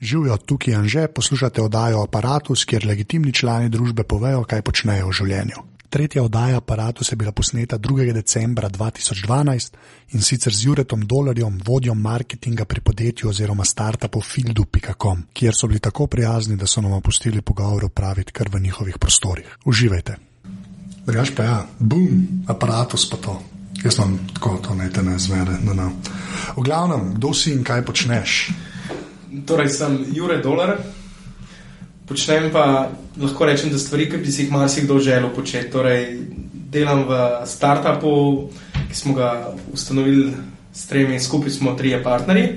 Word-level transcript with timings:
Živijo 0.00 0.36
tukaj 0.36 0.74
in 0.74 0.88
že 0.88 1.08
poslušate 1.08 1.62
oddajo 1.62 2.02
Apparatus, 2.02 2.64
kjer 2.64 2.86
legitimni 2.86 3.32
člani 3.32 3.68
družbe 3.68 4.02
povejo, 4.02 4.44
kaj 4.44 4.62
počnejo 4.62 5.08
v 5.08 5.12
življenju. 5.12 5.64
Tretja 5.90 6.22
oddaja 6.22 6.56
Apparatus 6.56 7.12
je 7.12 7.16
bila 7.16 7.32
posneta 7.32 7.78
2. 7.78 8.12
decembra 8.12 8.68
2012 8.68 9.74
in 10.14 10.22
sicer 10.22 10.54
z 10.54 10.64
Juretom 10.64 11.02
Dolarjem, 11.06 11.58
vodjo 11.66 11.94
marketinga 11.94 12.64
pri 12.64 12.80
podjetju 12.80 13.28
oziroma 13.28 13.64
startupu 13.64 14.20
Fieldu.com, 14.20 15.26
kjer 15.32 15.54
so 15.54 15.66
bili 15.66 15.80
tako 15.80 16.06
prijazni, 16.06 16.56
da 16.56 16.66
so 16.66 16.80
nam 16.80 16.92
opustili 16.92 17.42
pogovor 17.42 17.84
opraviti 17.84 18.32
kar 18.32 18.48
v 18.52 18.60
njihovih 18.60 18.98
prostorih. 18.98 19.56
Uživajte. 19.64 20.16
Drugač 21.06 21.34
pa 21.36 21.42
ja, 21.42 21.66
boom, 21.78 22.44
aparatus 22.48 23.10
pa 23.10 23.16
to. 23.16 23.42
Jaz 23.84 23.96
sem 23.96 24.18
tako, 24.34 24.56
to 24.62 24.74
ne 24.74 24.90
te 24.92 25.02
ne 25.02 25.18
zmede. 25.18 25.58
No, 25.64 25.74
no. 25.74 25.92
V 26.56 26.62
glavnem, 26.62 27.14
kdo 27.14 27.34
si 27.34 27.52
in 27.52 27.64
kaj 27.64 27.84
počneš? 27.84 28.50
Torej, 29.46 29.68
sem 29.70 29.92
Jure 30.10 30.40
Dolar, 30.42 30.74
počnem 32.08 32.50
pa 32.50 32.90
lahko 33.14 33.46
rečem, 33.46 33.70
da 33.70 33.78
stvari, 33.78 34.08
ki 34.10 34.18
bi 34.18 34.32
si 34.32 34.42
jih 34.42 34.50
marsikdo 34.50 34.98
želel 34.98 35.30
početi. 35.34 35.70
Torej, 35.70 36.18
delam 36.70 37.04
v 37.06 37.18
startupu, 37.46 38.50
ki 38.90 38.96
smo 38.96 39.14
ga 39.14 39.54
ustanovili 39.72 40.32
s 40.74 40.86
tremi, 40.90 41.20
skupaj 41.20 41.50
smo 41.50 41.76
trije 41.78 42.02
partnerji. 42.02 42.48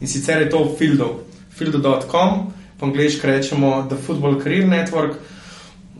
In 0.00 0.08
sicer 0.08 0.42
je 0.42 0.50
to 0.50 0.62
Fieldo, 0.78 1.24
Fieldo.com, 1.58 2.52
po 2.78 2.86
angliški 2.86 3.26
rečemo 3.26 3.86
The 3.90 3.98
Football 4.06 4.40
Career 4.42 4.68
Network, 4.68 5.18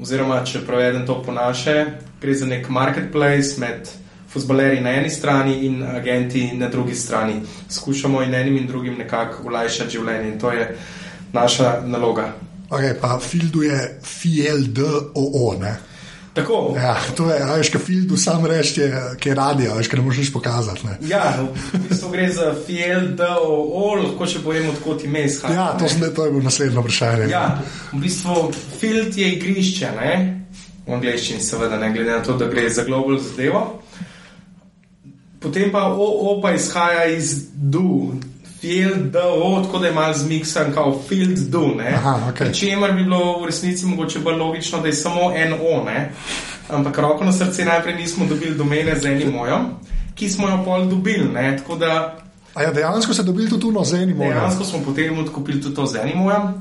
oziroma 0.00 0.44
če 0.46 0.62
prevedem 0.66 1.06
to 1.06 1.18
po 1.22 1.34
naše, 1.34 1.84
gre 2.22 2.34
za 2.34 2.46
nek 2.46 2.68
marketplace 2.68 3.60
med 3.60 3.90
futbaleri 4.32 4.80
na 4.80 4.90
eni 4.90 5.10
strani 5.10 5.66
in 5.66 5.82
agenti 5.82 6.50
na 6.54 6.68
drugi 6.68 6.94
strani. 6.94 7.40
Skušamo 7.70 8.22
in 8.22 8.34
enim 8.34 8.56
in 8.56 8.66
drugim 8.66 8.98
nekako 8.98 9.48
ulajšati 9.48 9.90
življenje 9.90 10.32
in 10.32 10.38
to 10.40 10.50
je 10.50 10.76
naša 11.32 11.80
naloga. 11.86 12.32
Okay, 12.70 12.94
pa 13.00 13.18
Fildu 13.18 13.62
je 13.62 14.00
FLDOO. 14.02 15.62
Tako. 16.34 16.74
Ja, 16.76 16.96
to 17.16 17.30
je, 17.30 17.44
veš, 17.56 17.68
kaj 17.68 17.80
Fildu 17.80 18.16
sam 18.16 18.46
reče, 18.46 18.92
ki 19.18 19.28
je 19.28 19.34
radio, 19.34 19.74
veš, 19.74 19.88
kaj 19.90 19.98
ne 19.98 20.04
moreš 20.06 20.32
pokazati. 20.32 20.86
Ne? 20.86 20.98
Ja, 21.10 21.34
v 21.72 21.80
bistvu 21.88 22.10
gre 22.10 22.28
za 22.32 22.52
FLDOO, 22.54 23.94
lahko 24.04 24.26
še 24.30 24.44
povem, 24.44 24.68
odkot 24.70 25.02
ime 25.04 25.24
izhaja. 25.26 25.54
Ja, 25.54 25.66
to, 25.78 25.88
sem, 25.90 26.06
to 26.14 26.28
je 26.28 26.30
bilo 26.30 26.44
naslednje 26.46 26.78
vprašanje. 26.78 27.26
Ja, 27.32 27.44
v 27.92 28.04
bistvu 28.04 28.52
Field 28.78 29.18
je 29.18 29.32
igrišče, 29.34 29.90
ne? 29.98 30.14
v 30.86 30.96
angleščini 30.96 31.42
seveda, 31.42 31.78
ne 31.78 31.90
glede 31.94 32.14
na 32.14 32.22
to, 32.24 32.34
da 32.38 32.48
gre 32.50 32.68
za 32.70 32.86
global 32.86 33.18
zadevo. 33.22 33.64
Potem 35.40 35.72
pa 35.72 35.86
OO 35.88 36.40
pa 36.42 36.52
izhaja 36.52 37.06
iz 37.06 37.48
DU, 37.54 38.12
Field 38.60 39.12
DO, 39.12 39.62
tako 39.64 39.78
da 39.78 39.86
je 39.86 39.92
malo 39.92 40.14
zmiksan, 40.14 40.72
kot 40.74 41.08
Field 41.08 41.38
DU. 41.48 41.80
Okay. 41.80 42.52
Če 42.52 42.74
imer 42.74 42.92
bi 42.92 43.06
bilo 43.08 43.40
v 43.40 43.48
resnici 43.48 43.86
mogoče 43.86 44.20
bolj 44.20 44.36
logično, 44.36 44.82
da 44.84 44.88
je 44.88 44.98
samo 45.00 45.32
en 45.32 45.54
O, 45.54 45.84
ne? 45.84 46.10
ampak 46.70 46.98
roko 46.98 47.24
na 47.24 47.32
srce 47.32 47.64
najprej 47.64 47.94
nismo 47.94 48.26
dobili 48.26 48.54
domene 48.54 48.98
z 48.98 49.06
enim 49.06 49.32
mojem, 49.32 49.64
ki 50.14 50.28
smo 50.28 50.48
jo 50.48 50.60
pol 50.64 50.86
dobili. 50.86 51.28
A 52.54 52.62
ja, 52.62 52.72
dejansko 52.72 53.14
ste 53.14 53.22
dobili 53.22 53.48
tudi 53.50 53.74
to 53.74 53.84
z 53.84 54.02
enim 54.02 54.16
mojem? 54.16 54.34
Dejansko 54.34 54.64
smo 54.64 54.78
potem 54.84 55.18
odkupili 55.18 55.60
tudi 55.60 55.74
to 55.74 55.86
z 55.86 56.04
enim 56.04 56.18
mojem. 56.18 56.54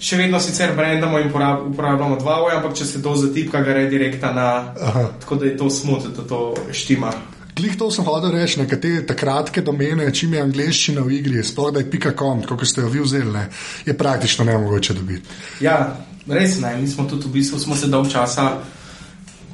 Še 0.00 0.16
vedno 0.16 0.40
sicer 0.40 0.72
brendamo 0.76 1.18
in 1.20 1.28
uporabljamo 1.28 2.16
dva 2.16 2.38
voja, 2.40 2.56
ampak 2.56 2.72
če 2.74 2.84
se 2.88 3.02
to 3.02 3.12
zatipka, 3.20 3.60
ga 3.60 3.74
redi 3.76 3.98
rekta 3.98 4.32
na. 4.32 4.72
Aha. 4.80 5.08
Tako 5.20 5.36
da 5.36 5.46
je 5.46 5.56
to 5.56 5.70
smut, 5.70 6.08
da 6.16 6.24
to 6.24 6.54
štima. 6.72 7.12
Klih 7.54 7.76
to 7.78 7.86
sem 7.90 8.02
hodil 8.02 8.32
reči, 8.34 8.58
nekatere 8.58 9.04
takratke 9.06 9.62
domene, 9.62 10.08
čim 10.14 10.32
je 10.34 10.40
angliščina 10.42 11.02
v 11.06 11.18
igri, 11.20 11.42
sploh 11.46 11.70
da 11.70 11.82
je 11.84 11.90
pika.com, 11.90 12.42
kot 12.42 12.66
ste 12.66 12.82
jo 12.82 12.88
vi 12.90 13.02
vzeli, 13.02 13.30
ne, 13.30 13.44
je 13.86 13.94
praktično 13.94 14.44
ne 14.44 14.56
mogoče 14.58 14.96
dobiti. 14.98 15.36
Ja, 15.62 15.76
res 16.26 16.58
ne. 16.58 16.72
Mi 16.80 16.88
smo 16.90 17.06
tudi 17.06 17.28
v 17.28 17.36
bistvu 17.36 17.76
se 17.78 17.86
dolg 17.92 18.10
časa, 18.10 18.48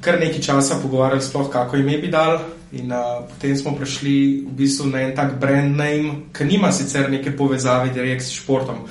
kar 0.00 0.16
nekaj 0.20 0.40
časa 0.40 0.78
pogovarjali, 0.80 1.20
sploh 1.22 1.50
kako 1.52 1.76
ime 1.76 1.98
bi 2.00 2.08
dal. 2.08 2.40
In 2.72 2.92
uh, 2.94 3.26
potem 3.26 3.56
smo 3.58 3.74
prišli 3.76 4.46
v 4.46 4.52
bistvu 4.56 4.86
na 4.88 5.02
en 5.02 5.12
tak 5.14 5.34
brand 5.42 5.76
name, 5.76 6.30
ki 6.32 6.46
nima 6.46 6.70
sicer 6.72 7.10
neke 7.10 7.34
povezave 7.36 7.90
direkt 7.92 8.22
s 8.24 8.38
športom. 8.38 8.86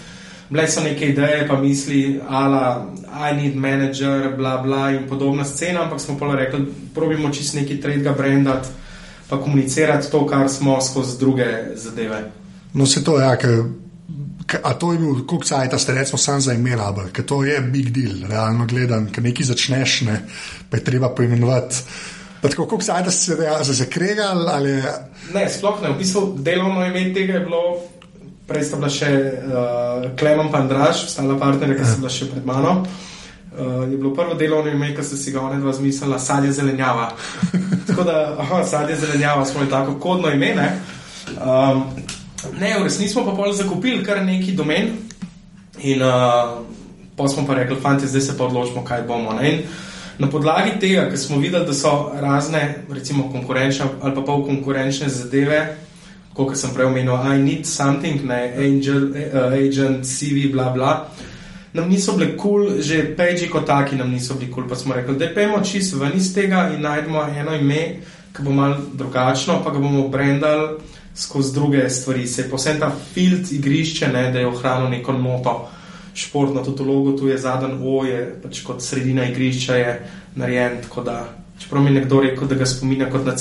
Bile 0.50 0.68
so 0.68 0.84
neke 0.84 1.10
ideje, 1.14 1.48
pa 1.48 1.58
misli, 1.58 2.20
ala, 2.28 2.92
I 3.10 3.34
need 3.34 3.56
manager, 3.56 4.36
bla 4.38 4.58
bla 4.62 4.92
in 4.92 5.08
podobna 5.10 5.46
scena, 5.46 5.88
ampak 5.88 6.02
smo 6.04 6.18
pa 6.20 6.36
rekli, 6.36 6.68
probimo 6.94 7.32
čist 7.34 7.56
neki 7.56 7.80
tretjega 7.82 8.14
brendati 8.14 8.70
pa 9.30 9.42
komunicirati 9.42 10.12
to, 10.12 10.26
kar 10.28 10.50
smo 10.50 10.82
skozi 10.82 11.20
druge 11.20 11.46
zadeve. 11.76 12.32
No, 12.74 12.86
se 12.86 13.04
to 13.04 13.20
je, 13.20 13.26
ja, 13.26 13.38
a 14.64 14.74
to 14.74 14.92
je 14.94 15.00
bil, 15.00 15.16
kako 15.16 15.44
caj 15.44 15.70
ta 15.70 15.78
ste 15.78 15.94
recimo 15.94 16.18
sam 16.18 16.42
za 16.42 16.54
ime 16.54 16.76
rabel, 16.76 17.12
ker 17.14 17.26
to 17.26 17.44
je 17.44 17.62
big 17.62 17.92
deal, 17.94 18.30
realno 18.30 18.66
gledam, 18.66 19.10
ker 19.12 19.24
nekaj 19.24 19.46
začneš, 19.46 20.02
ne, 20.02 20.22
pa 20.70 20.78
je 20.78 20.84
treba 20.84 21.10
poimenovati. 21.10 21.84
Tako, 22.42 22.66
kako 22.66 22.82
caj 22.82 23.04
ta 23.04 23.12
ste 23.12 23.36
se 23.64 23.74
zakregali 23.74 24.46
ali. 24.50 24.74
Ne, 25.34 25.50
sploh 25.50 25.82
ne, 25.84 25.94
v 25.94 25.98
bistvu 26.00 26.38
delovno 26.40 26.86
ime 26.86 27.14
tega 27.14 27.34
je 27.34 27.46
bilo. 27.46 27.64
Prej 28.50 28.64
sta 28.66 28.78
bila 28.82 28.90
še 28.90 29.10
uh, 29.14 30.06
Klemen 30.18 30.48
Pandraž, 30.50 31.04
ostala 31.06 31.36
partnerja, 31.38 31.76
ki 31.78 31.84
sta 31.86 32.00
bila 32.02 32.10
še 32.10 32.32
pred 32.32 32.48
mano. 32.48 32.72
Uh, 32.80 33.10
je 33.92 33.98
bilo 33.98 34.14
prvo 34.14 34.34
delovno 34.34 34.72
ime, 34.72 34.96
ki 34.96 35.04
ste 35.04 35.18
si 35.18 35.32
ga 35.32 35.42
oni 35.42 35.62
dva 35.62 35.74
zmislili, 35.74 36.20
sadje 36.20 36.52
zelenjava. 36.52 37.12
tako 37.88 38.04
da, 38.04 38.36
aha, 38.40 38.64
sadje 38.64 38.96
zelenjava 38.96 39.46
smo 39.46 39.60
imeli 39.60 39.72
tako 39.72 39.94
kodno 40.00 40.32
ime. 40.32 40.54
Ne, 40.56 40.80
um, 41.46 41.84
ne 42.60 42.76
v 42.80 42.84
resnici 42.84 43.14
smo 43.14 43.26
pa 43.26 43.32
pol 43.32 43.54
zakupili 43.54 44.04
kar 44.04 44.24
neki 44.26 44.52
domen 44.52 44.90
in 45.82 46.02
uh, 46.02 46.10
pa 47.16 47.28
smo 47.28 47.46
pa 47.48 47.54
rekli, 47.56 47.76
fanti, 47.82 48.08
zdaj 48.08 48.22
se 48.22 48.38
pa 48.38 48.46
odločimo, 48.46 48.84
kaj 48.84 49.04
bomo. 49.04 49.34
Ne, 49.34 49.60
Na 50.20 50.28
podlagi 50.28 50.74
tega, 50.80 51.06
ker 51.08 51.18
smo 51.18 51.38
videli, 51.40 51.64
da 51.66 51.74
so 51.74 52.12
razne, 52.20 52.84
recimo, 52.92 53.30
konkurenčne 53.32 53.86
ali 54.02 54.16
pa 54.16 54.22
pol 54.22 54.44
konkurenčne 54.46 55.08
zadeve, 55.10 55.62
kot 56.36 56.58
sem 56.60 56.74
prej 56.76 56.90
omenil, 56.92 57.16
I 57.16 57.38
need 57.40 57.66
something, 57.66 58.26
ne, 58.28 58.52
angel, 58.58 59.14
uh, 59.16 59.54
agent, 59.56 60.04
CV, 60.04 60.52
bla, 60.52 60.70
bla. 60.76 60.92
Uh, 60.92 61.29
nam 61.74 61.90
niso 61.90 62.14
bile 62.18 62.38
kul, 62.38 62.66
cool, 62.68 62.82
že 62.82 63.16
peči 63.18 63.50
kot 63.50 63.66
taki 63.66 63.96
nam 63.96 64.12
niso 64.12 64.34
bili 64.34 64.52
kul. 64.52 64.64
Cool, 64.64 64.70
pa 64.70 64.76
smo 64.76 64.94
rekli, 64.94 65.18
da 65.18 65.34
pojmo 65.34 65.62
čisto 65.64 65.98
ven 65.98 66.12
iz 66.16 66.34
tega 66.34 66.70
in 66.76 66.82
najdemo 66.82 67.24
eno 67.38 67.56
ime, 67.56 67.82
ki 68.36 68.44
bo 68.44 68.52
malo 68.52 68.78
drugačno, 68.94 69.62
pa 69.64 69.72
ga 69.72 69.80
bomo 69.80 70.08
brendali 70.08 70.80
skozi 71.16 71.54
druge 71.54 71.90
stvari. 71.90 72.28
Se 72.28 72.50
posebej 72.50 72.80
ta 72.80 72.92
field 73.14 73.52
igrišče, 73.52 74.08
ne, 74.08 74.32
da 74.32 74.40
je 74.40 74.48
ohranil 74.48 74.90
neko 74.90 75.14
noto. 75.14 75.70
Športno 76.14 76.64
tudi 76.64 76.84
logo, 76.84 77.18
tu 77.18 77.28
je 77.28 77.38
zadnji 77.38 77.80
O, 77.86 78.04
je 78.06 78.40
pač 78.44 78.64
kot 78.64 78.82
sredina 78.82 79.26
igrišča, 79.30 79.76
je 79.76 80.10
narejen. 80.36 80.80
Čeprav 81.60 81.84
mi 81.84 81.92
nekdo 81.92 82.22
rekel, 82.22 82.48
da 82.48 82.56
ga 82.56 82.66
spominja 82.66 83.10
kot 83.12 83.26
na 83.26 83.36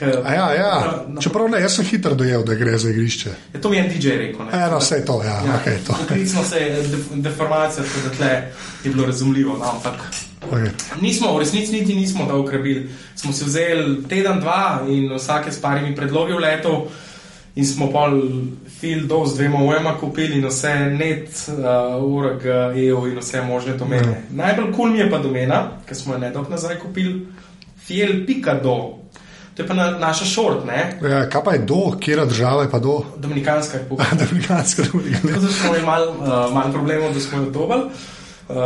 CD-jko. 0.00 0.32
Ja, 0.32 0.54
ja. 0.54 1.04
Na, 1.08 1.20
Čeprav 1.20 1.48
ne, 1.50 1.60
jaz 1.60 1.76
sem 1.76 1.84
hitro 1.84 2.14
dojel, 2.14 2.44
da 2.44 2.54
gre 2.54 2.78
za 2.78 2.90
igrišče. 2.90 3.30
Je 3.54 3.60
to 3.60 3.70
mi 3.70 3.76
je 3.76 3.88
DJ 3.88 4.16
rekel. 4.16 4.46
Ne, 4.52 4.70
no, 4.70 4.78
vse 4.78 5.04
to, 5.04 5.22
ja. 5.24 5.36
ja 5.46 5.60
okay, 5.60 5.76
to. 5.86 5.96
Poklicno 6.00 6.44
se 6.44 6.56
je 6.56 6.82
deformacija, 7.14 7.84
tako 7.84 8.08
da 8.08 8.14
tle 8.16 8.30
je 8.84 8.90
bilo 8.90 9.06
razumljivo. 9.06 9.58
No, 9.58 9.64
ampak 9.64 9.94
okay. 10.50 10.70
nismo, 11.00 11.34
v 11.36 11.38
resnici 11.38 11.72
niti 11.72 11.94
nismo 11.94 12.26
dolgo 12.26 12.48
ukrebili. 12.48 12.88
Smo 13.14 13.32
si 13.32 13.44
vzeli 13.44 14.02
teden, 14.08 14.40
dva 14.40 14.82
in 14.88 15.12
vsake 15.14 15.52
s 15.52 15.60
parimi 15.60 15.96
predlogi 15.96 16.32
v 16.32 16.38
letu. 16.38 16.86
In 17.54 17.66
smo 17.66 17.90
pol 17.90 18.20
fil 18.80 19.06
do 19.06 19.24
z 19.26 19.34
dvema 19.34 19.58
ujema 19.64 19.96
kupili 19.98 20.38
in 20.38 20.46
vse 20.46 20.74
net, 20.94 21.50
uh, 21.50 21.98
urg, 22.04 22.46
EU 22.76 23.06
in 23.06 23.18
vse 23.18 23.42
možne 23.42 23.74
domene. 23.76 24.08
Ja. 24.08 24.22
Najbolj 24.30 24.66
kul 24.66 24.74
cool 24.76 24.92
mi 24.92 24.98
je 24.98 25.10
pa 25.10 25.18
domena, 25.18 25.60
ki 25.88 25.94
smo 25.94 26.14
jo 26.14 26.18
nedolgo 26.22 26.50
nazaj 26.50 26.78
kupili, 26.78 27.26
fil.do. 27.86 28.99
To 29.60 29.64
je 29.64 29.68
pa 29.68 29.74
na, 29.74 29.90
naša 29.90 30.24
šort. 30.24 30.64
Ja, 31.02 31.28
kaj 31.28 31.42
pa 31.44 31.52
je 31.52 31.58
do, 31.58 31.92
kje 32.00 32.16
država 32.16 32.62
je 32.62 32.70
pa 32.70 32.78
do? 32.78 33.02
Dominikanska 33.16 33.78
je 33.78 33.84
pokojna. 33.88 34.10
Dominikanska 34.24 34.82
je 34.82 34.88
pokojna. 34.88 35.40
Zato 35.40 35.52
smo 35.52 35.68
imeli 35.68 35.86
malo 35.86 36.10
uh, 36.10 36.54
mal 36.54 36.72
problemov, 36.72 37.12
da 37.14 37.20
smo 37.20 37.38
jo 37.38 37.50
dobili. 37.50 37.82
Uh, 38.48 38.56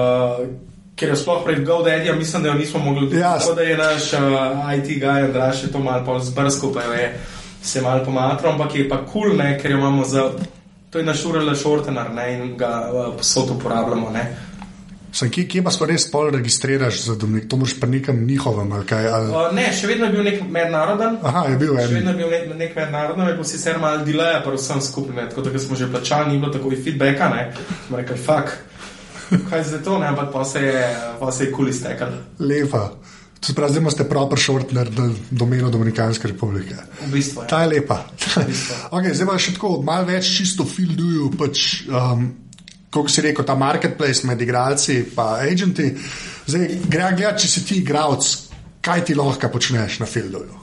Ker 0.95 1.09
je 1.09 1.17
sploh 1.17 1.43
pred 1.45 1.67
GoDaddy, 1.67 2.17
mislim, 2.19 2.43
da 2.43 2.49
jo 2.49 2.55
nismo 2.55 2.81
mogli 2.81 3.01
dobiti. 3.01 3.21
Ja. 3.21 3.39
Tako 3.39 3.55
da 3.55 3.63
je 3.63 3.77
naš 3.77 4.13
uh, 4.13 4.21
IT 4.79 5.03
guy, 5.03 5.25
Andraš, 5.25 5.63
je 5.63 5.73
to 5.73 5.79
malo 5.79 6.21
zbrsko, 6.21 6.73
pa 6.73 6.83
je 6.83 7.19
se 7.63 7.83
malo 7.83 8.05
pomatral, 8.05 8.53
ampak 8.53 8.75
je 8.75 8.89
pa 8.89 8.97
kul, 8.97 9.23
cool, 9.23 9.39
ker 9.63 9.71
jo 9.71 9.79
imamo 9.79 10.05
za. 10.05 10.31
To 10.91 10.99
je 10.99 11.05
naš 11.05 11.25
urele 11.25 11.57
šortenar 11.57 12.07
in 12.31 12.57
ga 12.57 12.91
uh, 12.93 13.17
posod 13.17 13.51
uporabljamo. 13.51 14.11
Ne. 14.11 14.37
Sem, 15.15 15.31
kje, 15.31 15.45
kje 15.47 15.61
pa 15.63 15.71
se 15.71 15.87
res 15.87 16.09
pol 16.11 16.33
registriraš 16.35 17.05
za 17.05 17.15
domnik? 17.15 17.47
To 17.47 17.57
moraš 17.61 17.77
pa 17.79 17.87
nekam 17.87 18.19
njihovem 18.27 18.73
ali 18.75 18.87
kaj? 18.87 19.07
Ali... 19.07 19.29
Uh, 19.31 19.53
ne, 19.55 19.69
še 19.71 19.87
vedno 19.87 20.09
je 20.09 20.15
bil 20.17 20.27
nek 20.27 20.41
mednaroden. 20.57 21.21
Aha, 21.23 21.45
je 21.53 21.59
bil 21.61 21.77
en. 21.79 21.87
Še 21.87 22.01
vedno 22.01 22.15
je 22.15 22.19
bil 22.19 22.33
nek, 22.33 22.49
nek 22.59 22.75
mednaroden, 22.81 23.29
je 23.31 23.37
bil 23.39 23.47
sicer 23.47 23.79
malo 23.79 24.03
delay, 24.09 24.41
pa 24.43 24.55
vsem 24.57 24.83
skupaj, 24.83 25.29
tako 25.31 25.47
da 25.47 25.63
smo 25.63 25.79
že 25.79 25.91
plačali, 25.93 26.33
ni 26.33 26.43
bilo 26.43 26.51
tako 26.57 26.75
feedbacka, 26.75 27.31
ne. 27.31 27.47
Smo 27.87 28.03
rekli, 28.03 28.19
fuck, 28.27 28.57
kaj 29.31 29.63
je 29.63 29.69
za 29.71 29.83
to, 29.87 30.01
ne, 30.03 30.11
ampak 30.11 30.35
pa 30.35 30.45
se 30.45 30.67
je, 30.67 30.85
pa 31.21 31.31
se 31.33 31.47
je 31.47 31.55
kul 31.55 31.71
iztekal. 31.71 32.19
Lepa. 32.43 32.89
Se 33.45 33.55
pravi, 33.55 33.77
zdaj 33.77 33.83
imate 33.83 34.05
proper 34.09 34.41
shortner 34.41 34.91
do 34.91 35.11
domeno 35.31 35.71
Dominikanske 35.71 36.29
republike. 36.29 36.75
V 37.05 37.13
bistvu, 37.13 37.43
ja. 37.43 37.47
Ta 37.47 37.63
je 37.63 37.69
lepa. 37.77 37.99
bistvu. 38.47 38.77
okay, 38.97 39.15
zdaj 39.15 39.29
pa 39.29 39.39
še 39.39 39.55
tako, 39.59 39.77
malo 39.85 40.09
več 40.09 40.31
čisto 40.39 40.65
filduju, 40.67 41.29
pač, 41.39 41.85
um, 41.93 42.25
kot 42.95 43.11
si 43.11 43.23
rekel, 43.25 43.45
ta 43.45 43.55
marketplace 43.59 44.27
med 44.27 44.43
igralci 44.43 44.99
in 45.01 45.07
agenti. 45.19 45.91
Zdaj, 46.47 46.69
gre 46.89 47.15
gledati, 47.17 47.43
če 47.43 47.49
si 47.49 47.65
ti 47.67 47.81
igralec, 47.81 48.29
kaj 48.85 49.05
ti 49.09 49.17
lahko 49.19 49.51
počneš 49.53 49.99
na 50.03 50.07
filduju. 50.07 50.61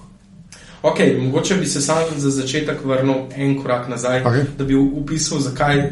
Ok, 0.81 0.99
mogoče 1.19 1.59
bi 1.61 1.67
se 1.69 1.81
sam 1.81 2.07
za 2.17 2.29
začetek 2.33 2.85
vrnil 2.85 3.27
en 3.35 3.57
korak 3.61 3.89
nazaj, 3.89 4.23
Okej. 4.25 4.45
da 4.57 4.65
bi 4.65 4.77
opisal, 4.77 5.39
zakaj, 5.39 5.91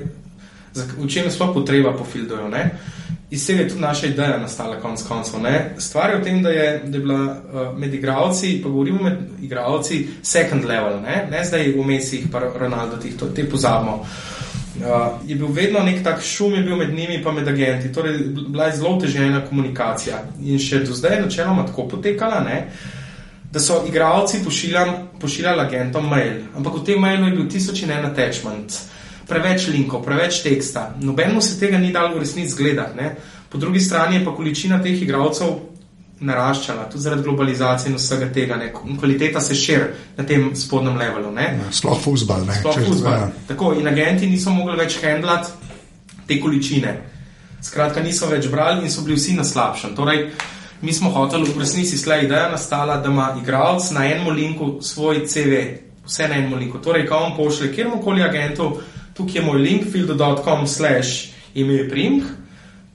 zak, 0.73 0.95
v 0.97 1.09
čem 1.09 1.27
je 1.27 1.33
sploh 1.35 1.53
potreba 1.53 1.93
po. 1.93 2.07
Ne? 2.49 2.63
Iz 3.29 3.45
tega 3.45 3.61
je 3.61 3.69
tudi 3.69 3.81
naša 3.81 4.07
ideja 4.07 4.39
nastala, 4.41 4.79
konec 4.81 5.03
koncev. 5.05 5.45
Stvar 5.77 6.09
je 6.09 6.17
v 6.17 6.23
tem, 6.23 6.41
da 6.41 6.49
je, 6.49 6.81
da 6.85 6.97
je 6.97 7.03
bila 7.03 7.21
uh, 7.21 7.77
med 7.77 7.93
igralci, 7.93 8.57
pa 8.63 8.69
govorimo 8.69 9.03
med 9.03 9.17
igralci, 9.41 10.07
second 10.23 10.65
level, 10.65 11.01
ne, 11.01 11.27
ne 11.31 11.45
zdaj 11.45 11.73
v 11.77 11.85
mesih, 11.85 12.25
pa 12.31 12.41
Ronaldo, 12.55 12.97
tih, 12.97 13.13
to, 13.17 13.29
te 13.29 13.45
pozabimo. 13.45 14.01
Uh, 14.01 14.38
je 15.27 15.35
bil 15.35 15.47
vedno 15.53 15.79
nek 15.83 16.03
tak 16.03 16.21
šum, 16.23 16.53
med 16.53 16.93
njimi, 16.93 17.23
pa 17.23 17.31
med 17.31 17.47
agenti. 17.47 17.91
Torej, 17.93 18.17
bila 18.47 18.65
je 18.69 18.77
zelo 18.77 18.99
težena 19.01 19.41
komunikacija 19.49 20.23
in 20.45 20.59
še 20.59 20.83
do 20.85 20.93
zdaj 20.93 21.15
je 21.15 21.21
načeloma 21.21 21.65
tako 21.65 21.87
potekala. 21.87 22.39
Ne? 22.45 22.63
da 23.51 23.59
so 23.59 23.83
igralci 23.87 24.37
pošiljali, 25.19 25.61
agentom 25.61 26.09
mail, 26.09 26.33
ampak 26.55 26.73
v 26.73 26.83
tem 26.85 27.01
mailu 27.01 27.25
je 27.25 27.35
bil 27.35 27.47
tisoč 27.49 27.81
in 27.83 27.91
en 27.91 28.05
attachment, 28.05 28.75
preveč 29.27 29.67
linkov, 29.67 30.03
preveč 30.05 30.43
teksta. 30.43 30.93
Nobenemu 31.01 31.41
se 31.41 31.59
tega 31.59 31.77
ni 31.77 31.91
dalo 31.93 32.15
v 32.15 32.19
resnici 32.19 32.55
gledati. 32.57 32.97
Ne? 32.97 33.15
Po 33.49 33.57
drugi 33.57 33.79
strani 33.79 34.19
je 34.19 34.25
pa 34.25 34.35
količina 34.35 34.81
teh 34.83 35.01
igralcev 35.01 35.55
naraščala, 36.19 36.89
tudi 36.91 37.03
zaradi 37.03 37.23
globalizacije 37.23 37.91
in 37.91 37.97
vsega 37.97 38.27
tega. 38.33 38.57
Ne? 38.59 38.71
Kvaliteta 38.73 39.41
se 39.41 39.55
širi 39.55 39.85
na 40.17 40.25
tem 40.27 40.49
spodnjem 40.55 40.97
levelu. 40.99 41.31
Ne? 41.31 41.47
Sploh 41.71 41.99
fusbal. 42.01 42.43
Sploh 42.59 42.79
fuzbal. 42.87 43.13
ja. 43.13 43.29
Tako 43.47 43.73
in 43.79 43.87
agenti 43.87 44.27
niso 44.27 44.51
mogli 44.51 44.77
več 44.79 44.99
handlati 45.03 45.51
te 46.27 46.39
količine. 46.41 46.95
Skratka, 47.63 48.03
niso 48.03 48.27
več 48.27 48.47
brali 48.51 48.85
in 48.85 48.91
so 48.91 49.03
bili 49.03 49.17
vsi 49.19 49.35
na 49.35 49.43
slabšem. 49.43 49.95
Torej, 49.95 50.29
mi 50.81 50.93
smo 50.95 51.11
hoteli, 51.11 51.49
v 51.51 51.59
resnici 51.59 51.97
slej 51.99 52.27
ideja 52.27 52.47
nastala, 52.51 52.99
da 53.03 53.11
ima 53.11 53.33
igralec 53.41 53.89
na 53.91 54.05
enem 54.07 54.29
linku 54.35 54.77
svoj 54.81 55.25
CV, 55.27 55.63
vse 56.07 56.27
na 56.27 56.39
enem 56.39 56.55
linku. 56.59 56.79
Torej, 56.83 57.07
ko 57.07 57.19
on 57.25 57.35
pošlje 57.35 57.73
kjerkoli 57.75 58.23
agentu, 58.23 58.71
tukaj 59.17 59.41
je 59.41 59.45
moj 59.45 59.59
link, 59.59 59.89
fildo.com 59.91 60.67
slash 60.67 61.33
ime 61.53 61.83
prim. 61.89 62.21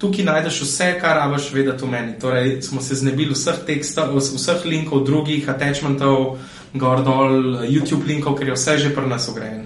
Tukaj 0.05 0.25
najdeš 0.25 0.61
vse, 0.61 0.91
kar 1.01 1.17
rabiš 1.17 1.47
vedeti 1.53 1.85
o 1.85 1.87
meni. 1.89 2.19
Torej, 2.21 2.59
smo 2.63 2.83
se 2.83 2.95
znebili 2.95 3.33
vseh 3.33 3.63
tekstov, 3.67 4.19
vseh 4.21 4.67
linkov, 4.69 5.01
drugih 5.05 5.49
attachmentov, 5.49 6.37
gor 6.75 7.01
dol, 7.01 7.65
YouTube 7.65 8.05
linkov, 8.05 8.37
ker 8.37 8.53
je 8.53 8.59
vse 8.59 8.77
že 8.79 8.93
pri 8.93 9.09
nas 9.09 9.29
ugrajen. 9.33 9.65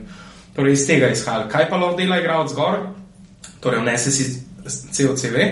Torej, 0.55 0.79
iz 0.79 0.87
tega 0.87 1.11
izhaja. 1.11 1.49
Kaj 1.51 1.67
pa 1.71 1.77
lahko 1.77 1.99
dela 1.99 2.21
igralec 2.23 2.55
gor? 2.55 2.87
Torej, 3.59 3.83
vnese 3.83 4.15
si 4.15 4.31
cel 4.95 5.19
CV, 5.19 5.51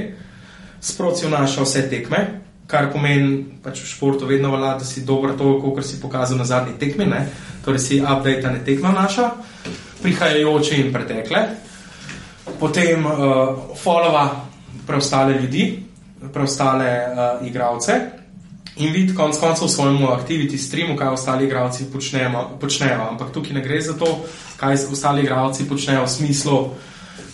sproti 0.81 1.27
vnaša 1.27 1.67
vse 1.67 1.89
tekme, 1.91 2.23
kar 2.71 2.93
pomeni, 2.93 3.59
pač 3.63 3.83
v 3.83 3.91
športu 3.91 4.31
vedno 4.31 4.55
velja, 4.55 4.77
da 4.79 4.87
si 4.87 5.03
dober 5.03 5.35
toliko, 5.35 5.75
kot 5.75 5.87
si 5.87 5.99
pokazal 5.99 6.39
na 6.39 6.47
zadnji 6.47 6.79
tekmi, 6.79 7.11
ne? 7.11 7.27
torej 7.67 7.83
si 7.83 7.99
update 7.99 8.63
tekme 8.63 8.95
vnaša, 8.95 9.31
prihajajoče 10.03 10.79
in 10.79 10.93
pretekle, 10.95 11.49
potem 12.61 13.03
uh, 13.03 13.75
followa 13.75 14.55
preostale 14.87 15.41
ljudi, 15.41 15.83
preostale 16.33 16.91
uh, 17.07 17.47
igralce. 17.47 18.01
In 18.77 18.93
vidi, 18.93 19.15
konec 19.15 19.39
koncev, 19.41 19.67
v 19.67 19.73
svojem 19.73 20.05
aktiviti 20.05 20.59
streamu, 20.59 20.97
kaj 20.97 21.09
ostali 21.09 21.47
igralci 21.47 21.87
počnejo, 21.93 22.59
počnejo. 22.61 23.09
Ampak 23.11 23.33
tukaj 23.33 23.57
ne 23.57 23.63
gre 23.65 23.81
za 23.81 23.97
to, 23.97 24.19
kaj 24.61 24.77
ostali 24.93 25.25
igralci 25.25 25.65
počnejo 25.69 26.05
v 26.05 26.11
smislu, 26.13 26.59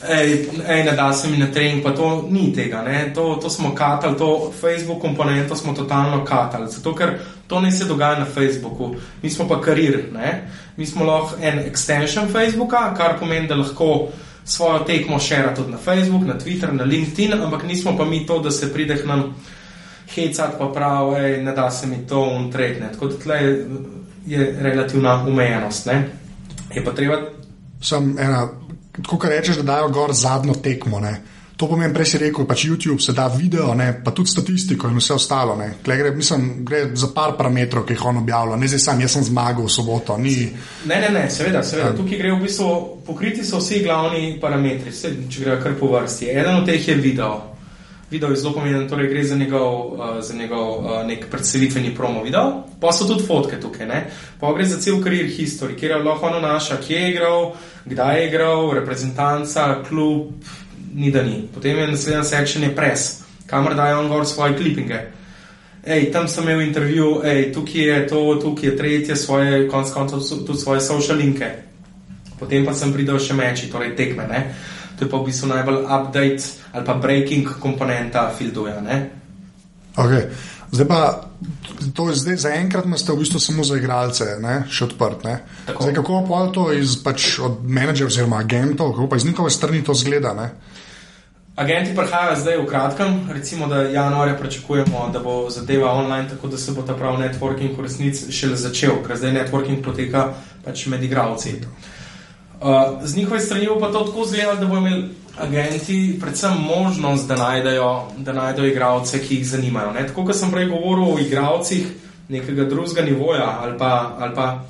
ej, 0.08 0.46
ej, 0.68 0.84
ne 0.84 0.92
da 0.92 1.12
se 1.12 1.28
mi 1.28 1.42
na 1.42 1.46
trening, 1.50 1.82
pa 1.82 1.90
to 1.90 2.28
ni 2.30 2.52
tega. 2.54 2.82
ne. 2.82 3.10
To, 3.14 3.38
to 3.42 3.50
smo 3.50 3.74
katali, 3.74 4.18
to 4.18 4.52
Facebook 4.60 5.00
komponento 5.00 5.56
smo 5.56 5.72
totalno 5.72 6.24
katali. 6.24 6.70
Zato, 6.70 6.94
ker 6.94 7.18
to 7.46 7.60
ne 7.60 7.72
se 7.72 7.84
dogaja 7.84 8.18
na 8.18 8.24
Facebooku, 8.24 8.94
mi 9.22 9.30
smo 9.30 9.48
pa 9.48 9.60
karir. 9.60 10.14
Ne? 10.14 10.48
Mi 10.76 10.86
smo 10.86 11.04
lahko 11.04 11.36
en 11.42 11.58
extension 11.58 12.30
Facebooka, 12.32 12.94
kar 12.94 13.18
pomeni, 13.18 13.48
da 13.48 13.54
lahko 13.54 14.08
svojo 14.44 14.78
tekmo 14.78 15.18
šera 15.18 15.54
tudi 15.54 15.72
na 15.72 15.78
Facebook, 15.78 16.22
na 16.22 16.38
Twitter, 16.38 16.72
na 16.72 16.84
LinkedIn, 16.84 17.32
ampak 17.32 17.62
nismo 17.62 17.96
pa 17.96 18.04
mi 18.04 18.26
to, 18.26 18.38
da 18.38 18.50
se 18.50 18.72
pride 18.72 18.96
k 19.02 19.06
nam 19.06 19.34
hecati, 20.14 20.54
pa 20.58 20.68
prav, 20.74 21.16
ej, 21.16 21.42
ne 21.42 21.52
da 21.52 21.70
se 21.70 21.86
mi 21.86 22.06
to 22.08 22.20
untrekne. 22.20 22.92
Tako 22.92 23.06
da 23.06 23.18
tle 23.18 23.36
je, 24.26 24.56
relativna 24.60 25.22
omejenost. 25.26 25.86
Ne? 25.86 26.08
Je 26.74 26.84
pa 26.84 26.92
treba 26.92 27.16
Sem 27.82 28.18
ena, 28.18 28.48
tako 29.02 29.28
rečeš, 29.28 29.56
da 29.56 29.62
dajo 29.62 29.88
gor 29.88 30.12
zadnjo 30.12 30.54
tekmo. 30.54 31.00
Ne. 31.00 31.20
To 31.56 31.68
pomeni, 31.68 31.92
prej 31.94 32.06
si 32.06 32.18
rekel, 32.18 32.46
pač 32.48 32.64
YouTube 32.64 33.02
se 33.02 33.12
da 33.12 33.28
video, 33.28 33.74
ne, 33.74 33.92
pa 34.04 34.10
tudi 34.10 34.30
statistiko 34.30 34.88
in 34.88 34.96
vse 34.98 35.14
ostalo. 35.14 35.54
Gre, 35.84 36.10
mislim, 36.10 36.64
gre 36.64 36.84
za 36.96 37.12
par 37.14 37.36
parametrov, 37.38 37.84
ki 37.86 37.94
jih 37.94 38.06
on 38.08 38.22
objavlja. 38.22 38.56
Ne 38.56 38.70
zdaj 38.72 38.82
sam, 38.82 39.04
jaz 39.04 39.14
sem 39.18 39.26
zmagal 39.28 39.68
v 39.68 39.70
soboto. 39.70 40.16
Ni, 40.18 40.34
Ne, 40.86 40.98
ne, 41.00 41.08
ne, 41.14 41.30
seveda, 41.30 41.62
seveda. 41.62 41.92
Ja. 41.92 41.96
Tukaj 41.96 42.18
gre 42.18 42.32
v 42.34 42.42
bistvu 42.42 42.68
pokriti 43.06 43.44
so 43.46 43.60
vsi 43.60 43.82
glavni 43.84 44.38
parametri, 44.40 44.90
vse, 44.90 45.14
če 45.30 45.44
grejo 45.44 45.60
kar 45.62 45.78
po 45.78 45.92
vrsti. 45.92 46.32
Eden 46.32 46.62
od 46.62 46.66
teh 46.66 46.88
je 46.88 46.98
video. 46.98 47.32
Video 48.12 48.28
je 48.28 48.36
zelo 48.36 48.52
pomemben, 48.52 48.88
torej 48.88 49.08
gre 49.08 49.22
za 49.24 49.36
njegov, 49.40 49.92
uh, 49.92 50.18
za 50.20 50.34
njegov 50.36 50.66
uh, 50.84 50.98
nek 51.06 51.30
predstavitveni 51.30 51.94
promo 51.96 52.22
video. 52.22 52.64
Pa 52.80 52.92
so 52.92 53.06
tudi 53.08 53.24
fotke 53.24 53.60
tukaj, 53.60 53.86
ne? 53.88 54.02
Pa 54.40 54.52
gre 54.52 54.66
za 54.68 54.80
cel 54.80 54.98
karir 55.00 55.30
history, 55.32 55.78
kjer 55.78 55.94
je 55.94 56.02
lahko 56.02 56.28
ono 56.28 56.40
naša, 56.40 56.76
kje 56.82 56.98
je 56.98 57.12
igral, 57.14 57.52
kdaj 57.84 58.20
je 58.20 58.26
igral, 58.28 58.72
reprezentanca, 58.76 59.78
klub, 59.88 60.34
ni 60.92 61.10
da 61.10 61.22
ni. 61.22 61.48
Potem 61.54 61.78
je 61.78 61.88
naslednja 61.88 62.24
sekcija 62.24 62.70
pres, 62.76 63.22
kamor 63.46 63.74
dajo 63.74 64.00
on 64.00 64.08
gor 64.08 64.26
svoje 64.26 64.56
klipinge. 64.56 65.00
Ej, 65.82 66.12
tam 66.12 66.28
sem 66.28 66.44
imel 66.44 66.60
intervju, 66.62 67.22
ej, 67.26 67.48
tukaj 67.52 67.82
je 67.82 68.06
to, 68.08 68.20
tukaj 68.42 68.68
je 68.68 68.76
tretje, 68.76 69.16
svoje, 69.16 69.68
konc 69.68 69.90
koncev 69.90 70.22
tudi 70.46 70.58
svoje 70.58 70.80
social 70.80 71.18
linke. 71.18 71.48
Potem 72.38 72.66
pa 72.66 72.74
sem 72.74 72.92
pridel 72.94 73.18
še 73.18 73.34
meči, 73.34 73.70
torej 73.70 73.96
tekme. 73.98 74.26
Ne? 74.30 74.54
To 74.98 75.04
je 75.04 75.10
pa 75.10 75.18
v 75.18 75.26
bistvu 75.26 75.50
najbolj 75.50 75.82
update 75.82 76.44
ali 76.72 76.84
pa 76.86 76.94
breaking 76.94 77.48
komponenta 77.58 78.30
Filduja. 78.38 78.80
Ne? 78.80 79.10
okay. 79.96 80.30
Zdaj 80.72 80.88
pa, 80.88 81.28
to 81.92 82.08
je 82.08 82.16
zdaj 82.16 82.36
zaenkrat, 82.36 82.86
ste 82.96 83.12
v 83.12 83.20
bistvu 83.20 83.40
samo 83.40 83.64
za 83.64 83.76
igralce, 83.76 84.24
ne, 84.40 84.62
še 84.72 84.86
odprt. 84.88 85.26
Ne. 85.28 85.34
Tako. 85.66 85.84
Zdaj, 85.84 85.94
kako 86.00 86.20
pa 86.30 86.38
to 86.54 86.64
iz 86.72 86.96
pač, 87.04 87.36
od 87.44 87.60
menedžerjev 87.60 88.08
oziroma 88.08 88.40
agentov, 88.40 88.94
kako 88.96 89.10
pa 89.12 89.18
iz 89.20 89.26
njihove 89.28 89.52
strani 89.52 89.82
to 89.84 89.92
zgleda? 89.92 90.32
Ne? 90.32 90.48
Agenti 91.56 91.92
prihajajo 91.92 92.36
zdaj 92.40 92.56
v 92.56 92.66
kratkem, 92.66 93.28
recimo, 93.32 93.66
da 93.66 93.82
januarja 93.82 94.34
pričakujemo, 94.34 95.10
da 95.12 95.18
bo 95.20 95.50
zadeva 95.50 95.92
online, 95.92 96.28
tako 96.28 96.48
da 96.48 96.56
se 96.56 96.72
bo 96.72 96.82
ta 96.82 96.94
pravi 96.94 97.22
networking 97.22 97.76
v 97.76 97.82
resnici 97.82 98.32
šele 98.32 98.56
začel, 98.56 99.02
ker 99.06 99.16
zdaj 99.16 99.32
networking 99.32 99.84
poteka 99.84 100.32
pač 100.64 100.86
med 100.86 101.04
igravci. 101.04 101.60
Uh, 102.60 103.04
z 103.04 103.16
njihove 103.16 103.40
strani 103.40 103.68
bo 103.68 103.76
pa 103.80 103.92
to 103.92 104.00
tako 104.00 104.24
izgledalo, 104.24 104.56
da 104.56 104.66
bodo 104.66 104.80
imeli 104.80 105.08
agenti 105.38 106.18
predvsem 106.20 106.56
možnost, 106.56 107.28
da 107.28 107.36
najdejo, 107.36 108.08
da 108.16 108.32
najdejo 108.32 108.72
igralce, 108.72 109.20
ki 109.20 109.36
jih 109.36 109.46
zanimajo. 109.48 109.92
Ne? 109.92 110.06
Tako 110.06 110.24
kot 110.24 110.36
sem 110.36 110.50
prej 110.50 110.70
govoril 110.72 111.04
o 111.04 111.18
igralcih 111.18 111.86
nekega 112.28 112.64
drugega 112.64 113.02
nivoja 113.02 113.58
ali 113.62 113.78
pa, 113.78 114.16
ali 114.18 114.34
pa 114.34 114.64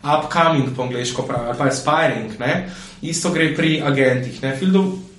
upcoming 0.00 0.76
po 0.76 0.82
angliško 0.82 1.22
pravi, 1.22 1.48
ali 1.48 1.58
pa 1.58 1.64
aspiring, 1.64 2.40
ne? 2.40 2.70
isto 3.02 3.30
gre 3.30 3.54
pri 3.54 3.82
agentih. 3.84 4.42
Ne? 4.42 4.56
Fildu 4.56 5.11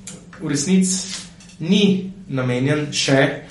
v 0.44 0.52
resnici 0.52 1.24
ni 1.60 2.12
namenjen 2.28 2.90
še 2.92 3.44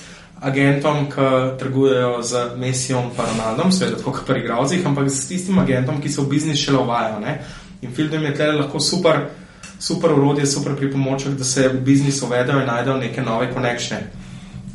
agentom, 0.43 1.07
ki 1.09 1.27
trgujejo 1.59 2.21
z 2.21 2.45
Messijem 2.59 3.09
in 3.09 3.11
Ronaldom, 3.17 3.71
seveda 3.71 3.97
tako 3.97 4.11
kot 4.11 4.25
pri 4.27 4.43
igralcih, 4.43 4.85
ampak 4.85 5.09
s 5.09 5.27
tistim 5.27 5.59
agentom, 5.59 6.01
ki 6.01 6.09
se 6.09 6.21
v 6.21 6.27
biznis 6.29 6.59
šele 6.59 6.83
uvajajo. 6.83 7.19
ne. 7.19 7.39
In 7.81 7.91
Fieldom 7.91 8.23
je 8.23 8.33
tle 8.35 8.51
lahko 8.51 8.79
super, 8.79 9.29
super 9.79 10.11
urodje, 10.11 10.45
super 10.45 10.75
pripomoček, 10.75 11.33
da 11.39 11.43
se 11.43 11.67
v 11.67 11.81
biznis 11.81 12.21
uvedejo 12.21 12.59
in 12.59 12.67
najdejo 12.67 12.97
neke 12.97 13.21
nove 13.21 13.53
konekšne. 13.53 13.97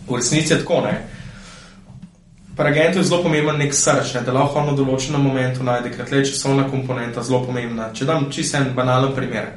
V 0.09 0.17
resnici 0.17 0.53
je 0.53 0.59
tako, 0.59 0.81
ne. 0.81 1.05
Pri 2.57 2.69
agentu 2.69 2.99
je 2.99 3.05
zelo 3.05 3.23
pomemben 3.23 3.59
nek 3.59 3.75
srč, 3.75 4.15
ne, 4.15 4.25
da 4.27 4.33
lahko 4.33 4.59
on 4.59 4.73
v 4.73 4.81
določenem 4.81 5.23
momentu 5.23 5.63
najde, 5.63 5.93
ker 5.95 6.09
tle 6.09 6.25
je 6.25 6.33
časovna 6.33 6.65
komponenta 6.71 7.23
zelo 7.23 7.45
pomembna. 7.45 7.93
Če 7.95 8.09
dam 8.09 8.31
čisto 8.33 8.59
en 8.59 8.73
banalen 8.75 9.15
primer. 9.15 9.53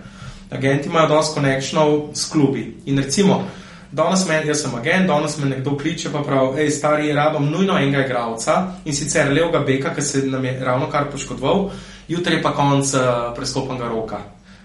Agenti 0.51 0.89
imajo 0.89 1.07
dosti 1.07 1.39
konekšnov 1.39 2.09
s 2.13 2.29
klubi. 2.31 2.65
In 2.85 2.97
recimo, 2.97 3.43
danes 3.91 4.25
me, 4.27 4.41
jaz 4.45 4.63
sem 4.65 4.75
agent, 4.75 5.07
danes 5.07 5.37
me 5.37 5.49
nekdo 5.49 5.77
kliče, 5.77 6.11
pa 6.11 6.23
pravi, 6.27 6.57
hej, 6.59 6.71
stari, 6.75 7.13
rabim 7.15 7.47
nujno 7.51 7.77
enega 7.79 8.03
igralca 8.05 8.57
in 8.85 8.95
sicer 8.95 9.31
levega 9.31 9.63
beka, 9.67 9.93
ki 9.95 10.01
se 10.01 10.25
nam 10.27 10.45
je 10.45 10.57
ravno 10.59 10.89
kar 10.91 11.07
poškodoval, 11.11 11.69
jutri 12.07 12.35
je 12.35 12.41
pa 12.43 12.51
konc 12.55 12.93
uh, 12.93 13.07
prestopnega 13.35 13.87
roka. 13.87 14.19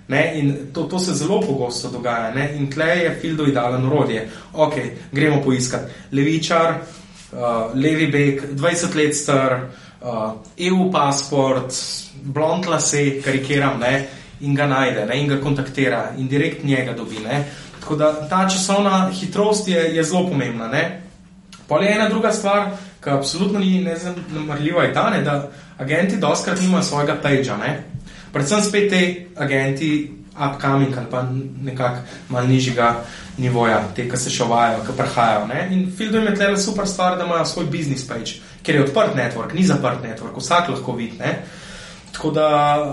Ne, 0.08 0.24
in 0.38 0.52
to, 0.74 0.82
to 0.90 0.98
se 0.98 1.14
zelo 1.14 1.40
pogosto 1.40 1.90
dogaja. 1.90 2.34
Ne, 2.34 2.50
in 2.58 2.70
tle 2.70 2.86
je 2.86 3.14
Fildo 3.20 3.46
idealen 3.46 3.86
urodje. 3.86 4.28
Ok, 4.54 4.74
gremo 5.12 5.40
poiskati. 5.42 5.92
Levičar, 6.12 6.74
uh, 7.32 7.74
levi 7.74 8.06
beg, 8.10 8.42
20 8.54 8.94
let 8.94 9.16
star, 9.16 9.58
uh, 10.02 10.30
EU 10.56 10.90
pasport, 10.92 11.74
blond 12.22 12.66
lase, 12.66 13.20
karikiram, 13.22 13.80
ne, 13.80 14.06
in 14.40 14.54
ga 14.54 14.66
najde, 14.66 15.06
ne, 15.06 15.20
in 15.20 15.28
ga 15.28 15.40
kontaktira, 15.40 16.10
in 16.18 16.28
direkt 16.28 16.64
njega 16.64 16.92
dobi. 16.92 17.18
Ne. 17.24 17.44
Tako 17.80 17.96
da 17.96 18.28
ta 18.28 18.48
časovna 18.48 19.10
hitrost 19.12 19.68
je, 19.68 19.94
je 19.94 20.04
zelo 20.04 20.28
pomembna. 20.28 20.70
Pa 21.68 21.78
je 21.82 21.94
ena 21.94 22.08
druga 22.08 22.32
stvar, 22.32 22.70
ki 23.04 23.10
absolutno 23.10 23.58
ni 23.58 23.84
nezanemrljiva, 23.84 24.84
je 24.84 24.94
ta, 24.94 25.10
ne, 25.10 25.22
da 25.22 25.48
agenti 25.78 26.16
doskrat 26.16 26.60
nimajo 26.60 26.82
svojega 26.82 27.16
pagea. 27.22 27.56
Ne. 27.56 27.82
Predvsem 28.32 28.62
spet 28.62 28.90
te 28.90 29.26
agenti 29.36 30.16
upcoming 30.36 30.96
ali 30.96 31.06
pa 31.10 31.24
nekako 31.62 31.96
malo 32.28 32.46
nižjega 32.46 32.94
nivoja, 33.38 33.80
te, 33.96 34.08
ki 34.08 34.16
se 34.16 34.30
še 34.30 34.44
uvajajo, 34.44 34.82
ki 34.86 34.96
prihajajo. 34.96 35.46
Ne? 35.46 35.68
In 35.72 35.86
Fildo 35.96 36.20
je 36.20 36.34
tle 36.34 36.56
super 36.60 36.88
stvar, 36.88 37.18
da 37.18 37.24
imajo 37.24 37.44
svoj 37.44 37.68
business 37.72 38.06
page, 38.08 38.40
ker 38.62 38.76
je 38.76 38.84
odprt 38.84 39.16
network, 39.16 39.54
ni 39.54 39.64
zaprt 39.64 40.04
network, 40.04 40.36
vsak 40.40 40.68
lahko 40.72 40.96
vidi. 40.96 41.16
Tako 42.16 42.30
da 42.30 42.48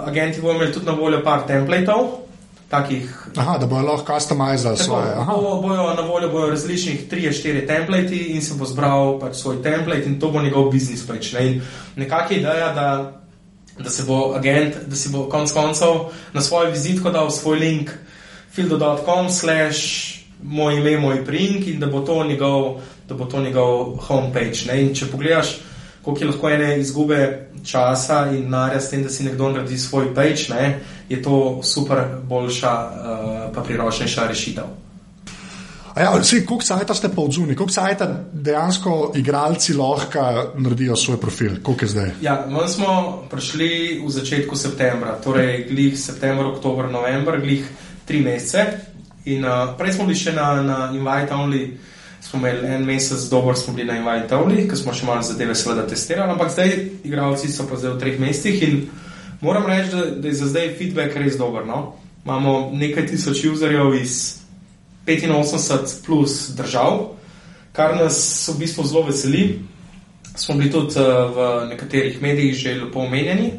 agenti 0.08 0.42
bodo 0.42 0.56
imeli 0.56 0.74
tudi 0.74 0.86
na 0.86 0.92
voljo 0.92 1.24
par 1.24 1.48
templateov. 1.48 2.08
Takih, 2.70 3.27
Aha, 3.38 3.58
da 3.58 3.65
bojo 3.65 3.86
lahko 3.86 4.13
customizali 4.20 4.77
svoje. 4.77 5.15
Bo, 5.27 5.62
bojo 5.62 5.94
na 5.94 6.01
voljo 6.01 6.30
bojo 6.30 6.50
različnih 6.50 7.08
3-4 7.12 7.68
template 7.68 8.18
in 8.18 8.42
se 8.42 8.53
bo 8.58 8.65
zbral 8.65 9.20
pač 9.20 9.36
svoj 9.36 9.62
template 9.63 10.10
in 10.10 10.20
to 10.20 10.32
bo 10.32 10.42
njegov 10.42 10.72
business 10.72 11.08
page. 11.08 11.34
Ne? 11.34 11.62
Nekakšna 11.96 12.38
ideja, 12.38 12.74
da 12.74 12.88
da 13.80 13.89
se 13.89 14.03
bo 14.03 14.34
agent, 14.36 14.75
da 14.88 14.96
si 14.96 15.10
bo 15.10 15.30
konec 15.30 15.51
koncev 15.51 16.10
na 16.34 16.42
svojo 16.42 16.72
vizitko 16.72 17.10
dal 17.10 17.32
svoj 17.32 17.60
link 17.60 17.89
fildo.com 18.51 19.30
slash 19.30 20.13
moj 20.44 20.77
ime, 20.77 20.98
moj 20.98 21.25
prink 21.25 21.68
in 21.68 21.80
da 21.80 21.88
bo 21.88 22.00
to 22.00 22.24
njegov, 22.24 22.82
da 23.10 23.15
bo 23.15 23.25
to 23.25 23.42
njegov 23.42 23.96
homepage. 23.96 24.68
Ne? 24.68 24.82
In 24.82 24.96
če 24.96 25.08
pogledaš, 25.12 25.58
koliko 26.03 26.24
je 26.24 26.29
lahko 26.29 26.50
ene 26.50 26.79
izgube 26.79 27.50
časa 27.63 28.27
in 28.31 28.50
narja 28.50 28.79
s 28.81 28.89
tem, 28.89 29.03
da 29.03 29.10
si 29.10 29.24
nekdo 29.24 29.51
naredi 29.51 29.77
svoj 29.77 30.13
page, 30.15 30.50
ne? 30.50 30.79
je 31.10 31.22
to 31.22 31.60
super 31.63 32.03
boljša 32.24 32.72
uh, 32.72 33.53
pa 33.55 33.62
priročnejša 33.62 34.27
rešitev. 34.27 34.63
Ja, 35.98 36.12
koliko 36.48 36.65
sajta 36.65 36.93
ste 36.93 37.10
pa 37.15 37.22
odzuni, 37.22 37.55
koliko 37.55 37.74
sajta 37.74 38.07
dejansko 38.33 39.12
igralci 39.15 39.74
lahko 39.74 40.24
naredijo 40.57 40.95
svoj 40.95 41.19
profil, 41.22 41.51
koliko 41.63 41.86
je 41.86 41.89
zdaj? 41.89 42.12
Ja, 42.22 42.45
mi 42.50 42.67
smo 42.69 43.24
prišli 43.29 44.01
v 44.05 44.10
začetku 44.10 44.55
septembra, 44.55 45.19
torej 45.24 45.67
glih 45.69 46.00
september, 46.00 46.45
oktober, 46.45 46.89
november, 46.91 47.39
glih 47.41 47.67
tri 48.05 48.22
mesece. 48.22 48.65
In 49.25 49.45
uh, 49.45 49.77
prej 49.77 49.93
smo 49.93 50.10
bili 50.10 50.19
še 50.19 50.33
na, 50.33 50.62
na 50.62 50.77
Invite 50.93 51.33
Only, 51.33 51.67
smo 52.33 52.47
imeli 52.47 52.67
en 52.67 52.85
mesec, 52.85 53.29
dobro 53.29 53.55
smo 53.55 53.73
bili 53.73 53.87
na 53.87 53.97
Invite 53.97 54.35
Only, 54.35 54.67
ker 54.69 54.77
smo 54.77 54.93
še 54.93 55.05
malo 55.05 55.21
zadeve 55.21 55.53
seveda 55.55 55.83
testirali, 55.87 56.33
ampak 56.33 56.49
zdaj 56.49 56.71
igralci 57.05 57.51
so 57.53 57.67
pa 57.69 57.77
zdaj 57.77 57.93
v 57.93 57.99
treh 58.01 58.15
mestih 58.19 58.63
in 58.65 58.79
moram 59.41 59.67
reči, 59.69 59.91
da, 59.93 60.05
da 60.17 60.31
je 60.31 60.39
za 60.39 60.47
zdaj 60.49 60.71
feedback 60.79 61.13
res 61.13 61.37
dober. 61.37 61.67
No? 61.67 61.93
Imamo 62.25 62.71
nekaj 62.73 63.05
tisoč 63.11 63.43
userjev 63.51 63.93
iz 63.99 64.39
85 65.05 66.01
plus 66.05 66.55
držav, 66.57 67.03
kar 67.75 67.93
nas 67.99 68.17
v 68.49 68.57
bistvu 68.63 68.87
zelo 68.89 69.05
veseli. 69.11 69.43
Smo 70.33 70.57
bili 70.57 70.71
tudi 70.73 70.97
uh, 70.97 71.29
v 71.37 71.69
nekaterih 71.69 72.17
medijih 72.21 72.57
že 72.57 72.77
lepo 72.81 73.05
omenjeni. 73.05 73.51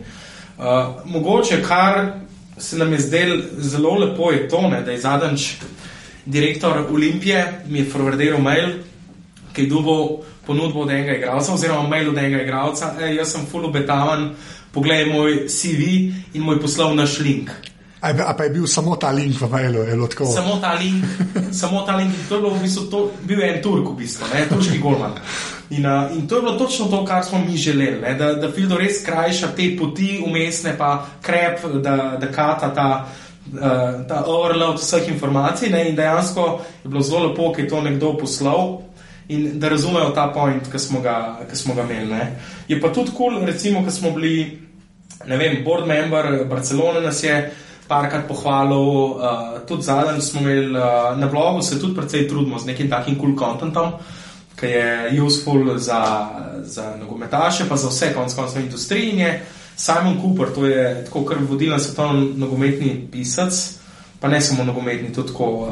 Uh, 0.58 0.98
mogoče, 1.04 1.62
kar 1.62 2.24
se 2.58 2.78
nam 2.78 2.90
je 2.92 3.06
zdelo 3.06 3.38
zelo 3.58 3.94
lepo, 4.02 4.32
je 4.34 4.48
to, 4.48 4.66
ne, 4.66 4.82
da 4.82 4.90
je 4.90 5.04
zadnjič 5.06 5.52
direktor 6.26 6.86
Olimpije 6.90 7.62
mi 7.68 7.78
je 7.78 7.90
forwardiral 7.90 8.42
mail, 8.42 8.68
ki 9.52 9.62
je 9.62 9.70
dobil 9.70 10.24
ponudbo 10.46 10.80
od 10.80 10.90
enega 10.90 11.16
igralca, 11.16 11.54
oziroma 11.54 11.88
mail 11.88 12.10
od 12.10 12.18
enega 12.18 12.42
igralca. 12.42 12.94
E, 13.00 13.14
jaz 13.14 13.32
sem 13.32 13.46
full 13.50 13.66
obetaven, 13.66 14.30
pogledaj 14.72 15.06
moj 15.12 15.38
CV 15.48 15.90
in 16.34 16.42
moj 16.42 16.60
poslov 16.60 16.94
naš 16.94 17.18
link. 17.18 17.50
A, 18.04 18.12
a 18.12 18.34
pa 18.36 18.44
je 18.44 18.50
bil 18.50 18.66
samo 18.68 18.96
ta 19.00 19.08
link 19.16 19.40
v 19.40 19.48
mailu, 19.48 19.80
je 19.80 19.96
bilo 19.96 20.06
tako? 20.12 20.26
Samo 20.28 20.60
ta 20.60 20.74
link, 20.76 21.04
samo 21.62 21.86
ta 21.88 21.96
link. 21.96 22.12
To 22.28 22.36
je 22.36 22.40
bilo 22.40 22.52
v 22.52 22.60
bistvu 22.60 22.82
to, 22.92 22.98
bil 23.24 23.40
en 23.40 23.62
Turk, 23.64 23.86
v 23.88 23.96
bistvu, 23.96 24.28
ne, 24.28 24.44
turški 24.50 24.78
golman. 24.78 25.16
In, 25.72 25.86
uh, 25.88 26.12
in 26.12 26.28
to 26.28 26.36
je 26.36 26.42
bilo 26.44 26.58
točno 26.60 26.86
to, 26.92 27.00
kar 27.08 27.24
smo 27.24 27.40
mi 27.40 27.56
želeli, 27.56 28.00
ne, 28.04 28.12
da, 28.14 28.34
da 28.36 28.52
Fildo 28.52 28.76
res 28.76 29.00
krajša 29.06 29.54
te 29.56 29.70
poti 29.78 30.20
umestne, 30.26 30.76
pa 30.76 31.06
krep, 31.22 31.64
da, 31.80 32.18
da 32.20 32.28
kata 32.28 32.74
ta, 32.74 32.88
uh, 33.52 34.06
ta 34.08 34.24
overload 34.26 34.80
vseh 34.80 35.08
informacij. 35.08 35.70
Ne, 35.70 35.88
in 35.88 35.96
dejansko 35.96 36.60
je 36.82 36.88
bilo 36.88 37.02
zelo 37.02 37.28
lepo, 37.28 37.52
ker 37.52 37.64
je 37.64 37.70
to 37.70 37.82
nekdo 37.82 38.14
poslal. 38.18 38.82
In 39.28 39.58
da 39.58 39.68
razumejo 39.72 40.10
ta 40.12 40.28
point, 40.28 40.68
ki 40.70 40.78
smo 40.78 41.00
ga, 41.00 41.38
ki 41.50 41.56
smo 41.56 41.74
ga 41.74 41.82
imeli. 41.82 42.10
Ne. 42.12 42.24
Je 42.68 42.80
pa 42.80 42.92
tudi 42.92 43.10
kul, 43.10 43.38
cool, 43.38 43.46
recimo, 43.46 43.84
ki 43.84 43.90
smo 43.90 44.10
bili, 44.16 44.58
ne 45.26 45.36
vem, 45.40 45.62
board 45.64 45.86
member 45.88 46.44
Barcelone 46.48 47.00
nas 47.00 47.22
je 47.24 47.38
parkrat 47.88 48.26
pohvalil, 48.28 49.16
uh, 49.16 49.40
tudi 49.68 49.82
zadnjič 49.82 50.24
smo 50.24 50.40
imeli 50.40 50.76
uh, 50.76 51.16
na 51.20 51.26
blogu, 51.26 51.62
se 51.62 51.80
tudi 51.80 51.96
precej 51.96 52.28
trudimo 52.28 52.58
z 52.58 52.66
nekim 52.66 52.90
takim 52.90 53.18
cool 53.20 53.36
contentom, 53.36 53.96
ki 54.60 54.66
je 54.66 55.22
useful 55.22 55.78
za, 55.78 56.28
za 56.62 56.94
nogometaše, 57.00 57.68
pa 57.68 57.76
za 57.76 57.88
vse 57.88 58.12
konc 58.14 58.34
koncev 58.34 58.62
industrije. 58.62 59.40
Simon 59.76 60.20
Cooper, 60.22 60.54
to 60.54 60.66
je 60.66 61.04
tako 61.04 61.24
kar 61.24 61.38
vodila 61.48 61.78
svetovni 61.78 62.32
nogometni 62.36 63.08
pisec, 63.12 63.78
pa 64.20 64.28
ne 64.28 64.40
samo 64.40 64.64
nogometni, 64.64 65.12
tudi 65.12 65.28
tako 65.28 65.50
uh, 65.50 65.70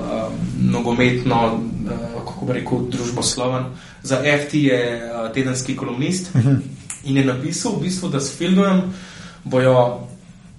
nogometno, 0.61 1.61
uh, 1.85 2.25
kako 2.25 2.47
bi 2.47 2.53
rekel, 2.53 2.79
družbosloven. 2.91 3.65
Za 4.03 4.17
FT 4.17 4.55
je 4.55 4.81
uh, 4.97 5.33
tedenski 5.35 5.77
kolumnist 5.77 6.35
uh 6.35 6.41
mhm. 6.41 6.49
-huh. 6.49 6.61
in 7.05 7.17
je 7.17 7.25
napisal 7.25 7.73
v 7.77 7.83
bistvu, 7.83 8.09
da 8.09 8.21
s 8.21 8.37
filmom 8.39 8.83
bojo 9.45 10.09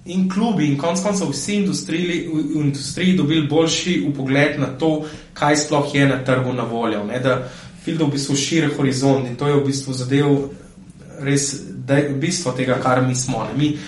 in 0.04 0.28
klubi, 0.30 0.66
in 0.66 0.78
konec 0.78 1.02
koncev 1.02 1.30
vsi 1.30 1.54
industriji, 1.54 2.28
v 2.54 2.60
industriji 2.64 3.16
dobili 3.16 3.46
boljši 3.48 4.12
pogled 4.16 4.60
na 4.60 4.66
to, 4.66 5.04
kaj 5.34 5.56
sploh 5.56 5.94
je 5.94 6.08
na 6.08 6.24
trgu 6.24 6.52
na 6.52 6.62
voljo. 6.62 7.04
Ne? 7.04 7.20
Da 7.20 7.48
Fildo 7.84 8.06
v 8.06 8.10
bistvu 8.10 8.36
širi 8.36 8.70
horizont 8.76 9.28
in 9.28 9.36
to 9.36 9.48
je 9.48 9.54
v 9.54 9.64
bistvu 9.66 9.92
zadev 9.92 10.48
res 11.20 11.54
bistvo 12.20 12.52
tega, 12.52 12.78
kar 12.82 13.02
mi 13.02 13.14
smo. 13.14 13.46
Mi 13.56 13.78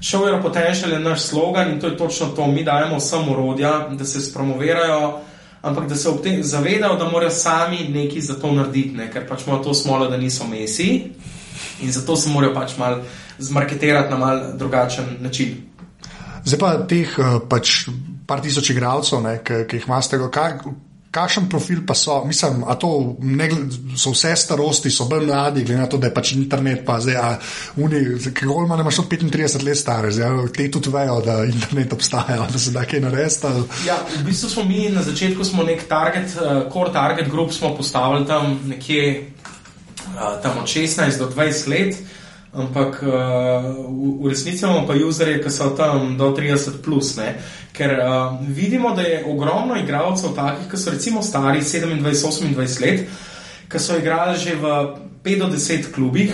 Show 0.00 0.26
Your 0.28 0.42
Potential 0.42 0.92
je 0.92 1.00
naš 1.00 1.20
slogan 1.20 1.72
in 1.72 1.80
to 1.80 1.86
je 1.86 1.96
točno 1.96 2.26
to. 2.26 2.46
Mi 2.46 2.64
dajemo 2.64 2.96
vsem 2.96 3.28
urodja, 3.28 3.88
da 3.90 4.04
se 4.04 4.20
spromovirajo, 4.20 5.20
ampak 5.62 5.88
da 5.88 5.96
se 5.96 6.08
ob 6.08 6.22
tem 6.22 6.42
zavedajo, 6.42 6.96
da 6.96 7.08
morajo 7.10 7.30
sami 7.30 7.88
nekaj 7.88 8.20
za 8.20 8.34
to 8.34 8.52
narediti, 8.52 8.96
ne? 8.96 9.10
ker 9.12 9.26
pač 9.28 9.46
imajo 9.46 9.62
to 9.62 9.74
smolo, 9.74 10.08
da 10.08 10.16
niso 10.16 10.46
mesi 10.46 11.10
in 11.82 11.92
zato 11.92 12.16
se 12.16 12.30
morajo 12.30 12.54
pač 12.54 12.76
malo 12.78 13.02
zmarketirati 13.38 14.10
na 14.10 14.16
mal 14.16 14.40
drugačen 14.58 15.16
način. 15.20 15.56
Zdaj 16.44 16.58
pa 16.58 16.86
teh 16.86 17.18
eh, 17.18 17.40
pač 17.48 17.88
par 18.26 18.40
tisoč 18.40 18.70
igralcev, 18.70 19.24
ki 19.44 19.76
jih 19.76 19.88
imate, 19.88 20.18
kakšen 21.10 21.48
profil 21.48 21.80
pa 21.86 21.94
so? 21.94 22.24
Mislim, 22.24 22.64
da 22.68 23.96
so 23.96 24.12
vse 24.12 24.34
starosti, 24.36 24.90
so 24.90 25.04
bolj 25.08 25.26
mladi, 25.26 25.64
glede 25.64 25.80
na 25.80 25.86
to, 25.88 25.98
da 25.98 26.10
je 26.10 26.14
pač 26.14 26.32
internet, 26.36 26.84
pa 26.86 26.98
zdaj, 27.00 27.16
a 27.16 27.38
ki 27.76 28.46
ga 28.46 28.58
imaš, 28.64 28.80
imaš 28.80 28.98
od 28.98 29.08
35 29.10 29.64
let 29.64 29.78
stare, 29.78 30.12
zdaj 30.12 30.52
te 30.56 30.70
tudi 30.70 30.92
vejo, 30.92 31.20
da 31.24 31.38
internet 31.44 31.92
obstaja, 31.92 32.46
da 32.52 32.58
se 32.58 32.70
da 32.70 32.84
kaj 32.84 33.00
narediti. 33.00 33.54
Ja, 33.86 33.96
v 34.18 34.24
bistvu 34.26 34.50
smo 34.50 34.64
mi 34.64 34.88
na 34.92 35.02
začetku 35.02 35.44
smo 35.44 35.62
nek 35.62 35.88
target, 35.88 36.36
uh, 36.36 36.68
core 36.72 36.92
target 36.92 37.30
group 37.30 37.52
smo 37.52 37.74
postavili 37.76 38.26
tam 38.26 38.60
nekje 38.66 39.32
uh, 40.14 40.42
tam 40.42 40.58
od 40.62 40.68
16 40.68 41.18
do 41.18 41.30
20 41.36 41.68
let. 41.68 42.17
Ampak 42.48 43.02
uh, 43.04 43.12
v, 43.92 44.24
v 44.24 44.28
resnici 44.32 44.64
imamo 44.64 44.88
pa 44.88 44.96
userje, 44.96 45.36
ki 45.44 45.50
so 45.52 45.76
tam 45.76 46.16
do 46.16 46.32
30, 46.32 46.80
plus, 46.80 47.20
ker 47.76 47.92
uh, 48.00 48.40
vidimo, 48.40 48.94
da 48.96 49.04
je 49.04 49.20
ogromno 49.28 49.76
igralcev 49.76 50.32
takih, 50.32 50.64
ki 50.70 50.80
so 50.80 50.90
recimo 50.90 51.20
stari 51.22 51.60
27-28 51.60 52.80
let, 52.80 53.04
ki 53.68 53.78
so 53.78 54.00
igrali 54.00 54.40
že 54.40 54.56
v 54.56 54.64
5 55.20 55.38
do 55.44 55.46
10 55.52 55.92
klubih, 55.92 56.32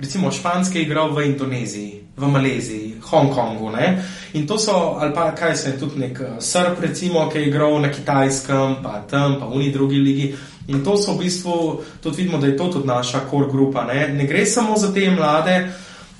recimo 0.00 0.32
španske 0.32 0.80
je 0.80 0.88
igral 0.88 1.12
v 1.12 1.28
Indoneziji, 1.28 2.08
v 2.16 2.24
Maleziji, 2.24 2.96
Hongkongu. 3.04 3.68
Ne? 3.76 4.00
In 4.32 4.48
to 4.48 4.56
so, 4.56 4.96
ali 4.96 5.12
pa 5.12 5.36
kaj 5.36 5.56
se 5.56 5.68
je 5.70 5.78
tudi 5.78 6.00
nek 6.00 6.16
uh, 6.20 6.40
Srb, 6.40 6.80
recimo, 6.80 7.28
ki 7.28 7.36
je 7.36 7.52
igral 7.52 7.76
na 7.84 7.92
kitajskem, 7.92 8.80
pa 8.80 9.04
tam, 9.04 9.36
pa 9.36 9.44
v 9.44 9.60
neki 9.60 9.76
drugi 9.76 10.00
ligi. 10.00 10.32
In 10.70 10.84
to 10.84 10.96
so 10.96 11.16
v 11.16 11.24
bistvu, 11.24 11.82
tudi 12.02 12.22
vidimo, 12.22 12.38
da 12.38 12.46
je 12.46 12.56
to 12.56 12.68
tudi 12.68 12.86
naša 12.86 13.24
core 13.30 13.50
grupa. 13.50 13.84
Ne, 13.84 14.08
ne 14.08 14.26
gre 14.26 14.46
samo 14.46 14.76
za 14.78 14.92
te 14.94 15.10
mlade, 15.10 15.72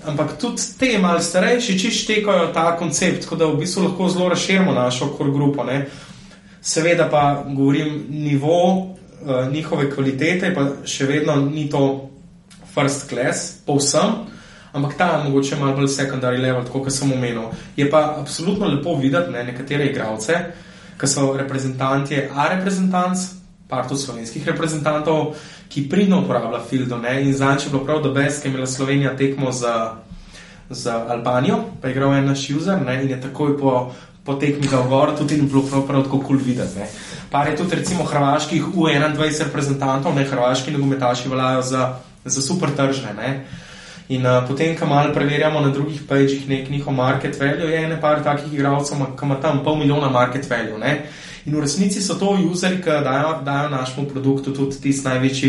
ampak 0.07 0.39
tudi 0.41 0.63
te 0.79 0.99
malce 0.99 1.29
starejši, 1.29 1.79
če 1.79 1.91
štekajo 1.91 2.51
ta 2.55 2.75
koncept, 2.77 3.25
tako 3.25 3.37
da 3.37 3.51
v 3.51 3.61
bistvu 3.63 3.85
lahko 3.87 4.09
zelo 4.09 4.29
razširimo 4.29 4.75
našo 4.75 5.13
core 5.17 5.33
grupo. 5.33 5.65
Ne. 5.65 5.87
Seveda 6.61 7.09
pa 7.11 7.45
govorim, 7.47 8.07
nivo 8.11 8.57
uh, 8.77 9.53
njihove 9.53 9.91
kvalitete, 9.95 10.55
pa 10.55 10.67
še 10.85 11.07
vedno 11.07 11.37
ni 11.47 11.69
to 11.71 12.11
first 12.75 13.09
class, 13.09 13.63
povsem. 13.67 14.27
Ampak 14.73 14.95
ta 14.99 15.07
je 15.17 15.25
mogoče 15.25 15.57
malo 15.57 15.77
bolj 15.77 15.89
secondary 15.91 16.39
level, 16.39 16.63
kot 16.71 16.93
sem 16.93 17.13
omenil. 17.13 17.51
Je 17.77 17.91
pa 17.91 18.17
absolutno 18.21 18.69
lepo 18.71 18.95
videti 18.95 19.33
ne, 19.33 19.45
nekatere 19.45 19.91
igralce, 19.91 20.37
ki 21.01 21.09
so 21.09 21.33
reprezentanti, 21.37 22.21
a 22.31 22.49
reprezentanci, 23.71 23.81
partu 23.81 23.97
slovenskih 23.97 24.47
reprezentantov, 24.47 25.37
ki 25.71 25.89
pridno 25.89 26.21
uporablja 26.21 26.61
Fildo. 26.61 26.99
Ne? 26.99 27.23
In 27.23 27.35
zanj 27.35 27.67
je 27.67 27.71
bilo 27.71 27.85
prav, 27.85 28.03
da 28.03 28.11
Besk 28.11 28.45
je 28.45 28.51
imela 28.51 28.67
Slovenija 28.67 29.17
tekmo 29.17 29.53
za, 29.53 29.97
za 30.71 31.07
Albanijo, 31.09 31.65
pa 31.81 31.89
je 31.89 31.95
igral 31.95 32.15
en 32.15 32.27
naš 32.27 32.51
user 32.51 32.83
ne? 32.83 33.03
in 33.03 33.11
je 33.11 33.21
takoj 33.21 33.59
po, 33.59 33.93
po 34.25 34.35
tekmi 34.35 34.69
za 34.69 34.81
ogor 34.81 35.17
tudi 35.19 35.39
in 35.39 35.49
bilo 35.49 35.63
prav, 35.63 35.87
prav 35.87 36.03
tako 36.03 36.19
kul 36.19 36.27
cool 36.27 36.39
videti. 36.45 36.79
Ne? 36.79 36.87
Par 37.31 37.49
je 37.49 37.57
tudi 37.57 37.77
recimo 37.77 38.05
hrvaških 38.05 38.75
U21 38.75 39.45
reprezentantov, 39.45 40.15
ne 40.15 40.25
hrvaški 40.25 40.71
nogometaši 40.71 41.29
veljajo 41.29 41.63
za, 41.63 41.95
za 42.25 42.43
super 42.43 42.71
tržne. 42.77 43.15
Ne? 43.15 43.45
In 44.11 44.27
uh, 44.27 44.43
potem, 44.43 44.75
ko 44.75 44.87
malo 44.91 45.15
preverjamo 45.15 45.61
na 45.61 45.71
drugih 45.71 46.03
pageh 46.03 46.49
nek 46.49 46.71
njihov 46.71 46.95
market 46.95 47.39
value, 47.39 47.71
je 47.71 47.85
ene 47.85 48.01
par 48.01 48.19
takih 48.25 48.53
igralcev, 48.53 48.99
ki 49.15 49.27
ima 49.27 49.37
tam 49.39 49.63
pol 49.65 49.77
milijona 49.79 50.09
market 50.11 50.51
value. 50.51 50.79
Ne? 50.79 51.07
In 51.51 51.57
v 51.57 51.61
resnici 51.61 51.99
so 51.99 52.15
to 52.15 52.31
useri, 52.47 52.79
ki 52.79 53.03
dajo, 53.03 53.43
dajo 53.43 53.71
našemu 53.71 54.07
produktu 54.07 54.53
tudi 54.55 54.77
tisti 54.79 55.09
največji 55.09 55.49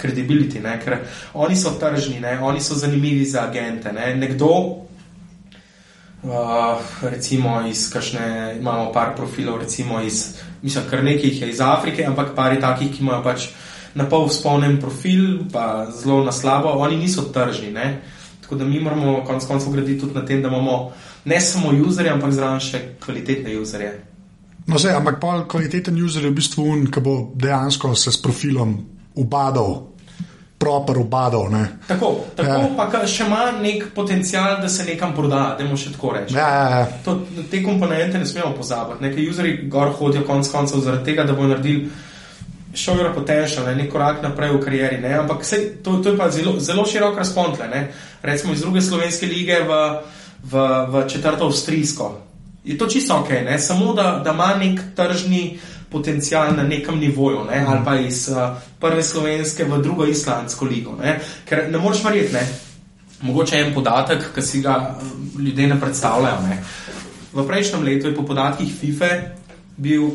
kredibiliti, 0.00 0.62
ker 0.84 1.04
oni 1.34 1.56
so 1.56 1.74
tržni, 1.76 2.20
ne? 2.20 2.38
oni 2.40 2.60
so 2.60 2.74
zanimivi 2.74 3.24
za 3.28 3.44
agente. 3.44 3.92
Ne? 3.92 4.14
Nekdo, 4.16 4.48
uh, 6.24 6.80
recimo 7.02 7.60
iz 7.68 7.90
kašne, 7.92 8.56
imamo 8.60 8.92
par 8.92 9.12
profilov, 9.16 9.60
recimo 9.60 10.00
iz, 10.00 10.40
mislim, 10.62 10.84
kar 10.90 11.04
nekaj 11.04 11.28
jih 11.28 11.42
je 11.42 11.50
iz 11.50 11.60
Afrike, 11.60 12.06
ampak 12.06 12.32
par 12.34 12.52
je 12.56 12.60
takih, 12.60 12.88
ki 12.88 13.04
imajo 13.04 13.20
pač 13.22 13.50
na 13.94 14.08
pol 14.08 14.28
spolnen 14.32 14.80
profil, 14.80 15.44
pa 15.52 15.84
zelo 15.92 16.24
na 16.24 16.32
slabo, 16.32 16.72
oni 16.80 16.96
niso 16.96 17.28
tržni. 17.28 17.70
Ne? 17.76 18.00
Tako 18.40 18.56
da 18.56 18.64
mi 18.64 18.80
moramo 18.80 19.20
konec 19.26 19.44
koncev 19.44 19.72
graditi 19.72 20.00
tudi 20.00 20.14
na 20.14 20.24
tem, 20.24 20.40
da 20.42 20.48
imamo 20.48 20.92
ne 21.24 21.40
samo 21.40 21.76
userje, 21.84 22.10
ampak 22.16 22.32
zraven 22.32 22.60
še 22.60 22.82
kvalitetne 23.04 23.60
userje. 23.60 24.11
No, 24.66 24.78
zdaj, 24.78 24.94
ampak 24.94 25.18
pol 25.20 25.46
kvaliteten 25.50 25.96
user 25.98 26.22
je 26.22 26.30
v 26.30 26.36
bistvu 26.38 26.66
un, 26.70 26.84
ki 26.86 27.00
bo 27.02 27.32
dejansko 27.34 27.94
se 27.98 28.12
s 28.12 28.20
profilom 28.22 28.76
ubadal. 29.18 29.90
Proper 30.62 30.98
ubadal. 31.02 31.50
Ne. 31.50 31.64
Tako, 31.88 32.12
tako 32.38 32.58
ja. 32.62 32.68
pa 32.78 33.00
še 33.10 33.26
ima 33.26 33.48
nek 33.58 33.88
potencial, 33.96 34.60
da 34.62 34.70
se 34.70 34.86
nekam 34.86 35.10
proda, 35.16 35.56
da 35.58 35.66
mu 35.66 35.74
še 35.74 35.90
tako 35.96 36.14
reče. 36.14 36.36
Ja, 36.38 36.46
ja, 36.46 36.68
ja. 36.78 36.86
To, 37.02 37.16
te 37.50 37.64
komponente 37.64 38.22
ne 38.22 38.28
smemo 38.28 38.54
pozabiti. 38.54 39.02
Nekaj 39.02 39.28
userji 39.32 39.58
gor 39.72 39.90
hodijo 39.98 40.22
konec 40.28 40.52
koncev 40.54 40.84
zaradi 40.86 41.10
tega, 41.10 41.26
da 41.26 41.34
bo 41.34 41.50
naredili 41.50 41.90
show 42.74 42.94
your 42.96 43.10
potential, 43.12 43.66
ne, 43.66 43.74
nek 43.82 43.90
korak 43.92 44.22
naprej 44.22 44.54
v 44.54 44.62
karieri. 44.62 45.02
Ne, 45.02 45.10
ampak 45.18 45.42
sej, 45.44 45.82
to, 45.82 45.98
to 45.98 46.14
je 46.14 46.16
pa 46.16 46.30
zelo, 46.30 46.54
zelo 46.62 46.86
širok 46.86 47.18
razpon. 47.18 47.58
Recimo 48.22 48.54
iz 48.54 48.62
druge 48.62 48.80
slovenske 48.80 49.26
lige 49.26 49.64
v, 49.66 49.80
v, 50.46 50.68
v 50.88 51.08
četrto 51.10 51.50
avstrijsko. 51.50 52.31
Je 52.64 52.78
to 52.78 52.86
čisto 52.86 53.16
ok, 53.16 53.28
ne? 53.28 53.58
samo 53.58 53.94
da, 53.94 54.20
da 54.24 54.30
ima 54.30 54.54
nek 54.54 54.80
tržni 54.96 55.58
potencial 55.90 56.56
na 56.56 56.62
nekem 56.62 56.98
nivoju, 56.98 57.44
ne? 57.44 57.64
ali 57.68 57.80
pa 57.84 57.96
iz 57.96 58.28
uh, 58.28 58.56
prve 58.80 59.02
slovenske 59.02 59.64
v 59.64 59.82
drugo 59.82 60.06
islandsko 60.06 60.64
ligo. 60.64 60.96
Ne? 61.02 61.18
Ker 61.48 61.66
ne 61.70 61.78
moreš 61.78 62.04
verjeti, 62.04 62.38
mogoče 63.22 63.60
en 63.60 63.74
podatek, 63.74 64.30
ki 64.34 64.42
si 64.42 64.62
ga 64.62 64.94
ljudje 65.38 65.66
ne 65.66 65.80
predstavljajo. 65.80 66.40
Ne? 66.48 66.62
V 67.32 67.46
prejšnjem 67.46 67.82
letu 67.82 68.08
je 68.08 68.14
po 68.14 68.24
podatkih 68.26 68.72
FIFA 68.80 69.10
bil 69.76 70.10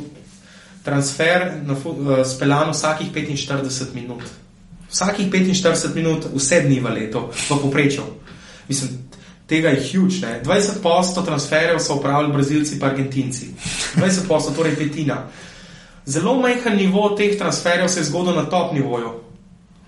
transfer 0.84 1.50
uh, 1.68 2.24
speljan 2.26 2.72
vsakih 2.72 3.12
45 3.14 3.94
minut. 3.94 4.24
Vsakih 4.90 5.28
45 5.32 5.96
minut, 5.96 6.30
vse 6.34 6.62
dni 6.64 6.80
v 6.80 6.96
letu, 6.96 7.28
v 7.50 7.60
poprečju. 7.62 8.08
Mislim, 8.68 9.07
tega 9.48 9.70
je 9.70 9.84
huge. 9.92 10.22
Ne? 10.22 10.42
20% 10.46 11.26
transferjev 11.26 11.80
so 11.80 11.96
upravljali 11.96 12.34
Brazilci 12.34 12.76
in 12.76 12.84
Argentinci. 12.84 13.48
20%, 13.96 14.56
torej 14.56 14.76
petina. 14.76 15.24
Zelo 16.06 16.38
majhen 16.40 16.76
nivo 16.76 17.10
teh 17.10 17.38
transferjev 17.38 17.88
se 17.88 18.00
je 18.00 18.04
zgodil 18.04 18.36
na 18.36 18.46
top 18.46 18.74
nivoju, 18.74 19.10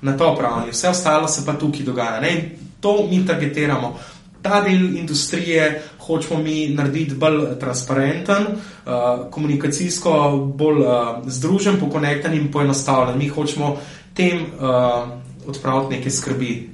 na 0.01 0.17
top 0.17 0.41
ravni, 0.41 0.71
vse 0.71 0.89
ostalo 0.89 1.27
se 1.27 1.45
pa 1.45 1.53
tukaj 1.53 1.85
dogaja. 1.85 2.19
Ne? 2.19 2.31
In 2.31 2.49
to 2.79 3.07
mi 3.11 3.25
targetiramo 3.25 3.99
ta 4.41 4.61
del 4.61 4.97
industrije 4.97 5.81
hočemo 5.99 6.43
mi 6.43 6.69
narediti 6.69 7.15
bolj 7.15 7.59
transparenten, 7.59 8.43
uh, 8.43 9.31
komunikacijsko 9.31 10.11
bolj 10.55 10.81
uh, 10.81 10.91
združen, 11.27 11.79
pokonekten 11.79 12.33
in 12.33 12.51
poenostavljen. 12.51 13.17
Mi 13.17 13.27
hočemo 13.27 13.77
tem 14.13 14.41
uh, 14.41 15.09
odpraviti 15.47 15.95
neke 15.95 16.09
skrbi, 16.09 16.69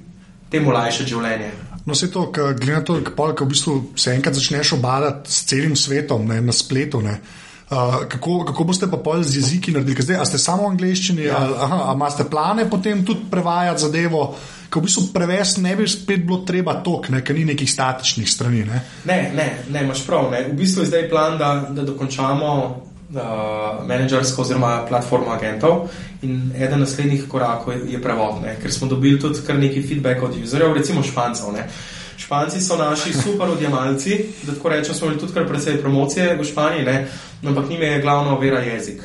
temu 0.50 0.71
lajšati 0.71 1.10
življenje. 1.10 1.52
No, 1.86 1.95
se 1.95 2.12
to, 2.12 2.32
glede 2.34 2.74
na 2.74 2.84
to, 2.84 3.02
kako 3.04 3.45
v 3.45 3.48
bistvu 3.48 3.84
se 3.95 4.12
enkrat 4.12 4.36
začneš 4.36 4.74
obadati 4.74 5.32
s 5.32 5.45
celim 5.45 5.76
svetom 5.76 6.26
ne, 6.28 6.41
na 6.41 6.54
spletu. 6.54 7.02
Ne. 7.02 7.19
Uh, 7.69 8.06
kako, 8.10 8.45
kako 8.45 8.63
boste 8.63 8.88
pa 8.91 8.98
pol 8.98 9.24
z 9.24 9.36
jeziki 9.38 9.71
naredili? 9.71 10.02
Zdaj, 10.02 10.17
a 10.21 10.26
ste 10.26 10.38
samo 10.38 10.63
v 10.63 10.74
angleščini, 10.74 11.24
ja. 11.26 11.38
ali 11.38 11.54
aha, 11.58 11.93
imate 11.93 12.26
plane 12.30 12.69
potem 12.69 13.06
tudi 13.06 13.26
prevajati 13.32 13.82
zadevo? 13.82 14.36
Ko 14.69 14.82
v 14.82 14.86
bistvu 14.86 15.04
prevesti 15.13 15.62
ne 15.62 15.76
bi 15.76 15.88
spet 15.88 16.26
bilo 16.26 16.41
treba 16.45 16.80
tok, 16.86 17.10
ne, 17.13 17.21
ker 17.26 17.38
ni 17.38 17.45
nekih 17.45 17.69
statičnih 17.69 18.30
strani. 18.30 18.65
Ne, 18.65 18.82
ne, 19.06 19.17
ne, 19.36 19.48
ne 19.69 19.86
imaš 19.86 20.06
prav. 20.06 20.30
Ne. 20.32 20.43
V 20.50 20.58
bistvu 20.58 20.86
je 20.86 20.89
zdaj 20.89 21.10
plan, 21.10 21.38
da, 21.38 21.54
da 21.69 21.86
dokončamo 21.86 22.52
uh, 23.13 23.88
menedžersko 23.88 24.41
oziroma 24.41 24.86
platformo 24.89 25.32
agentov 25.32 25.89
in 26.22 26.52
eden 26.58 26.80
naslednjih 26.80 27.28
korakov 27.30 27.74
je, 27.74 27.80
je 27.94 28.02
prevod, 28.02 28.41
ne, 28.41 28.56
ker 28.62 28.74
smo 28.74 28.88
dobili 28.88 29.20
tudi 29.20 29.39
kar 29.48 29.60
nekaj 29.60 29.84
feedback 29.84 30.24
od 30.24 30.38
userjev, 30.44 30.74
recimo 30.74 31.04
špancev. 31.04 31.54
Ne. 31.54 31.68
Španci 32.18 32.62
so 32.62 32.78
naši 32.78 33.13
super 33.13 33.50
odjemalci, 33.50 34.26
da 34.44 34.54
tako 34.54 34.70
rečem, 34.70 34.96
smo 34.96 35.08
imeli 35.08 35.20
tudi 35.20 35.34
kar 35.34 35.48
precej 35.48 35.82
promocije 35.82 36.38
v 36.39 36.44
Španiji, 36.44 36.86
ne, 36.86 37.08
ampak 37.44 37.70
njim 37.70 37.82
je 37.82 38.02
glavno 38.02 38.39
vera 38.39 38.60
jezik. 38.60 39.04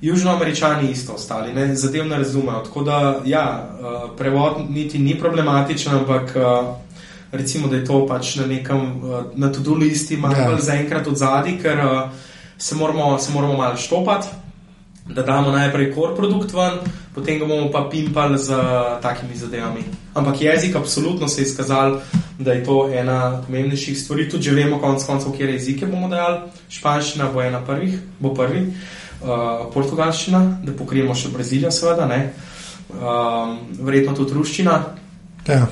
Južnoameričani 0.00 0.90
isto 0.90 1.12
ostali, 1.12 1.52
ne, 1.54 1.74
zadev 1.74 2.06
ne 2.06 2.18
razumejo. 2.18 2.58
Tako 2.64 2.82
da, 2.82 3.20
ja, 3.24 3.68
uh, 3.80 4.10
prevod 4.18 4.52
niti 4.68 4.98
ni 4.98 5.18
problematičen, 5.18 5.94
ampak 5.94 6.36
uh, 6.36 6.74
recimo, 7.32 7.68
da 7.68 7.76
je 7.76 7.84
to 7.84 8.06
pač 8.06 8.36
na 8.36 8.46
nekem, 8.46 9.02
uh, 9.02 9.24
na 9.34 9.52
to-do 9.52 9.74
listi, 9.74 10.16
malo. 10.16 10.34
Ja. 10.34 10.58
zaenkrat 10.60 11.06
od 11.06 11.16
zadaj, 11.16 11.58
ker 11.62 11.80
uh, 11.86 12.10
se, 12.58 12.74
moramo, 12.74 13.18
se 13.18 13.32
moramo 13.32 13.56
malo 13.56 13.76
štopati, 13.76 14.28
da 15.06 15.22
damo 15.22 15.50
najprej 15.50 15.92
kor 15.94 16.16
produkt 16.16 16.52
ven, 16.52 16.78
potem 17.14 17.38
ga 17.38 17.46
bomo 17.46 17.70
pa 17.70 17.88
pimpali 17.90 18.38
z 18.38 18.50
uh, 18.50 19.00
takimi 19.02 19.36
zadevami. 19.36 19.84
Ampak 20.14 20.40
jezik, 20.40 20.76
absolutno 20.76 21.28
se 21.28 21.40
je 21.40 21.44
izkazal, 21.44 22.00
da 22.38 22.52
je 22.52 22.64
to 22.64 22.88
ena 22.92 23.42
pomembnejših 23.46 23.98
stvari. 24.00 24.28
Tudi, 24.30 24.44
če 24.44 24.54
vemo, 24.56 24.80
konec 24.80 25.04
koncev, 25.04 25.32
kje 25.36 25.52
jezike 25.52 25.86
bomo 25.86 26.08
dajali, 26.08 26.48
španščina 26.72 27.28
bo 27.34 27.42
ena 27.42 27.60
prvih, 27.66 27.98
bo 28.18 28.32
prvi 28.34 28.64
uh, 28.64 29.68
portugalščina, 29.74 30.40
da 30.64 30.72
pokrijemo 30.72 31.14
še 31.14 31.34
Brazilijo, 31.34 31.70
seveda, 31.70 32.08
uh, 32.08 33.56
verjetno 33.84 34.16
tudi 34.16 34.38
ruščina. 34.40 34.78
Ja. 35.48 35.66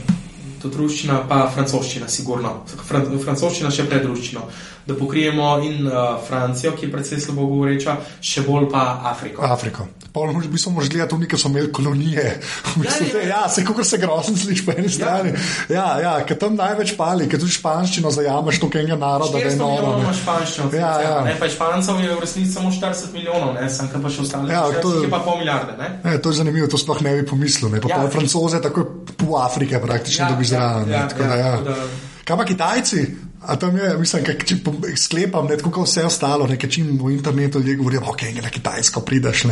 Tudi 0.61 0.77
ruščina, 0.77 1.23
pa 1.29 1.47
francoščina, 1.51 2.09
sigurno. 2.09 2.61
Fran, 2.69 3.09
francoščina 3.25 3.73
še 3.73 3.89
pred 3.89 4.05
ruščino 4.07 4.45
da 4.87 4.95
pokrijemo 4.95 5.59
in 5.63 5.87
uh, 5.87 5.93
Francijo, 6.27 6.73
ki 6.77 6.87
je 6.87 6.93
predvsej 6.93 7.21
slabo 7.21 7.47
govoreča, 7.47 7.97
še 8.21 8.43
bolj 8.47 8.71
pa 8.73 9.01
Afriko. 9.13 9.43
Afriko. 9.47 9.87
Pol, 10.13 10.33
mi 10.53 10.59
smo 10.59 10.73
možli 10.73 10.91
gledati 10.91 11.27
ker 11.29 11.41
so 11.41 11.49
imeli 11.49 11.73
kolonije. 11.73 12.25
Ja, 12.83 12.91
ja, 13.01 13.23
ja. 13.23 13.29
ja 13.29 13.49
se 13.49 13.65
kako 13.65 13.85
se 13.85 13.99
grozno 13.99 14.37
sliši 14.37 14.65
po 14.67 14.73
eni 14.73 14.85
ja. 14.85 14.91
strani. 14.91 15.33
Ja, 15.69 16.01
ja, 16.01 16.13
ker 16.27 16.39
tam 16.39 16.55
največ 16.57 16.95
pali, 16.97 17.29
ker 17.29 17.41
tudi 17.41 17.53
španščino 17.53 18.11
zajameš 18.11 18.61
to 18.61 18.71
enega 18.75 18.97
naroda. 18.97 19.39
Ja, 19.39 19.51
ja, 19.51 19.97
ja. 20.07 20.13
španščino. 20.21 20.69
Ja, 20.77 20.93
ja. 21.03 21.17
Ne, 21.25 21.35
pa 21.41 21.49
špancev 21.49 22.01
je 22.01 22.15
v 22.15 22.21
resnici 22.21 22.53
samo 22.53 22.71
40 22.73 23.13
milijonov, 23.17 23.55
ne, 23.57 23.69
sem 23.71 23.91
pa 23.93 24.13
še 24.13 24.25
ostali. 24.25 24.53
Ja, 24.53 24.65
to 24.83 24.95
je 25.03 25.11
pa 25.13 25.21
pol 25.25 25.41
milijarde. 25.43 25.77
Ne? 25.81 25.91
Ne, 26.05 26.17
to 26.23 26.33
je 26.33 26.41
zanimivo, 26.43 26.69
to 26.71 26.81
sploh 26.81 27.03
ne 27.05 27.17
bi 27.21 27.27
pomislil. 27.29 27.73
Ne. 27.73 27.83
Pa 27.83 27.93
ja. 27.93 28.01
francoze, 28.13 28.61
tako 28.63 28.87
po 29.17 29.37
Afrike 29.41 29.81
praktično 29.83 30.27
ja, 30.27 30.33
dobi 30.33 30.49
zraven. 30.49 30.93
Ja, 30.93 31.07
ja, 31.19 31.35
ja, 31.35 31.53
ja. 31.57 31.77
Kaj 32.25 32.37
pa 32.37 32.49
Kitajci? 32.49 33.32
Tam 33.61 33.77
je, 33.77 33.89
mislim, 33.99 34.25
kak, 34.25 34.45
če 34.47 34.57
sklepam, 35.01 35.49
tako 35.51 35.73
kot 35.75 35.89
vse 35.89 36.05
ostalo, 36.07 36.47
nekaj 36.47 36.71
čim 36.71 36.95
v 37.01 37.11
internetu 37.17 37.59
ljudje 37.59 37.77
govorijo, 37.81 38.03
ok, 38.13 38.23
na 38.39 38.51
Kitajsko 38.51 39.03
prideš, 39.03 39.43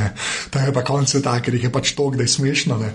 to 0.51 0.63
je 0.63 0.73
pa 0.73 0.85
konec 0.87 1.11
sveta, 1.11 1.35
ker 1.43 1.55
jih 1.55 1.67
je 1.67 1.73
pač 1.75 1.95
to, 1.99 2.07
da 2.15 2.23
je 2.23 2.31
smešno. 2.31 2.79
Ne. 2.79 2.93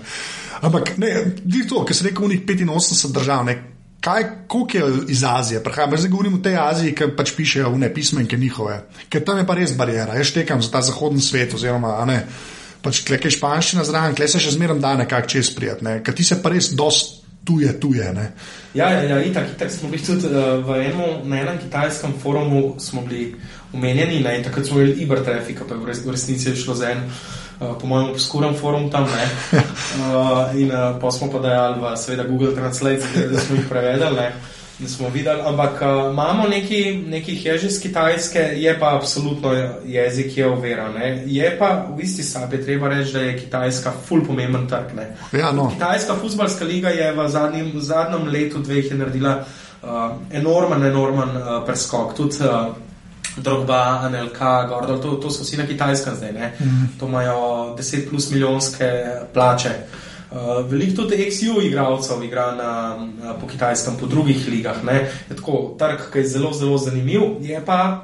Ampak 0.64 0.96
ne, 0.96 1.10
ni 1.44 1.66
to, 1.68 1.84
ker 1.84 1.96
se 1.96 2.08
reče, 2.08 2.22
unih 2.24 2.46
85 2.46 3.12
držav, 3.12 3.44
ne, 3.44 3.58
kaj, 4.00 4.24
je 4.72 4.88
iz 5.12 5.24
Azije, 5.24 5.60
prehajam, 5.64 5.98
zdaj 5.98 6.10
govorim 6.10 6.38
o 6.38 6.42
tej 6.42 6.56
Aziji, 6.62 6.94
ki 6.96 7.10
pač 7.16 7.34
pišejo 7.36 7.74
v 7.74 7.82
ne 7.84 7.92
pismenke 7.92 8.36
njihove, 8.40 8.80
ker 9.12 9.24
tam 9.24 9.42
je 9.42 9.46
pa 9.46 9.58
res 9.58 9.76
barijera, 9.76 10.16
jaz 10.16 10.32
štekam 10.32 10.62
za 10.62 10.70
ta 10.70 10.82
zahodni 10.82 11.20
svet, 11.20 11.54
oziroma, 11.54 11.98
ne, 12.08 12.22
pač 12.82 13.02
klekaj 13.04 13.36
španščina 13.36 13.84
zraven, 13.84 14.16
klekaj 14.16 14.36
se 14.36 14.44
še 14.46 14.56
zmeraj 14.56 14.80
da 14.80 14.96
nekako 15.02 15.34
čez 15.34 15.52
prijatne, 15.52 15.98
ker 16.06 16.16
ti 16.16 16.24
se 16.24 16.40
pa 16.42 16.54
res 16.54 16.72
dost 16.78 17.25
tuje, 17.46 17.70
tuje. 17.80 18.12
Ne? 18.12 18.26
Ja, 18.74 18.90
ja, 18.90 19.02
ja 19.06 19.22
itak, 19.22 19.54
itak 19.54 19.70
smo 19.70 19.88
bili 19.92 20.02
tudi 20.02 20.26
uh, 20.26 20.58
v 20.66 20.80
enem, 20.82 21.22
na 21.30 21.40
enem 21.40 21.58
kitajskem 21.62 22.16
forumu, 22.22 22.74
omenjeni 23.72 24.18
in 24.18 24.44
takrat 24.44 24.66
smo 24.66 24.80
imeli 24.80 24.98
Iber 25.06 25.22
trafika, 25.24 25.64
pa 25.68 25.74
je 25.74 25.80
v, 25.80 25.86
res, 25.86 26.02
v 26.04 26.10
resnici 26.16 26.56
šlo 26.58 26.74
za 26.74 26.90
en, 26.90 27.06
uh, 27.06 27.78
po 27.78 27.86
mojem, 27.86 28.10
obskuren 28.16 28.58
forum 28.58 28.90
tam. 28.90 29.06
Uh, 29.06 30.52
in 30.62 30.74
uh, 30.74 30.98
pa 31.00 31.14
smo 31.14 31.30
pa 31.30 31.38
dajali 31.38 31.80
v 31.80 31.96
seveda 31.96 32.28
Google 32.28 32.54
Translate, 32.54 33.28
da 33.30 33.40
smo 33.40 33.56
jih 33.56 33.70
prevedali. 33.70 34.16
da 34.16 34.55
smo 34.84 35.08
videli, 35.08 35.40
ampak 35.40 35.82
uh, 35.82 36.12
imamo 36.12 36.48
neki, 36.48 37.04
nekih 37.06 37.46
ježi 37.46 37.66
iz 37.66 37.82
Kitajske, 37.82 38.38
je 38.38 38.78
pa 38.80 38.96
absolutno 38.96 39.52
jezik 39.84 40.36
je 40.36 40.48
uveren. 40.48 41.22
Je 41.26 41.58
pa 41.58 41.86
v 41.96 42.00
isti 42.00 42.22
sabi 42.22 42.64
treba 42.64 42.88
reči, 42.88 43.12
da 43.12 43.20
je 43.20 43.38
Kitajska 43.38 43.92
ful 44.08 44.24
pomemben 44.26 44.68
trg. 44.68 44.92
Ja, 45.32 45.52
no. 45.52 45.70
Kitajska 45.70 46.14
futbalska 46.20 46.64
liga 46.64 46.88
je 46.88 47.12
v 47.12 47.28
zadnjem, 47.28 47.72
v 47.74 47.80
zadnjem 47.80 48.28
letu 48.28 48.58
dveh 48.58 48.92
naredila 48.92 49.38
uh, 49.82 49.88
enormen, 50.32 50.84
enormen 50.84 51.36
uh, 51.36 51.64
preskok. 51.66 52.14
Tudi, 52.16 52.36
uh, 52.44 52.74
Drogba, 53.36 54.08
NLK, 54.08 54.38
Gordon, 54.68 55.00
to, 55.00 55.10
to 55.20 55.30
so 55.30 55.44
vsi 55.44 55.56
na 55.56 55.66
kitajskem 55.66 56.14
zdaj. 56.16 56.32
Mm 56.32 56.38
-hmm. 56.38 57.00
To 57.00 57.06
imajo 57.06 57.34
10 57.78 58.08
plus 58.08 58.30
milijonske 58.30 59.04
plače. 59.32 59.68
Uh, 59.68 60.05
Uh, 60.36 60.70
veliko 60.70 61.02
tudi 61.02 61.16
XU 61.30 61.62
igralcev 61.62 62.24
igra 62.24 62.50
na, 62.54 62.96
na, 63.22 63.34
po 63.40 63.46
kitajskem, 63.46 63.94
po 64.00 64.06
drugih 64.06 64.48
ligah. 64.48 64.76
Je 65.30 65.36
tako 65.36 65.76
trg, 65.78 66.10
ki 66.12 66.18
je 66.18 66.28
zelo, 66.28 66.52
zelo 66.52 66.78
zanimiv, 66.78 67.22
je 67.40 67.62
pa 67.64 68.02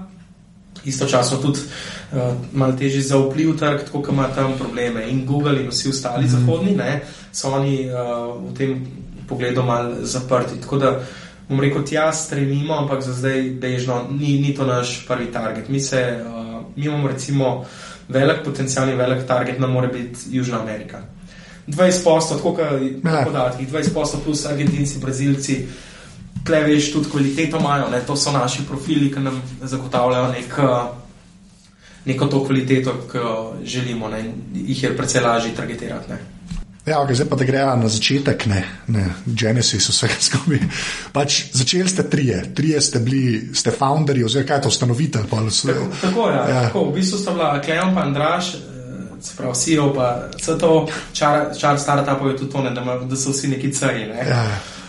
istočasno 0.84 1.38
tudi 1.38 1.60
uh, 2.12 2.32
malo 2.52 2.72
težji 2.72 3.02
za 3.02 3.18
vpliv 3.18 3.58
trg, 3.58 3.84
tako 3.84 4.00
da 4.06 4.12
ima 4.12 4.28
tam 4.34 4.54
probleme. 4.58 5.10
In 5.10 5.26
Google 5.26 5.60
in 5.60 5.68
vsi 5.68 5.88
ostali 5.88 6.24
mm 6.24 6.28
-hmm. 6.28 6.40
zahodni 6.40 6.76
ne, 6.76 7.00
so 7.32 7.50
oni 7.50 7.90
uh, 7.90 8.52
v 8.52 8.56
tem 8.56 8.86
pogledu 9.28 9.62
malo 9.62 9.94
zaprti. 10.02 10.60
Tako 10.60 10.78
da 10.78 11.00
bom 11.48 11.60
rekel, 11.60 11.84
tja 11.84 12.12
stremimo, 12.12 12.74
ampak 12.74 13.02
za 13.02 13.12
zdaj 13.12 13.50
bežno 13.50 14.06
ni, 14.10 14.40
ni 14.40 14.54
to 14.54 14.66
naš 14.66 15.06
prvi 15.08 15.32
target. 15.32 15.68
Mi, 15.68 15.80
se, 15.80 16.24
uh, 16.26 16.62
mi 16.76 16.84
imamo 16.84 17.08
recimo 17.08 17.64
velik 18.08 18.44
potencial 18.44 18.88
in 18.88 18.96
velik 18.96 19.26
target, 19.26 19.58
nam 19.58 19.72
mora 19.72 19.86
biti 19.86 20.18
Južna 20.30 20.60
Amerika. 20.60 21.02
20 21.66 22.04
posto, 22.04 22.36
tako 22.36 22.54
kot 22.54 22.66
ja. 23.04 23.22
podatki, 23.24 23.66
20 23.66 23.94
posto 23.94 24.18
plus 24.24 24.46
Argentinci, 24.46 24.98
Brazilci, 24.98 25.66
tle 26.44 26.62
veš 26.66 26.92
tudi 26.92 27.10
kvaliteto 27.10 27.58
imajo, 27.58 27.90
ne? 27.90 28.00
to 28.06 28.16
so 28.16 28.32
naši 28.32 28.66
profili, 28.68 29.12
ki 29.12 29.20
nam 29.20 29.42
zagotavljajo 29.62 30.32
nek, 30.32 30.58
neko 32.04 32.26
to 32.26 32.44
kvaliteto, 32.44 32.96
ki 33.12 33.18
jo 33.18 33.54
želimo 33.64 34.08
ne? 34.08 34.24
jih 34.54 34.82
je 34.82 34.96
precej 34.96 35.22
lažje 35.22 35.54
targetirati. 35.54 36.10
Ne? 36.10 36.18
Ja, 36.86 36.98
okay, 36.98 37.14
zdaj 37.14 37.28
pa 37.30 37.36
da 37.36 37.44
grejo 37.44 37.76
na 37.76 37.88
začetek, 37.88 38.46
ne, 38.46 38.64
ne 38.90 39.04
Genesis, 39.26 39.86
vse 39.88 40.08
skupaj. 40.20 40.58
Pač, 41.14 41.36
začeli 41.54 41.88
ste 41.88 42.02
trije, 42.10 42.40
trije 42.54 42.80
ste 42.80 42.98
bili, 42.98 43.54
ste 43.54 43.70
founderji, 43.70 44.24
oziroma 44.24 44.48
kaj 44.48 44.56
je 44.56 44.62
to 44.62 44.68
ustanovitelj. 44.68 45.28
Tako, 45.30 45.86
tako, 46.00 46.26
ja, 46.30 46.48
ja. 46.48 46.62
tako, 46.66 46.84
v 46.88 46.94
bistvu 46.96 47.18
sta 47.18 47.36
bila 47.38 47.60
Kleon 47.62 47.92
in 47.92 47.98
Andraš, 47.98 48.50
se 49.22 49.36
pravi, 49.36 49.54
SEO, 49.54 49.94
pa 49.94 50.28
vse 50.38 50.58
to, 50.58 50.88
čar, 51.12 51.58
čar 51.58 51.80
startupov 51.80 52.30
je 52.30 52.36
tudi 52.36 52.52
to, 52.52 52.62
ne, 52.62 52.70
da, 52.70 52.84
ma, 52.84 52.96
da 52.98 53.16
so 53.16 53.30
vsi 53.30 53.48
neki 53.48 53.72
cari. 53.72 54.06
Ne. 54.06 54.26
Ja, 54.28 54.46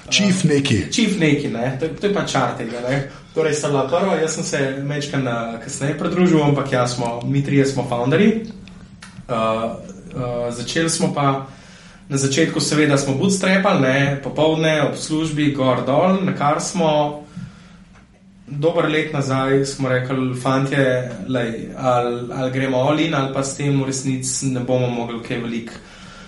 čif 0.10 0.43
neki. 0.43 0.91
Čif 0.91 1.19
neki, 1.19 1.50
ne. 1.50 1.78
to, 1.80 1.88
to 2.02 2.08
je 2.08 2.13
pa 2.13 2.26
čar 2.26 2.58
tega. 2.58 2.82
Ne. 2.89 3.10
Torej, 3.34 3.54
sem 3.54 3.72
bila 3.72 3.88
prva, 3.88 4.15
jaz 4.22 4.36
sem 4.36 4.43
se 4.43 4.62
mečkaj 4.84 5.22
na 5.22 5.60
kasneje 5.63 5.98
pridružil, 5.98 6.43
ampak 6.43 6.72
ja, 6.72 6.88
smo, 6.88 7.22
mi 7.26 7.43
trije 7.46 7.65
smo 7.65 7.86
founderji. 7.89 8.46
Uh, 9.30 9.36
uh, 9.36 10.54
začeli 10.54 10.89
smo 10.89 11.13
pa. 11.13 11.46
Na 12.10 12.17
začetku, 12.19 12.60
seveda, 12.60 12.98
smo 13.00 13.15
bootstrapali, 13.15 14.19
popoldne 14.24 14.74
ob 14.84 14.98
službi, 15.00 15.54
gor 15.56 15.86
dol, 15.88 16.19
na 16.28 16.36
kar 16.36 16.60
smo 16.62 17.22
dober 18.47 18.89
let 18.89 19.13
nazaj 19.13 19.65
smo 19.65 19.89
rekli, 19.89 20.36
fanti, 20.41 20.75
ali, 21.77 22.29
ali 22.34 22.51
gremo 22.51 22.77
olin, 22.77 23.15
ali 23.15 23.34
pa 23.34 23.43
s 23.43 23.58
tem 23.58 23.82
v 23.82 23.86
resnici 23.86 24.45
ne 24.45 24.60
bomo 24.60 24.88
mogli 24.88 25.23
kaj 25.23 25.38
velik 25.38 25.71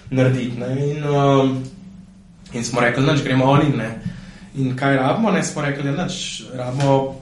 narediti. 0.09 0.57
In, 0.57 1.03
um, 1.03 1.63
in 2.53 2.65
smo 2.65 2.81
rekli, 2.81 3.05
da 3.05 3.15
gremo 3.23 3.45
olin. 3.45 3.81
In 4.55 4.75
kaj 4.77 4.95
rabimo? 4.95 5.31
Ne? 5.31 5.43
Smo 5.43 5.61
rekli, 5.61 5.91
da 5.91 6.07
rabimo 6.53 7.15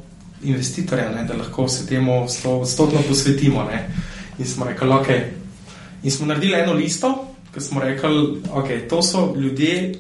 investitorja, 0.44 1.10
ne? 1.10 1.24
da 1.24 1.34
lahko 1.34 1.68
se 1.68 1.88
temu 1.88 2.28
stotno 2.66 3.02
posvetimo. 3.08 3.64
Ne? 3.64 3.90
In 4.38 4.46
smo 4.46 4.66
rekli, 4.66 4.90
ok. 4.90 5.08
In 6.04 6.12
smo 6.12 6.26
naredili 6.26 6.60
eno 6.60 6.74
listo, 6.74 7.28
ki 7.54 7.62
smo 7.62 7.82
rekli, 7.82 8.42
ok, 8.52 8.68
to 8.90 9.02
so 9.02 9.34
ljudje, 9.38 9.96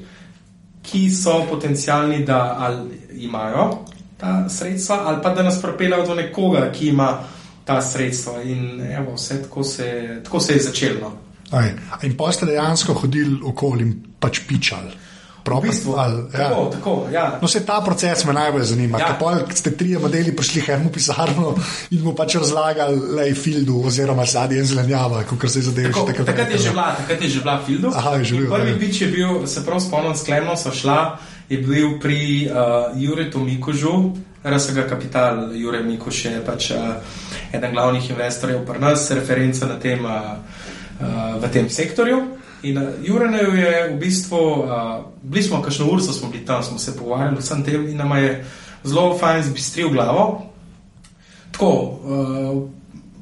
ki 0.84 1.12
so 1.12 1.46
potencijalni, 1.50 2.26
da 2.26 2.70
imajo 3.14 3.86
ta 4.24 4.50
sredstva, 4.50 5.02
ali 5.06 5.22
pa 5.24 5.30
da 5.30 5.44
nas 5.44 5.62
propeljajo 5.62 6.06
do 6.06 6.16
nekoga, 6.16 6.72
ki 6.72 6.88
ima 6.88 7.20
ta 7.66 7.82
sredstva. 7.82 8.42
In 8.44 8.82
evo, 8.92 9.16
vse 9.16 9.42
tako 9.44 9.64
se, 9.64 10.20
tako 10.24 10.40
se 10.40 10.54
je 10.54 10.60
začelo. 10.60 11.12
No. 11.52 11.64
In 12.04 12.18
pa 12.18 12.32
ste 12.32 12.46
dejansko 12.46 12.94
hodili 12.94 13.40
okoli 13.46 13.84
in 13.84 13.98
pač 14.20 14.46
pičali. 14.48 15.02
V 15.44 15.60
bistvu, 15.60 15.94
ali, 16.00 16.24
ja. 16.32 16.50
tako, 16.50 16.70
tako, 16.72 16.92
ja. 17.12 17.40
no, 17.42 17.48
ta 17.66 17.82
proces 17.84 18.24
me 18.26 18.34
najbolj 18.34 18.64
zanima. 18.64 19.00
Ja. 19.00 19.18
Pol, 19.20 19.42
ste 19.52 19.74
tri 19.76 19.98
modeli 20.00 20.32
prišli 20.32 20.62
v 20.64 20.70
eno 20.72 20.92
pisarno 20.94 21.52
in 21.92 22.00
mu 22.00 22.14
pač 22.16 22.38
razlagali, 22.40 23.02
da 23.18 23.26
je 23.28 23.36
fildu, 23.36 23.82
oziroma 23.84 24.24
zadnji 24.26 24.62
en 24.64 24.70
zelenjava, 24.72 25.26
kot 25.28 25.44
se 25.52 25.60
je 25.60 25.68
zadeval. 25.68 26.08
Takrat, 26.08 26.32
takrat, 26.32 26.48
takrat 26.96 27.22
je 27.28 27.30
že 27.30 27.44
bila 27.44 27.60
fildu. 27.66 27.92
Aha, 27.92 28.16
je 28.24 28.24
že 28.24 28.40
bil. 28.40 28.48
Prvi 28.56 28.80
pič 28.80 29.02
je 29.02 29.08
bil, 29.12 29.44
se 29.48 29.66
prav 29.68 29.84
spomnim, 29.84 30.16
sklemno 30.16 30.56
so 30.56 30.72
šla 30.72 31.20
je 31.50 31.58
bil 31.58 32.00
pri 32.00 32.48
uh, 32.48 32.94
Juretu 32.96 33.40
Mikožu, 33.40 34.14
RSG 34.44 34.90
Capital, 34.90 35.56
Jure 35.56 35.84
Mikoš 35.84 36.26
je 36.26 36.40
pač 36.46 36.72
uh, 36.72 37.00
eden 37.54 37.72
glavnih 37.72 38.10
investorjev 38.10 38.66
pri 38.68 38.80
nas, 38.80 39.12
referenca 39.12 39.68
na 39.68 39.80
tem, 39.80 40.06
uh, 40.06 40.36
uh, 41.00 41.40
v 41.40 41.52
tem 41.52 41.70
sektorju. 41.70 42.20
In 42.64 42.78
uh, 42.78 42.84
Jurenev 43.04 43.56
je 43.56 43.74
v 43.92 43.98
bistvu, 44.00 44.40
uh, 44.40 44.68
bili 45.24 45.44
smo 45.44 45.62
kakšno 45.62 45.88
uro, 45.88 46.02
smo 46.02 46.30
bili 46.30 46.46
tam, 46.46 46.64
smo 46.64 46.80
se 46.80 46.96
pogovarjali 46.98 47.40
vsem 47.40 47.64
tem 47.64 47.88
in 47.88 47.98
nam 47.98 48.18
je 48.18 48.44
zelo 48.84 49.18
fajn 49.18 49.44
zbistril 49.44 49.90
glavo. 49.90 50.44
Tako, 51.52 51.72
uh, 51.72 52.64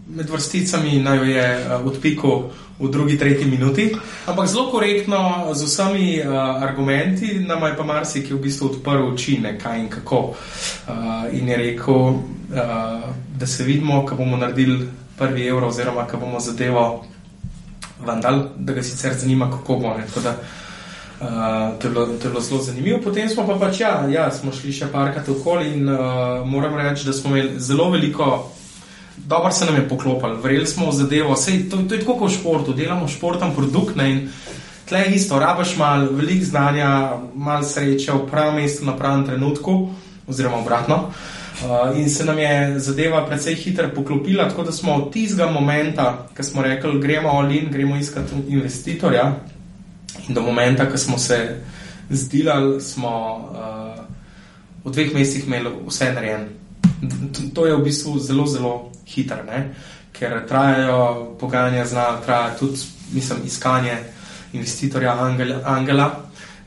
med 0.10 0.30
vrsticami 0.30 1.00
naj 1.00 1.18
jo 1.18 1.24
je 1.24 1.48
uh, 1.58 1.86
odpikal 1.86 2.50
v 2.82 2.90
drugi, 2.92 3.18
tretji 3.18 3.46
minuti, 3.46 3.92
ampak 4.26 4.48
zelo 4.48 4.72
korektno 4.72 5.54
z 5.54 5.66
vsemi 5.66 6.08
uh, 6.20 6.64
argumenti, 6.64 7.40
nam 7.40 7.64
je 7.64 7.76
pa 7.78 7.84
marsikaj 7.84 8.34
v 8.34 8.42
bistvu 8.42 8.70
odprl 8.70 9.14
oči, 9.14 9.38
ne 9.42 9.58
kaj 9.60 9.80
in 9.80 9.90
kako. 9.90 10.22
Uh, 10.34 11.30
in 11.32 11.48
je 11.48 11.58
rekel, 11.58 11.96
uh, 11.96 12.18
da 13.38 13.46
se 13.46 13.64
vidimo, 13.64 14.06
ko 14.06 14.16
bomo 14.16 14.38
naredili 14.38 14.90
prvi 15.18 15.48
evro, 15.48 15.68
oziroma 15.68 16.08
ko 16.08 16.18
bomo 16.18 16.40
zadevo 16.40 17.06
vandal, 18.02 18.50
da 18.58 18.74
ga 18.74 18.84
sicer 18.84 19.14
zanima, 19.14 19.52
kako 19.52 19.76
bo. 19.76 19.94
Ne, 19.98 20.10
da, 20.24 20.36
Uh, 21.22 21.28
to, 21.80 21.88
je 21.88 21.94
bilo, 21.94 22.06
to 22.06 22.28
je 22.28 22.30
bilo 22.30 22.42
zelo 22.42 22.62
zanimivo. 22.62 23.00
Potem 23.04 23.30
smo 23.30 23.46
pa 23.48 23.54
pač, 23.54 23.80
ja, 23.80 24.08
ja 24.10 24.32
smo 24.34 24.50
šli 24.52 24.72
še 24.74 24.88
parkrat 24.90 25.28
okoli 25.30 25.68
in 25.70 25.86
uh, 25.86 26.42
moram 26.50 26.74
reči, 26.74 27.06
da 27.06 27.14
smo 27.14 27.30
imeli 27.30 27.60
zelo 27.62 27.92
veliko 27.94 28.50
dobro 29.32 29.52
se 29.52 29.66
nam 29.66 29.76
je 29.76 29.90
poklopilo, 29.90 30.36
verjeli 30.44 30.68
smo 30.68 30.90
v 30.90 30.92
zadevo. 30.92 31.36
Sej, 31.36 31.70
to, 31.70 31.78
to 31.88 31.96
je 31.96 32.04
tako 32.04 32.18
kot 32.20 32.32
v 32.32 32.36
športu, 32.36 32.74
delamo 32.76 33.08
športen 33.08 33.56
produkt 33.56 33.96
ne, 33.96 34.10
in 34.12 34.20
tle 34.90 35.06
je 35.06 35.16
isto, 35.16 35.40
rabaš 35.40 35.78
malo 35.80 36.12
veliko 36.12 36.46
znanja, 36.46 36.90
malo 37.36 37.64
sreče 37.64 38.12
v 38.12 38.26
pravem 38.28 38.60
mestu 38.60 38.86
na 38.86 38.98
pravem 38.98 39.24
trenutku, 39.26 39.78
oziroma 40.28 40.60
obratno. 40.60 40.98
Uh, 41.62 41.96
in 41.96 42.10
se 42.10 42.26
nam 42.26 42.40
je 42.40 42.80
zadeva 42.80 43.26
precej 43.26 43.56
hitro 43.56 43.88
poklopila, 43.96 44.50
tako 44.50 44.64
da 44.68 44.72
smo 44.72 44.94
od 44.94 45.14
tistega 45.14 45.48
momenta, 45.52 46.28
ko 46.38 46.44
smo 46.44 46.62
rekli, 46.62 47.00
gremo 47.00 47.32
olin, 47.32 47.72
gremo 47.72 47.96
iskati 47.96 48.36
investitorja, 48.48 49.36
in 50.28 50.36
do 50.36 50.42
momenta, 50.42 50.90
ko 50.90 50.98
smo 50.98 51.18
se 51.18 51.62
zdilali, 52.10 52.82
smo 52.82 53.14
uh, 53.38 54.04
v 54.84 54.92
dveh 54.92 55.14
mesecih 55.14 55.48
imeli 55.48 55.72
vse 55.88 56.12
narejeno. 56.14 56.61
To 57.54 57.66
je 57.66 57.76
v 57.76 57.84
bistvu 57.84 58.20
zelo, 58.20 58.46
zelo 58.46 58.92
hiter, 59.06 59.46
ne? 59.46 59.74
ker 60.12 60.44
trajajo 60.46 61.36
pogajanja 61.40 61.86
z 61.86 61.98
nami, 61.98 62.18
traja 62.26 62.50
tudi, 62.60 62.78
mislim, 63.14 63.40
iskanje 63.46 63.96
investitorja 64.54 65.16
Angela. 65.18 65.62
Angela. 65.66 66.10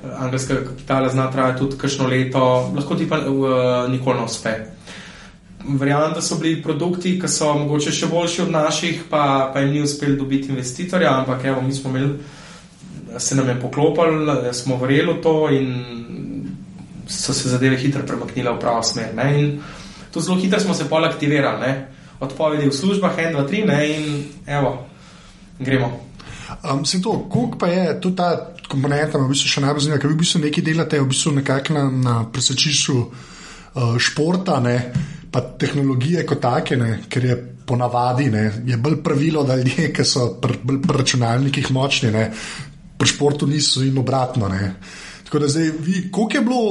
Angelskega 0.05 0.65
kapitala 0.65 1.09
zna 1.09 1.31
trajati 1.31 1.59
tudi 1.59 1.77
kakšno 1.79 2.09
leto, 2.09 2.73
lahko 2.77 2.97
ti 2.97 3.07
pa 3.09 3.19
uh, 3.25 3.89
nikoli 3.89 4.19
ne 4.19 4.25
uspe. 4.25 4.53
Verjamem, 5.65 6.13
da 6.13 6.21
so 6.21 6.37
bili 6.37 6.63
produkti, 6.63 7.15
ki 7.21 7.29
so 7.29 7.55
mogoče 7.57 7.93
še 7.93 8.11
boljši 8.11 8.43
od 8.43 8.51
naših, 8.53 9.05
pa, 9.09 9.51
pa 9.55 9.63
jim 9.63 9.73
ni 9.73 9.81
uspel 9.81 10.19
dobiti 10.19 10.53
investitorja, 10.53 11.15
ampak 11.23 11.45
evo, 11.49 11.63
mi 11.63 11.73
smo 11.73 11.95
imeli, 11.95 12.19
se 13.17 13.39
nam 13.39 13.49
je 13.49 13.61
poklopili, 13.63 14.53
smo 14.53 14.77
verjeli 14.83 15.15
v 15.15 15.23
to 15.23 15.37
in 15.55 15.73
so 17.09 17.33
se 17.33 17.49
zadeve 17.49 17.77
hitro 17.77 18.03
premaknile 18.05 18.53
v 18.53 18.61
pravo 18.61 18.83
smer. 18.83 19.15
Ne? 19.17 19.29
In 19.41 19.49
to 20.15 20.23
zelo 20.23 20.39
hitro 20.39 20.61
smo 20.61 20.75
se 20.75 20.89
pol 20.89 21.05
aktivirali. 21.05 21.61
Ne? 21.61 21.75
odpovedi 22.21 22.69
v 22.69 22.75
službah, 22.75 23.15
en, 23.19 23.33
dva, 23.35 23.45
tri, 23.49 23.65
ne, 23.67 23.79
in 23.91 24.05
evo, 24.47 24.87
gremo. 25.59 25.91
Um, 26.63 26.85
se 26.85 27.03
to, 27.03 27.27
koliko 27.31 27.59
pa 27.59 27.67
je 27.67 28.01
tudi 28.01 28.17
ta 28.17 28.29
komponenta, 28.69 29.19
v 29.19 29.31
bistvu 29.33 29.51
še 29.51 29.65
najbolj 29.65 29.87
zanimiva, 29.87 30.03
ker 30.03 30.13
vi 30.13 30.17
v 30.17 30.23
bistvu 30.23 30.43
nekaj 30.45 30.65
delate, 30.65 31.01
v 31.01 31.11
bistvu 31.11 31.33
nekako 31.41 31.77
na, 31.77 31.85
na 31.91 32.15
presečišču 32.33 32.97
uh, 33.01 33.97
športa, 34.01 34.61
ne, 34.65 34.77
pa 35.33 35.43
tehnologije 35.43 36.25
kot 36.29 36.43
take, 36.45 36.79
ne, 36.81 36.93
ker 37.11 37.27
je 37.31 37.39
ponavadi, 37.67 38.29
ne, 38.31 38.45
je 38.69 38.79
bolj 38.79 39.01
pravilo, 39.05 39.43
da 39.49 39.59
ljudje, 39.59 39.91
ki 39.97 40.07
so 40.07 40.35
pr, 40.41 40.59
bolj 40.63 40.83
pri 40.85 41.01
računalnikih 41.01 41.73
močni, 41.75 42.13
ne, 42.15 42.29
pri 42.99 43.11
športu 43.11 43.49
niso 43.51 43.83
in 43.83 43.99
obratno. 43.99 44.49
Ne. 44.53 44.77
Tako 45.25 45.43
da 45.43 45.49
zdaj, 45.51 45.73
vi, 45.83 46.05
koliko 46.13 46.39
je 46.39 46.45
bilo, 46.47 46.63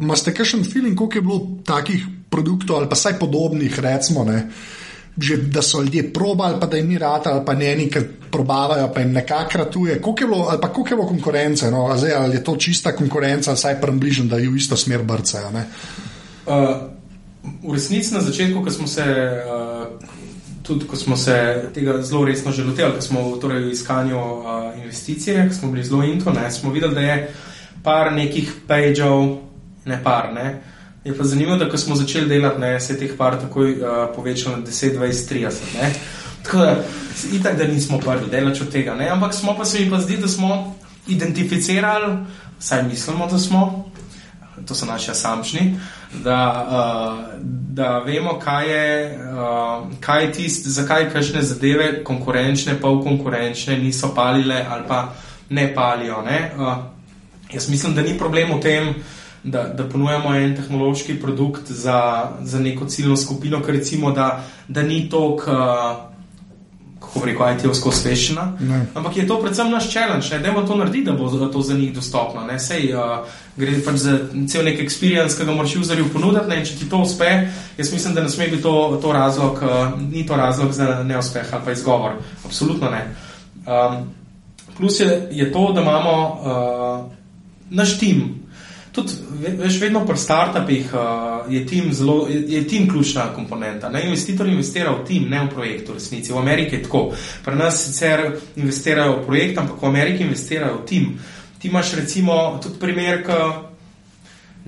imate 0.00 0.32
kakšen 0.34 0.64
feeling, 0.64 0.96
koliko 0.96 1.18
je 1.18 1.26
bilo 1.26 1.40
takih 1.66 2.06
produktov 2.30 2.76
ali 2.76 2.88
pa 2.88 2.94
vsaj 2.94 3.18
podobnih, 3.18 3.78
recimo, 3.78 4.24
ne, 4.24 4.46
že, 5.18 5.36
da 5.36 5.62
so 5.62 5.82
ljudje 5.82 6.12
probali, 6.12 6.60
pa 6.60 6.66
da 6.66 6.76
jim 6.76 6.88
ni 6.88 6.98
rad, 6.98 7.26
ali 7.26 7.44
pa 7.46 7.54
ne 7.54 7.76
nekaj 7.76 8.02
probavajo, 8.30 8.90
pa 8.94 9.00
jim 9.00 9.12
nekako 9.12 9.58
ratuje. 9.58 10.00
Koliko 10.02 10.22
je 10.22 10.26
bilo, 10.26 10.46
ali 10.48 10.60
pa 10.60 10.68
koliko 10.72 10.94
je 10.94 10.96
bilo 10.96 11.08
konkurence, 11.08 11.70
no, 11.70 11.90
zdaj, 11.96 12.14
ali 12.14 12.36
je 12.36 12.44
to 12.44 12.56
čista 12.56 12.92
konkurenca, 12.96 13.52
vsaj 13.52 13.80
približno, 13.80 14.26
da 14.30 14.38
je 14.38 14.48
v 14.48 14.56
isto 14.56 14.76
smer 14.76 15.02
brcajo. 15.02 15.50
Uh, 15.50 15.62
v 17.62 17.74
resnici 17.74 18.14
na 18.14 18.20
začetku, 18.20 18.64
ko 18.64 18.70
smo 18.70 18.86
se. 18.86 19.04
Uh, 19.46 20.20
Tudi, 20.60 20.86
ko 20.86 20.96
smo 20.96 21.16
se 21.16 21.34
tega 21.74 22.02
zelo 22.02 22.24
resno 22.24 22.52
že 22.52 22.62
lotili, 22.62 22.92
ko 22.94 23.02
smo 23.02 23.20
torej 23.42 23.64
v 23.64 23.72
iskanju 23.72 24.18
uh, 24.18 24.76
investicije, 24.78 25.48
ko 25.48 25.54
smo 25.54 25.70
bili 25.72 25.84
zelo 25.84 26.04
intro, 26.04 26.32
smo 26.50 26.70
videli, 26.70 26.94
da 26.94 27.00
je 27.00 27.34
par 27.82 28.12
nekih 28.12 28.52
pageov, 28.68 29.40
ne 29.84 29.98
par, 30.04 30.30
ne, 30.34 30.60
Je 31.04 31.16
pa 31.16 31.24
zanimivo, 31.24 31.56
da 31.56 31.68
ko 31.68 31.78
smo 31.78 31.94
začeli 31.96 32.28
delati, 32.28 32.60
ne, 32.60 32.80
se 32.80 32.92
je 32.92 32.98
teh 32.98 33.12
par 33.18 33.38
takoj 33.40 33.72
uh, 33.72 34.14
povečalo 34.16 34.56
na 34.56 34.62
10, 34.62 34.98
20, 34.98 35.32
30. 35.32 35.52
Ne. 35.80 35.92
Tako 36.42 36.58
da, 36.58 36.82
itak, 37.32 37.56
da 37.58 37.64
nismo 37.64 37.98
prvi 37.98 38.28
delač 38.30 38.60
od 38.60 38.68
tega, 38.72 38.94
ne. 38.94 39.08
ampak 39.08 39.34
smo 39.34 39.56
pa 39.56 39.64
se 39.64 39.80
mi 39.80 39.90
pa 39.90 40.00
zdi, 40.00 40.16
da 40.16 40.28
smo 40.28 40.76
identificirali, 41.08 42.16
saj 42.58 42.82
mislimo, 42.82 43.26
da 43.26 43.38
smo, 43.38 43.90
to 44.66 44.74
so 44.74 44.86
naši 44.86 45.10
asamčni, 45.10 45.78
da, 46.24 46.66
uh, 46.68 47.40
da 47.48 47.98
vemo, 47.98 48.38
kaj 48.38 48.70
je, 48.70 49.18
uh, 49.32 49.88
kaj 50.00 50.24
je 50.24 50.32
tist, 50.32 50.68
zakaj 50.68 51.08
kakšne 51.12 51.42
zadeve, 51.42 52.04
konkurenčne, 52.04 52.76
pol 52.80 53.00
konkurenčne, 53.02 53.78
niso 53.78 54.12
palile 54.14 54.66
ali 54.70 54.84
pa 54.88 55.14
ne 55.48 55.74
palijo. 55.74 56.22
Ne. 56.22 56.52
Uh, 56.58 56.76
jaz 57.52 57.70
mislim, 57.70 57.94
da 57.94 58.02
ni 58.02 58.18
problem 58.18 58.52
v 58.58 58.60
tem, 58.60 58.94
da, 59.44 59.62
da 59.62 59.88
ponujamo 59.88 60.34
en 60.34 60.56
tehnološki 60.56 61.20
produkt 61.20 61.70
za, 61.70 62.30
za 62.42 62.60
neko 62.60 62.86
ciljno 62.86 63.16
skupino, 63.16 63.62
ker 63.62 63.74
recimo, 63.74 64.12
da, 64.12 64.44
da 64.68 64.82
ni 64.82 65.08
toliko. 65.08 65.50
Uh, 65.50 66.10
Kako 67.00 67.24
reko, 67.26 67.46
IT-ovsko 67.48 67.88
osveščena. 67.88 68.42
Ampak 68.94 69.16
je 69.16 69.22
to 69.26 69.38
predvsem 69.40 69.70
naš 69.72 69.86
challenge, 69.90 70.28
da 70.38 70.48
imamo 70.48 70.66
to 70.68 70.76
narediti, 70.76 71.04
da 71.04 71.12
bo 71.12 71.48
to 71.48 71.62
za 71.62 71.74
njih 71.74 71.94
dostopno. 71.94 72.44
Sej, 72.58 72.92
uh, 72.92 73.24
gre 73.56 73.78
pač 73.84 73.96
za 74.02 74.18
cel 74.48 74.68
nek 74.68 74.82
experience, 74.84 75.38
ki 75.38 75.46
ga 75.48 75.54
moraš 75.56 75.78
userju 75.80 76.10
ponuditi. 76.12 76.46
Ne? 76.48 76.60
Če 76.64 76.76
ti 76.76 76.88
to 76.90 77.00
uspe, 77.00 77.30
jaz 77.78 77.92
mislim, 77.92 78.14
da 78.14 78.22
ne 78.22 78.28
sme 78.28 78.50
biti 78.52 78.62
to, 78.62 78.98
to 79.02 79.12
razlog, 79.16 79.62
uh, 79.64 79.96
ni 80.12 80.26
to 80.26 80.36
razlog 80.36 80.72
za 80.76 81.00
neuspeh 81.02 81.48
ali 81.52 81.64
pa 81.64 81.72
izgovor. 81.72 82.20
Absolutno 82.44 82.90
ne. 82.90 83.02
Um, 83.64 84.04
plus 84.76 85.00
je, 85.00 85.28
je 85.32 85.52
to, 85.52 85.72
da 85.72 85.80
imamo 85.80 86.14
uh, 86.28 87.12
naš 87.70 87.98
tim, 87.98 88.39
Tudi, 89.00 89.12
veš, 89.56 89.78
vedno 89.80 90.02
pri 90.06 90.16
startupih 90.18 90.90
uh, 90.92 91.52
je 91.52 91.66
tim 91.66 91.92
zelo, 91.92 92.26
je, 92.28 92.66
tim 92.68 92.88
ključna 92.88 93.30
komponenta. 93.34 93.88
Ne? 93.88 94.02
Investitor 94.04 94.48
investira 94.48 94.92
v 94.92 95.06
tim, 95.08 95.30
ne 95.30 95.40
v 95.44 95.48
projekt, 95.54 95.88
v 95.88 95.96
resnici. 95.96 96.32
V 96.32 96.38
Ameriki 96.38 96.76
je 96.76 96.82
tako. 96.82 97.14
Pri 97.44 97.56
nas 97.56 97.80
sicer 97.80 98.26
investirajo 98.56 99.16
v 99.16 99.24
projekt, 99.26 99.58
ampak 99.58 99.80
v 99.82 99.88
Ameriki 99.88 100.26
investirajo 100.28 100.82
v 100.82 100.86
tim. 100.86 101.08
Ti 101.58 101.68
imaš 101.68 101.94
recimo 101.96 102.60
tudi 102.62 102.76
primer, 102.78 103.24
ki 103.24 103.40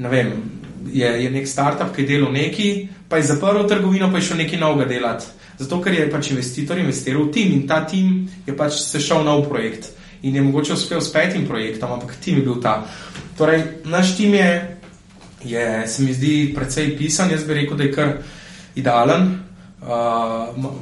ne 0.01 0.09
vem. 0.09 0.33
Je, 0.92 1.12
je 1.25 1.31
nek 1.31 1.47
startup, 1.49 1.92
ki 1.92 2.03
je 2.03 2.09
delal 2.09 2.33
neki, 2.33 2.88
pa 3.09 3.21
je 3.21 3.29
zaprl 3.29 3.68
trgovino, 3.68 4.09
pa 4.11 4.18
je 4.18 4.31
šel 4.31 4.40
nekaj 4.40 4.61
novega 4.61 4.88
delati. 4.88 5.29
Zato, 5.61 5.83
ker 5.85 5.92
je 5.92 6.09
pač 6.11 6.33
investitor 6.33 6.81
investiral 6.81 7.29
v 7.29 7.33
tim 7.37 7.53
in 7.53 7.66
ta 7.68 7.85
tim 7.85 8.25
je 8.47 8.57
pač 8.57 8.81
se 8.81 9.01
šel 9.01 9.25
nov 9.29 9.45
projekt 9.53 9.92
in 10.23 10.35
je 10.35 10.42
mogoče 10.42 10.73
uspel 10.73 11.01
s 11.01 11.12
petim 11.12 11.47
projektom, 11.47 11.92
ampak 11.92 12.16
tim 12.23 12.38
je 12.38 12.42
bil 12.47 12.61
ta. 12.62 12.87
Torej, 13.37 13.62
naš 13.85 14.16
tim 14.16 14.35
je, 14.35 14.77
je, 15.45 15.88
se 15.88 16.03
mi 16.03 16.12
zdi, 16.12 16.53
precej 16.57 16.97
pisan. 16.99 17.31
Jaz 17.31 17.45
bi 17.45 17.55
rekel, 17.55 17.77
da 17.77 17.85
je 17.85 17.92
kar 17.92 18.12
idealen. 18.75 19.38
Uh, 19.83 19.88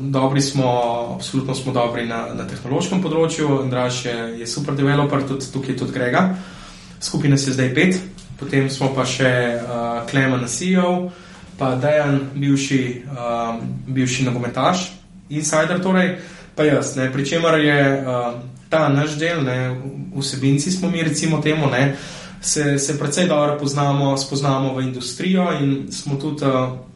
dobri 0.01 0.41
smo, 0.41 0.67
absolutno 1.15 1.55
smo 1.55 1.73
dobri 1.73 2.05
na, 2.07 2.35
na 2.35 2.45
tehnološkem 2.49 3.01
področju. 3.03 3.63
Andraš 3.63 4.05
je, 4.05 4.17
je 4.43 4.49
super 4.51 4.77
developer, 4.77 5.25
tudi 5.29 5.49
tukaj 5.53 5.73
je 5.73 5.79
tudi 5.81 5.97
Grega. 5.97 6.25
Skupina 7.01 7.39
se 7.41 7.55
zdaj 7.55 7.73
pet, 7.75 7.97
potem 8.37 8.69
smo 8.71 8.91
pa 8.93 9.07
še 9.09 9.33
uh, 9.57 10.03
Klemen 10.11 10.45
CEO, 10.45 11.09
pa 11.57 11.73
Dejan, 11.81 12.19
bivši, 12.37 12.83
uh, 13.09 13.57
bivši 13.89 14.29
nogometaš, 14.29 14.91
insider 15.33 15.81
torej, 15.81 16.19
pa 16.59 16.69
jaz. 16.69 16.93
Ne, 17.01 17.09
Pričemer 17.15 17.57
je 17.65 17.81
uh, 17.97 18.35
ta 18.69 18.89
naš 18.93 19.17
del, 19.17 19.41
ne, 19.47 19.59
vsebinci 20.13 20.77
smo 20.77 20.93
mi 20.93 21.01
recimo 21.09 21.41
temu, 21.41 21.73
ne, 21.73 21.95
uh, 21.95 22.20
se, 22.41 22.79
se 22.79 22.99
precej 22.99 23.29
dobro 23.29 23.59
poznamo, 23.59 24.17
spoznamo 24.19 24.75
v 24.75 24.83
industrijo 24.83 25.53
in 25.61 25.93
smo 25.93 26.17
tudi. 26.17 26.45
Uh, 26.45 26.91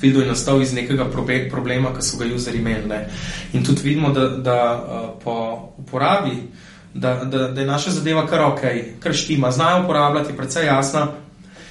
Fildo 0.00 0.20
je 0.20 0.26
nastal 0.26 0.62
iz 0.62 0.72
nekega 0.72 1.04
problema, 1.50 1.90
ki 1.92 2.02
so 2.02 2.16
ga 2.16 2.24
useri 2.34 2.58
imeli. 2.58 2.88
Ne. 2.88 3.08
In 3.52 3.64
tudi 3.64 3.82
vidimo, 3.84 4.08
da, 4.10 4.28
da 4.28 4.56
uh, 4.74 5.10
po 5.24 5.34
uporabi, 5.76 6.48
da, 6.94 7.14
da, 7.24 7.48
da 7.48 7.60
je 7.60 7.66
naša 7.66 7.90
zadeva 7.90 8.26
kar 8.26 8.40
ok, 8.40 8.60
kar 9.00 9.12
štima, 9.14 9.50
znajo 9.50 9.84
uporabljati, 9.84 10.36
predvsej 10.36 10.66
jasna. 10.66 11.08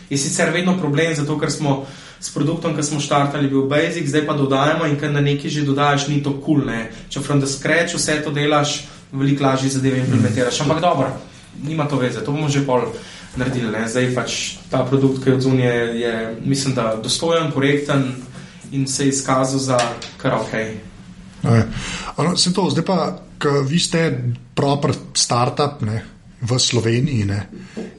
Je 0.10 0.18
sicer 0.18 0.54
vedno 0.54 0.78
problem, 0.78 1.16
zato 1.16 1.40
ker 1.40 1.52
smo 1.52 1.86
s 2.20 2.34
produktom, 2.34 2.76
ki 2.76 2.84
smo 2.84 3.00
štartali, 3.00 3.48
bil 3.48 3.66
basic, 3.66 4.08
zdaj 4.08 4.26
pa 4.28 4.34
dodajamo 4.34 4.86
in 4.86 5.00
ker 5.00 5.12
na 5.12 5.22
neki 5.22 5.50
že 5.50 5.66
dodajaš, 5.66 6.08
ni 6.08 6.24
to 6.24 6.34
kul. 6.42 6.62
Cool, 6.62 6.86
Če 7.10 7.20
from 7.20 7.42
the 7.42 7.48
scratch 7.48 7.96
vse 7.96 8.22
to 8.24 8.32
delaš, 8.32 8.84
veliko 9.12 9.44
lažje 9.44 9.70
zadeve 9.70 10.00
implementiraš. 10.00 10.62
Ampak 10.62 10.82
dobro, 10.82 11.10
nima 11.64 11.88
to 11.88 11.98
veze, 11.98 12.24
to 12.24 12.32
bomo 12.32 12.50
že 12.50 12.66
pol 12.66 12.86
naredili. 13.36 13.72
Ne? 13.72 13.88
Zdaj 13.88 14.14
pač 14.16 14.32
ta 14.72 14.84
produkt, 14.86 15.24
ki 15.24 15.30
je 15.30 15.36
od 15.36 15.42
zunije, 15.42 15.74
je 16.00 16.14
mislim, 16.42 16.76
da 16.76 16.96
dostojen, 17.04 17.52
korekten 17.52 18.14
in 18.72 18.88
se 18.88 19.06
je 19.06 19.10
izkazal 19.10 19.60
za 19.60 19.78
kar 20.18 20.34
ok. 20.34 20.54
No, 22.18 22.38
se 22.38 22.54
to, 22.54 22.70
zdaj 22.70 22.86
pa, 22.86 22.98
vi 23.68 23.80
ste 23.80 24.34
proper 24.56 24.92
startup 25.14 25.82
ne, 25.82 26.04
v 26.42 26.60
Sloveniji. 26.60 27.26
Ne. 27.26 27.48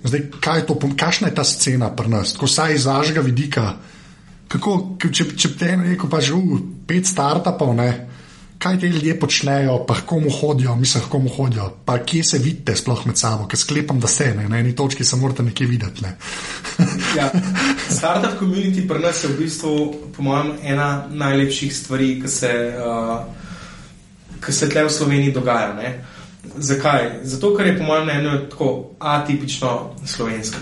Zdaj, 0.05 0.27
kaj 0.41 0.59
je 0.59 0.67
to, 0.67 0.77
kakšna 0.97 1.29
je 1.29 1.35
ta 1.35 1.45
scena 1.45 1.91
pri 1.97 2.09
nas, 2.09 2.37
ko 2.37 2.47
saj 2.47 2.75
iz 2.75 2.87
vašega 2.87 3.25
vidika, 3.25 3.75
kako, 4.51 5.01
če, 5.13 5.31
če 5.37 5.55
te 5.57 5.73
eno 5.77 5.87
reko, 5.89 6.11
pa 6.11 6.21
že 6.21 6.35
v 6.35 6.61
pet 6.87 7.07
startupov, 7.07 7.75
ne, 7.79 7.91
kaj 8.61 8.79
ti 8.79 8.87
ljudje 8.87 9.21
počnejo, 9.21 9.85
pa 9.89 9.95
komu 10.07 10.31
hodijo, 10.41 10.77
mislim, 10.77 11.05
komu 11.09 11.29
hodijo, 11.37 11.73
pa 11.85 11.99
kje 12.05 12.25
se 12.25 12.39
vidite 12.39 12.77
sploh 12.77 13.07
med 13.07 13.17
sabo, 13.19 13.47
ker 13.49 13.59
sklepam, 13.59 14.01
da 14.01 14.09
ste 14.09 14.35
ne, 14.37 14.49
na 14.49 14.59
eni 14.61 14.75
točki 14.77 15.05
se 15.05 15.17
morate 15.17 15.43
nekje 15.43 15.67
videti. 15.67 16.05
Ne. 16.05 16.17
ja, 17.19 17.31
startup 17.89 18.37
community 18.41 18.85
pri 18.89 19.01
nas 19.01 19.25
je 19.25 19.31
v 19.33 19.39
bistvu, 19.39 19.73
po 20.17 20.23
mojem, 20.23 20.53
ena 20.63 21.07
najlepših 21.09 21.77
stvari, 21.77 22.11
ki 22.21 22.29
se, 22.29 22.53
uh, 22.85 24.53
se 24.53 24.69
tle 24.69 24.85
v 24.85 24.93
Sloveniji 24.93 25.33
dogaja. 25.33 25.73
Ne. 25.81 25.95
Zakaj? 26.45 27.21
Zato, 27.23 27.55
ker 27.57 27.67
je 27.67 27.79
po 27.79 27.85
mojem 27.85 28.05
mnenju 28.05 28.31
tako 28.51 28.91
atipično 28.99 29.95
slovenska. 30.07 30.59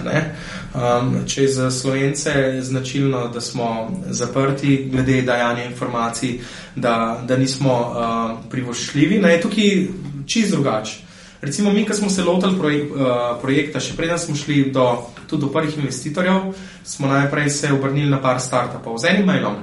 Um, 0.74 1.26
če 1.26 1.42
je 1.42 1.48
za 1.48 1.70
slovence 1.70 2.32
značilno, 2.62 3.28
da 3.28 3.40
smo 3.40 3.90
zaprti 4.10 4.88
glede 4.92 5.22
dajanja 5.22 5.64
informacij, 5.64 6.38
da, 6.76 7.22
da 7.28 7.36
nismo 7.36 7.72
uh, 7.72 8.50
privoščljivi, 8.50 9.14
je 9.14 9.40
tukaj 9.40 9.86
čist 10.26 10.50
drugače. 10.50 10.98
Recimo, 11.40 11.72
mi, 11.72 11.84
ki 11.86 11.94
smo 11.94 12.10
se 12.10 12.24
lotili 12.24 12.58
projek 12.58 12.90
uh, 12.90 13.06
projekta, 13.42 13.80
še 13.80 13.94
preden 13.96 14.18
smo 14.18 14.34
šli 14.36 14.72
do, 14.74 15.06
do 15.30 15.50
prvih 15.52 15.78
investitorjev, 15.78 16.52
smo 16.84 17.06
najprej 17.06 17.50
se 17.50 17.72
obrnili 17.72 18.10
na 18.10 18.18
par 18.22 18.40
startupov 18.42 18.98
z 18.98 19.14
enim 19.14 19.26
mailom, 19.30 19.62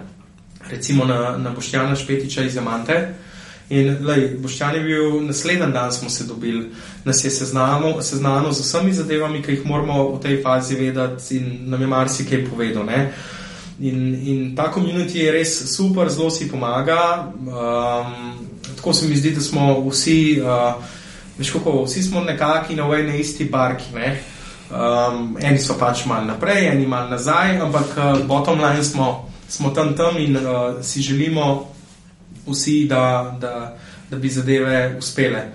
recimo 0.71 1.05
na, 1.05 1.35
na 1.37 1.51
Boštjana 1.51 1.95
Špetiča 1.95 2.47
iz 2.47 2.55
Jamante. 2.55 3.24
In 3.69 4.05
lej, 4.05 4.35
Boščan 4.37 4.75
je 4.77 4.81
bil 4.85 5.21
naslednji 5.25 5.71
dan, 5.73 5.91
smo 5.91 6.09
se 6.09 6.23
dobili, 6.23 6.67
nas 7.05 7.23
je 7.25 7.31
seznanil 7.31 8.51
z 8.53 8.61
vsemi 8.61 8.93
zadevami, 8.93 9.41
ki 9.41 9.51
jih 9.51 9.65
moramo 9.65 10.11
v 10.11 10.19
tej 10.21 10.41
fazi 10.43 10.75
vedeti, 10.77 11.39
in 11.39 11.71
nam 11.71 11.81
je 11.81 11.87
marsikaj 11.87 12.45
povedal. 12.45 12.85
In, 13.79 14.15
in 14.23 14.55
ta 14.55 14.69
komunit 14.71 15.15
je 15.15 15.31
res 15.31 15.57
super, 15.75 16.09
zelo 16.09 16.29
si 16.29 16.45
pomaga. 16.51 17.33
Um, 17.41 18.37
tako 18.75 18.93
se 18.93 19.07
mi 19.07 19.17
zdi, 19.17 19.33
da 19.33 19.41
smo 19.41 19.81
vsi, 19.89 20.41
uh, 20.45 20.77
veš 21.37 21.51
kako, 21.57 21.83
vsi 21.83 22.03
smo 22.03 22.21
nekako 22.21 22.73
na 22.77 22.85
eni 22.99 23.19
isti 23.19 23.49
barki. 23.49 23.95
Ne? 23.95 24.19
Um, 24.69 25.37
eni 25.41 25.57
so 25.57 25.73
pač 25.79 26.05
malo 26.05 26.25
naprej, 26.25 26.69
eni 26.69 26.85
malo 26.87 27.09
nazaj, 27.09 27.57
ampak 27.61 27.97
uh, 27.97 28.25
bottom 28.27 28.61
line 28.61 28.83
smo, 28.83 29.29
smo 29.49 29.69
tam 29.69 29.95
tam 29.97 30.17
in 30.17 30.37
uh, 30.37 30.81
si 30.81 31.01
želimo 31.01 31.74
vsi, 32.47 32.85
da, 32.89 33.35
da, 33.41 33.77
da 34.09 34.17
bi 34.17 34.29
zadeve 34.29 34.95
uspele. 34.97 35.51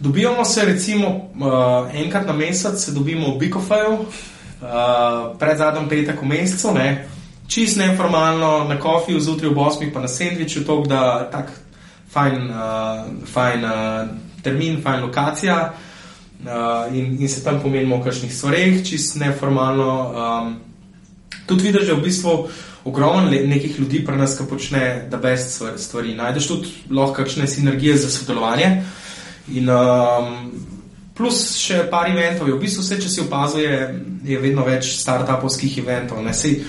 Dobivamo 0.00 0.44
se 0.44 0.64
recimo 0.64 1.08
uh, 1.08 1.94
enkrat 1.94 2.26
na 2.26 2.32
mesec, 2.32 2.84
se 2.84 2.92
dobimo 2.92 3.34
v 3.34 3.38
Bikofaju, 3.38 3.92
uh, 3.92 5.38
pred 5.38 5.58
zadnjim 5.58 5.88
petek 5.88 6.22
v 6.22 6.26
mesecu, 6.26 6.74
ne? 6.74 7.08
čist 7.46 7.76
neformalno, 7.76 8.64
na 8.64 8.78
kofiju, 8.80 9.20
zjutraj 9.20 9.50
v 9.50 9.54
Bosni, 9.54 9.92
pa 9.92 10.00
na 10.00 10.08
sendviču, 10.08 10.64
tako 10.64 10.86
da 10.88 11.28
tak 11.30 11.52
fajn, 12.12 12.50
uh, 12.50 13.26
fajn 13.28 13.64
uh, 13.64 13.72
termin, 14.42 14.82
fajn 14.82 15.02
lokacija. 15.02 15.72
uh, 16.44 16.96
in, 16.96 17.16
in 17.20 17.28
se 17.28 17.44
tam 17.44 17.60
pomenimo 17.62 17.96
o 17.96 18.02
kakšnih 18.02 18.34
stvareh, 18.34 18.82
čist 18.84 19.16
neformalno. 19.16 19.90
Um, 20.10 20.56
tudi 21.46 21.62
vidiš, 21.62 21.86
da 21.86 21.92
je 21.92 21.98
v 21.98 22.02
bistvu 22.02 22.48
ogromno 22.84 23.30
nekih 23.30 23.78
ljudi 23.80 24.04
pri 24.04 24.16
nas, 24.16 24.36
ki 24.38 24.48
počne 24.50 25.06
da 25.10 25.16
best 25.16 25.62
stvari. 25.76 26.14
Najdeš 26.14 26.48
tudi 26.48 26.68
lahko 26.90 27.22
kakšne 27.22 27.46
sinergije 27.46 27.96
za 27.96 28.10
sodelovanje. 28.10 28.82
In, 29.52 29.68
um, 29.70 30.52
plus 31.14 31.42
še 31.60 31.86
par 31.90 32.10
eventov, 32.10 32.48
v 32.50 32.58
bistvu 32.62 32.82
vse, 32.82 32.98
če 33.02 33.10
si 33.10 33.20
opazuje, 33.22 33.78
je 34.24 34.40
vedno 34.40 34.64
več 34.66 34.94
start-upovskih 34.98 35.78
eventov. 35.82 36.22
Sej, 36.34 36.62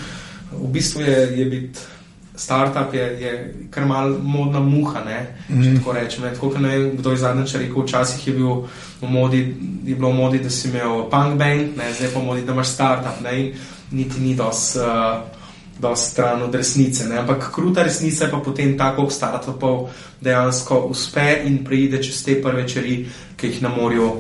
v 0.54 0.70
bistvu 0.74 1.06
je, 1.06 1.18
je 1.40 1.50
biti 1.50 1.90
startup 2.36 2.94
je, 2.94 3.04
je 3.22 3.32
kar 3.72 3.86
mal 3.86 4.16
modna 4.18 4.60
muha. 4.60 5.04
Ne, 5.06 5.20
mm. 5.50 5.78
Tako 5.78 5.94
rečem. 5.94 6.26
Tako, 6.34 6.50
ne 6.60 6.70
vem, 6.70 6.98
kdo 6.98 7.14
je 7.14 7.22
zadnjič 7.22 7.56
rekel, 7.62 7.84
včasih 7.86 8.28
je, 8.28 8.34
bil 8.34 8.66
v 9.02 9.10
modi, 9.10 9.42
je 9.86 9.96
bilo 9.96 10.10
v 10.10 10.18
modi, 10.18 10.42
da 10.42 10.50
si 10.50 10.70
imel 10.70 11.06
punk 11.14 11.38
band, 11.40 11.78
ne, 11.78 11.94
zdaj 11.94 12.14
pa 12.14 12.20
v 12.20 12.26
modi, 12.26 12.46
da 12.46 12.58
imaš 12.58 12.74
startup. 12.74 13.22
Ne, 13.24 13.38
in 13.40 13.54
niti 13.92 14.22
ni 14.22 14.36
dos. 14.36 14.74
Uh, 14.76 15.43
Dosti 15.80 16.12
stran 16.12 16.42
od 16.42 16.56
resnice. 16.56 17.08
Ne? 17.10 17.18
Ampak 17.18 17.52
kruta 17.56 17.84
resnica 17.84 18.26
je 18.26 18.32
pa 18.32 18.38
potem 18.38 18.78
tako, 18.78 19.04
da 19.04 19.10
startupov 19.10 19.90
dejansko 20.22 20.80
uspe 20.90 21.42
in 21.46 21.64
pride 21.66 22.04
čez 22.04 22.24
te 22.24 22.42
prve 22.42 22.62
večeri, 22.62 23.06
ki 23.38 23.48
jih 23.48 23.62
na 23.62 23.70
morju 23.70 24.12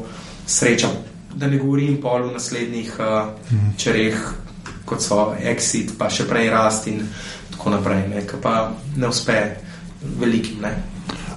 sreča. 0.45 0.89
Da 1.35 1.47
ne 1.47 1.57
govorim 1.57 2.01
pol 2.01 2.27
v 2.27 2.33
naslednjih 2.33 2.95
uh, 2.99 3.29
čereh, 3.77 4.17
kot 4.85 5.01
so 5.01 5.33
Exit, 5.39 5.95
pa 5.97 6.09
še 6.09 6.27
prej 6.29 6.49
Rast 6.53 6.87
in 6.91 7.01
tako 7.53 7.77
naprej, 7.77 8.07
ne, 8.09 8.25
pa 8.41 8.73
ne 8.97 9.07
uspe 9.07 9.37
velikim. 10.19 10.61
Ne. 10.61 10.73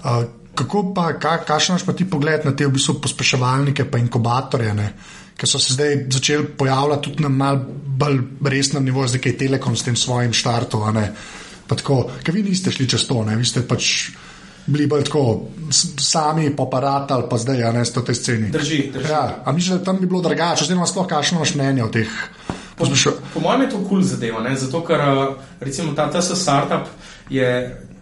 Uh, 0.03 0.25
kako 0.57 0.91
pa, 0.97 1.13
ka, 1.21 1.39
kakšen 1.45 1.77
imaš 1.77 1.87
pa 1.87 1.93
ti 1.93 2.09
pogled 2.09 2.45
na 2.45 2.53
te 2.57 2.67
v 2.67 2.75
bistvu 2.75 2.99
pospeševalnike 3.05 3.87
in 3.87 4.09
inkubatorje, 4.09 4.75
ki 5.37 5.47
so 5.47 5.59
se 5.59 5.75
zdaj 5.75 6.07
začeli 6.11 6.47
pojavljati 6.59 7.11
tudi 7.11 7.23
na 7.23 7.29
malce 7.29 7.87
bolj 7.97 8.21
resnem 8.45 8.85
nivoju, 8.85 9.09
zdaj 9.09 9.21
je 9.25 9.39
Telekom 9.39 9.77
s 9.77 9.85
tem 9.85 9.97
svojim 9.97 10.33
štartom. 10.33 10.97
Ker 12.23 12.35
vi 12.35 12.43
niste 12.43 12.71
šli 12.71 12.89
čez 12.89 13.07
to, 13.09 13.23
ne? 13.25 13.37
vi 13.37 13.45
ste 13.45 13.65
pač 13.67 14.11
bili 14.67 14.87
bolj 14.91 15.07
tako 15.07 15.23
sami, 16.03 16.51
paparat 16.57 17.11
ali 17.15 17.29
pa 17.31 17.39
zdaj, 17.39 17.63
a 17.63 17.73
ne 17.73 17.85
ste 17.85 18.01
v 18.01 18.05
tej 18.11 18.15
sceni. 18.19 18.51
Drži. 18.51 18.81
drži. 18.93 19.11
Ja, 19.11 19.43
a 19.45 19.53
misliš, 19.53 19.79
da 19.79 19.85
tam 19.85 20.01
bi 20.03 20.11
bilo 20.11 20.21
drugače, 20.23 20.67
oziroma 20.67 20.87
sploh 20.87 21.07
kakšno 21.07 21.39
imaš 21.39 21.55
mnenje 21.55 21.85
o 21.85 21.89
teh? 21.89 22.11
Po, 22.77 22.85
po 23.35 23.41
mojem 23.41 23.63
je 23.63 23.71
to 23.71 23.79
kul 23.79 23.89
cool 23.89 24.03
zadeva, 24.03 24.43
ne? 24.43 24.57
zato 24.59 24.83
ker 24.85 25.01
eh, 25.01 25.35
recimo 25.61 25.95
ta 25.95 26.11
TS 26.11 26.35
startup 26.37 26.91
je 27.31 27.49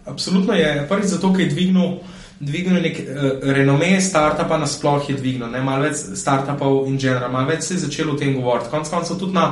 absolutno 0.05 0.53
je 0.53 0.85
prvi 0.89 1.07
zato, 1.07 1.31
ker 1.33 1.45
je 1.45 1.53
dvignil, 1.53 2.01
dvignil 2.45 2.81
nek 2.81 2.99
uh, 3.01 3.31
renome 3.55 3.95
startupa 4.01 4.57
nasploh 4.61 5.09
je 5.09 5.15
dvignil, 5.17 5.49
ne 5.51 5.63
malo 5.65 5.87
več 5.87 6.03
startupov 6.19 6.85
in 6.89 6.99
general, 7.01 7.31
malo 7.33 7.49
več 7.49 7.69
se 7.69 7.73
je 7.73 7.85
začelo 7.87 8.13
o 8.13 8.19
tem 8.19 8.35
govoriti. 8.37 8.69
Konec 8.71 8.91
koncev 8.93 9.19
tudi 9.19 9.33
na 9.33 9.49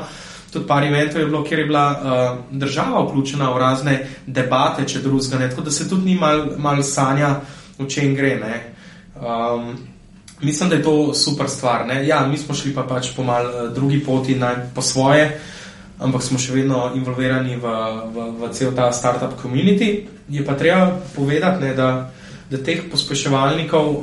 tudi 0.53 0.67
par 0.67 0.83
eventov 0.85 1.21
je 1.21 1.25
bilo, 1.25 1.43
kjer 1.43 1.59
je 1.59 1.65
bila 1.65 1.85
uh, 1.91 2.37
država 2.51 3.01
vključena 3.07 3.49
v 3.49 3.57
razne 3.57 3.95
debate, 4.25 4.85
če 4.85 5.01
drugega 5.01 5.39
ne, 5.41 5.49
tako 5.49 5.65
da 5.65 5.71
se 5.71 5.89
tudi 5.89 6.11
ni 6.11 6.15
mal, 6.19 6.45
mal 6.57 6.83
sanja, 6.83 7.39
o 7.81 7.89
čem 7.89 8.13
gre. 8.15 8.37
Um, 9.17 9.73
mislim, 10.41 10.69
da 10.69 10.75
je 10.75 10.83
to 10.83 11.13
super 11.13 11.49
stvar. 11.49 11.87
Ne? 11.87 12.03
Ja, 12.07 12.27
mi 12.27 12.37
smo 12.37 12.55
šli 12.55 12.73
pa 12.75 12.85
pač 12.85 13.09
po 13.15 13.23
mal 13.23 13.49
uh, 13.49 13.73
drugi 13.73 13.99
poti, 14.05 14.35
naj 14.35 14.69
po 14.75 14.81
svoje, 14.81 15.31
ampak 15.99 16.21
smo 16.21 16.37
še 16.37 16.53
vedno 16.53 16.91
involvirani 16.95 17.57
v, 17.57 17.77
v, 18.13 18.27
v 18.41 18.53
cel 18.53 18.75
ta 18.77 18.91
startup 18.93 19.39
community. 19.41 20.05
Je 20.29 20.45
pa 20.45 20.53
treba 20.53 20.99
povedati, 21.15 21.65
ne, 21.65 21.73
da, 21.73 21.89
da 22.49 22.57
teh 22.63 22.83
pospeševalnikov, 22.91 23.93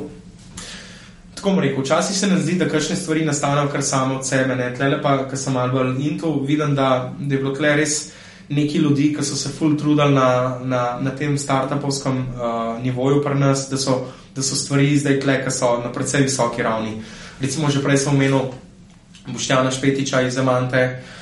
tako 1.35 1.59
rekel, 1.59 1.83
včasih 1.83 2.17
se 2.17 2.27
nam 2.27 2.39
zdi, 2.39 2.55
da 2.59 2.69
kakšne 2.69 2.95
stvari 2.95 3.25
nastanejo 3.25 3.69
kar 3.71 3.83
samo 3.83 4.19
od 4.19 4.27
sebe. 4.27 4.73
Tlele 4.77 5.01
pa, 5.01 5.17
ker 5.29 5.39
sem 5.39 5.53
malo 5.53 5.73
bolj 5.73 6.01
into, 6.05 6.33
vidim, 6.45 6.75
da, 6.75 7.13
da 7.19 7.35
je 7.35 7.41
bilo 7.41 7.55
tle 7.55 7.75
res. 7.75 8.11
Neki 8.49 8.77
ljudi, 8.83 9.13
ki 9.15 9.23
so 9.23 9.35
se 9.35 9.49
full 9.49 9.77
trudili 9.79 10.13
na, 10.13 10.59
na, 10.63 10.81
na 11.01 11.11
tem 11.15 11.37
startupovskem 11.37 12.17
uh, 12.17 12.83
nivoju 12.83 13.21
pri 13.23 13.39
nas, 13.39 13.69
da 13.69 13.77
so 13.77 14.03
da 14.35 14.43
so 14.43 14.55
stvari 14.55 14.97
zdaj 14.97 15.19
tle, 15.19 15.37
ki 15.43 15.51
so 15.51 15.77
na 15.83 15.91
precej 15.91 16.23
visoki 16.27 16.63
ravni. 16.63 17.01
Recimo, 17.41 17.71
že 17.71 17.81
prej 17.83 17.97
sem 17.97 18.13
omenil 18.13 18.51
Boštjana 19.27 19.71
Špetiča 19.71 20.21
iz 20.27 20.37
Amante, 20.37 20.83
uh, 20.83 21.20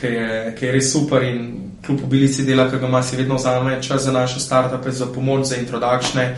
ki, 0.00 0.06
je, 0.06 0.54
ki 0.58 0.66
je 0.66 0.72
res 0.72 0.92
super 0.92 1.22
in 1.22 1.66
kljub 1.86 2.04
obilici 2.04 2.44
dela, 2.44 2.68
ki 2.70 2.80
ga 2.80 2.88
ima, 2.88 3.02
si 3.02 3.16
vedno 3.16 3.36
vzame 3.38 3.82
čas 3.82 4.02
za 4.02 4.12
naše 4.12 4.40
startupe, 4.40 4.90
za 4.90 5.06
pomoč, 5.06 5.46
za 5.46 5.56
introdukcije. 5.56 6.36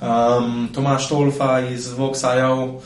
Um, 0.00 0.68
Tomaš 0.74 1.08
Tolfa 1.08 1.60
iz 1.60 1.90
Voxajev, 1.98 2.80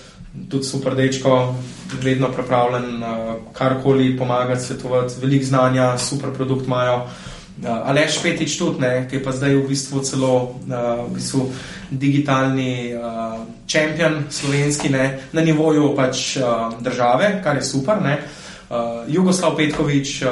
tudi 0.51 0.65
super 0.65 0.95
dečko, 0.97 1.55
vedno 2.03 2.29
pripravljen 2.33 3.03
uh, 3.03 3.35
karkoli 3.53 4.17
pomagati, 4.19 4.65
svetovati, 4.65 5.15
veliko 5.21 5.45
znanja, 5.45 5.99
super 5.99 6.33
produkt 6.37 6.67
imajo. 6.67 6.97
Uh, 7.63 7.89
Aleš 7.89 8.23
Petič 8.23 8.57
tudi, 8.59 8.81
ne, 8.81 9.07
ki 9.11 9.17
je 9.17 9.25
pa 9.25 9.33
zdaj 9.33 9.57
v 9.57 9.67
bistvu 9.69 10.01
celo 10.01 10.35
uh, 10.43 11.09
v 11.09 11.15
bistvu 11.15 11.51
digitalni 11.91 12.95
čempion 13.67 14.15
uh, 14.15 14.31
slovenski 14.31 14.89
ne, 14.89 15.21
na 15.33 15.45
nivoju 15.45 15.93
pač, 15.97 16.37
uh, 16.37 16.73
države, 16.81 17.41
kar 17.45 17.57
je 17.57 17.63
super. 17.63 18.01
Ne. 18.03 18.15
Uh, 18.15 18.42
Jugoslav 19.09 19.57
Petkovič, 19.57 20.23
uh, 20.23 20.31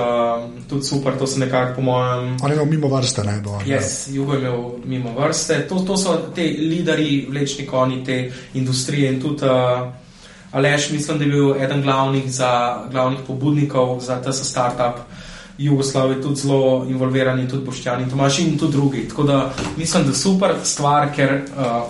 tudi 0.69 0.85
super, 0.85 1.19
to 1.19 1.27
so 1.27 1.39
nekako 1.39 1.75
po 1.77 1.83
mojem. 1.83 2.37
On 2.43 2.51
je 2.51 2.55
imel 2.57 2.67
mimo 2.67 2.89
vrste, 2.89 3.25
ne 3.25 3.41
bo. 3.45 3.59
Yes, 3.67 4.09
Jugo 4.09 4.33
je 4.33 4.41
imel 4.41 4.71
mimo 4.85 5.13
vrste. 5.19 5.67
To, 5.69 5.81
to 5.85 5.97
so 5.97 6.17
te 6.35 6.43
lideri, 6.59 7.27
vlečni 7.29 7.67
konji 7.67 8.05
te 8.05 8.33
industrije 8.55 9.13
in 9.13 9.21
tudi 9.21 9.45
uh, 9.45 9.93
Aleš, 10.53 10.91
mislim, 10.91 11.19
da 11.19 11.25
je 11.25 11.31
bil 11.31 11.63
eden 11.63 11.83
glavnih, 11.83 12.33
za, 12.33 12.83
glavnih 12.91 13.21
pobudnikov 13.27 14.01
za 14.01 14.23
ta 14.23 14.33
startup. 14.33 14.99
Jugoslav 15.59 16.11
je 16.11 16.23
tudi 16.23 16.41
zelo 16.41 16.87
involviran 16.89 17.41
in 17.41 17.49
tudi 17.49 17.65
Boštjan 17.65 18.03
in 18.03 18.11
Tomaš 18.11 18.39
in 18.39 18.59
tudi 18.59 18.73
drugi. 18.73 19.09
Tako 19.09 19.23
da 19.23 19.53
mislim, 19.77 20.07
da 20.07 20.15
super 20.15 20.55
stvar, 20.65 21.13
ker 21.17 21.43
uh, 21.57 21.83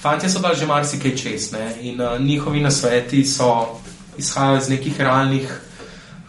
fanti 0.00 0.30
so 0.30 0.38
dali 0.38 0.56
že 0.56 0.66
marsikaj 0.66 1.16
čez 1.16 1.52
ne? 1.52 1.74
in 1.80 2.00
uh, 2.00 2.20
njihovi 2.20 2.60
nasveti 2.60 3.24
so 3.24 3.78
izhajali 4.18 4.58
iz 4.58 4.68
nekih 4.68 5.00
realnih, 5.00 5.60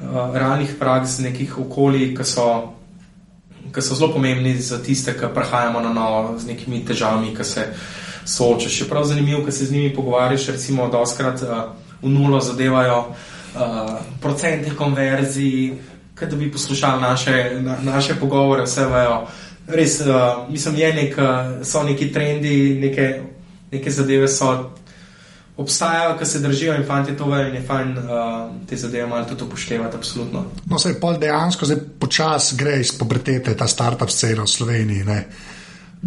uh, 0.02 0.34
realnih 0.34 0.76
praks, 0.80 1.20
nekih 1.20 1.58
okolij, 1.60 2.14
ki 2.18 2.24
so, 2.24 2.74
ki 3.74 3.82
so 3.82 3.96
zelo 3.96 4.14
pomembni 4.14 4.56
za 4.62 4.82
tiste, 4.84 5.14
ki 5.14 5.32
prihajamo 5.36 5.82
na 5.82 5.94
novo 5.94 6.38
z 6.40 6.48
nekimi 6.48 6.84
težavami, 6.86 7.36
ki 7.36 7.44
se 7.44 7.68
soočaš. 8.26 8.82
Je 8.82 8.90
prav 8.90 9.04
zanimivo, 9.04 9.44
ker 9.46 9.54
se 9.54 9.66
z 9.66 9.72
njimi 9.72 9.94
pogovarjaš, 9.96 10.48
recimo, 10.48 10.88
da 10.90 11.00
oskrat 11.00 11.42
uh, 11.42 11.72
v 12.02 12.10
nulo 12.10 12.40
zadevajo 12.40 13.00
uh, 13.08 13.96
procente 14.22 14.76
konverzij 14.76 15.78
da 16.20 16.36
bi 16.36 16.52
poslušali 16.52 17.02
naše, 17.02 17.62
na, 17.62 17.78
naše 17.82 18.16
pogovore, 18.20 18.64
vse 18.64 18.86
vejo. 18.86 19.28
Res, 19.68 20.02
uh, 20.02 20.50
mislim, 20.50 20.76
je 20.76 20.94
nek, 20.94 21.16
so 21.64 21.84
neki 21.84 22.12
trendi, 22.12 22.80
neke, 22.82 23.22
neke 23.72 23.92
zadeve 23.92 24.28
so. 24.28 24.70
Obstajajo, 25.60 26.15
ki 26.19 26.26
se 26.26 26.39
držijo 26.39 26.76
in 26.80 26.86
fanti 26.88 27.17
to 27.17 27.28
vejo, 27.28 27.50
in 27.50 27.56
je 27.60 27.62
fajn 27.67 27.89
uh, 27.98 28.06
te 28.69 28.78
zadeve 28.80 29.08
malo 29.08 29.26
tudi 29.28 29.43
upoštevati. 29.43 29.98
Absolutno. 29.98 30.45
No, 30.65 30.80
se 30.80 30.93
je 30.93 31.00
pol 31.00 31.19
dejansko, 31.19 31.67
zdaj 31.67 31.82
počasi 32.00 32.56
gre 32.56 32.80
iz 32.80 32.93
pobretete 32.95 33.58
ta 33.60 33.67
startup 33.67 34.10
scena 34.10 34.48
v 34.48 34.54
Sloveniji. 34.54 35.04
Ne? 35.04 35.19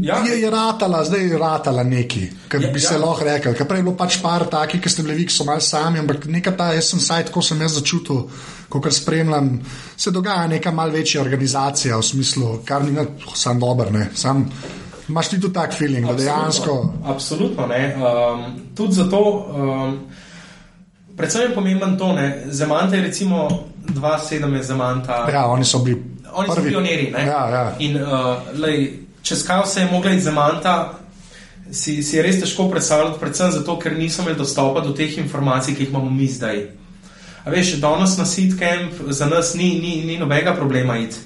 Ja. 0.01 0.23
Je, 0.25 0.41
je 0.41 0.51
ratala, 0.51 1.05
zdaj 1.05 1.27
je 1.29 1.39
ratala 1.39 1.83
neki, 1.85 2.31
kar 2.49 2.61
bi 2.61 2.81
ja, 2.81 2.89
se 2.89 2.95
ja. 2.95 3.01
lahko 3.01 3.25
rekel. 3.25 3.55
Prej 3.69 3.79
je 3.79 3.85
bilo 3.85 3.97
pač 3.97 4.23
par 4.23 4.47
takih, 4.49 4.81
ki 4.81 4.89
ste 4.89 5.05
bili 5.05 5.19
vi, 5.21 5.27
ki 5.29 5.35
so 5.35 5.45
malo 5.45 5.61
sami, 5.61 6.01
ampak 6.01 6.25
nekaj 6.33 6.57
ta, 6.57 6.71
jaz 6.73 6.89
sem 6.95 7.01
saj 7.01 7.27
tako 7.29 7.43
sem 7.45 7.61
jaz 7.61 7.77
začutil, 7.77 8.23
ko 8.73 8.81
kar 8.81 8.95
spremljam, 8.97 9.59
se 9.97 10.11
dogaja 10.11 10.47
neka 10.49 10.73
mal 10.73 10.91
večja 10.91 11.21
organizacija 11.21 11.99
v 12.01 12.07
smislu, 12.09 12.55
kar 12.65 12.89
ni 12.89 13.05
sam 13.37 13.61
dober, 13.61 13.93
ne. 13.93 14.09
Sam, 14.17 14.47
Imaš 15.09 15.29
ti 15.29 15.41
tudi 15.41 15.55
tak 15.55 15.75
feeling, 15.75 16.07
da 16.07 16.15
dejansko. 16.15 16.95
Absolutno 17.05 17.67
ne. 17.67 17.97
Um, 17.97 18.45
tudi 18.77 18.93
zato, 18.95 19.21
um, 19.57 19.99
predvsem 21.17 21.43
je 21.43 21.55
pomemben 21.55 21.99
to, 21.99 22.13
da 22.13 22.53
Zemanta 22.53 22.97
je 22.97 23.03
recimo 23.03 23.49
2-7 23.89 24.57
je 24.57 24.63
Zemanta. 24.63 25.29
Ja, 25.33 25.47
oni 25.47 25.65
so 25.65 25.79
bili. 25.79 26.03
Oni 26.35 26.49
prvi. 26.49 26.71
so 26.71 26.75
pionirji. 26.75 27.15
Ja, 27.27 27.49
ja. 27.49 27.77
In 27.79 28.03
uh, 28.03 28.09
lej, 28.59 28.93
čez 29.23 29.47
kaj 29.47 29.63
vse 29.63 29.81
je 29.81 29.89
mogla 29.93 30.11
iz 30.11 30.25
Zemanta, 30.25 30.95
si, 31.73 32.03
si 32.03 32.17
je 32.17 32.23
res 32.23 32.41
težko 32.41 32.69
predstavljati, 32.71 33.21
predvsem 33.21 33.51
zato, 33.51 33.79
ker 33.79 33.97
nismo 33.99 34.25
imeli 34.25 34.39
dostopa 34.39 34.81
do 34.81 34.93
teh 34.93 35.19
informacij, 35.19 35.75
ki 35.75 35.83
jih 35.83 35.91
imamo 35.91 36.11
mi 36.11 36.29
zdaj. 36.29 36.67
A 37.45 37.51
veš, 37.51 37.77
danes 37.83 38.17
na 38.19 38.25
Seedcamp 38.27 38.93
za 39.09 39.27
nas 39.27 39.55
ni, 39.55 39.75
ni, 39.81 40.05
ni 40.07 40.19
nobenega 40.19 40.55
problema 40.55 40.99
iti. 40.99 41.17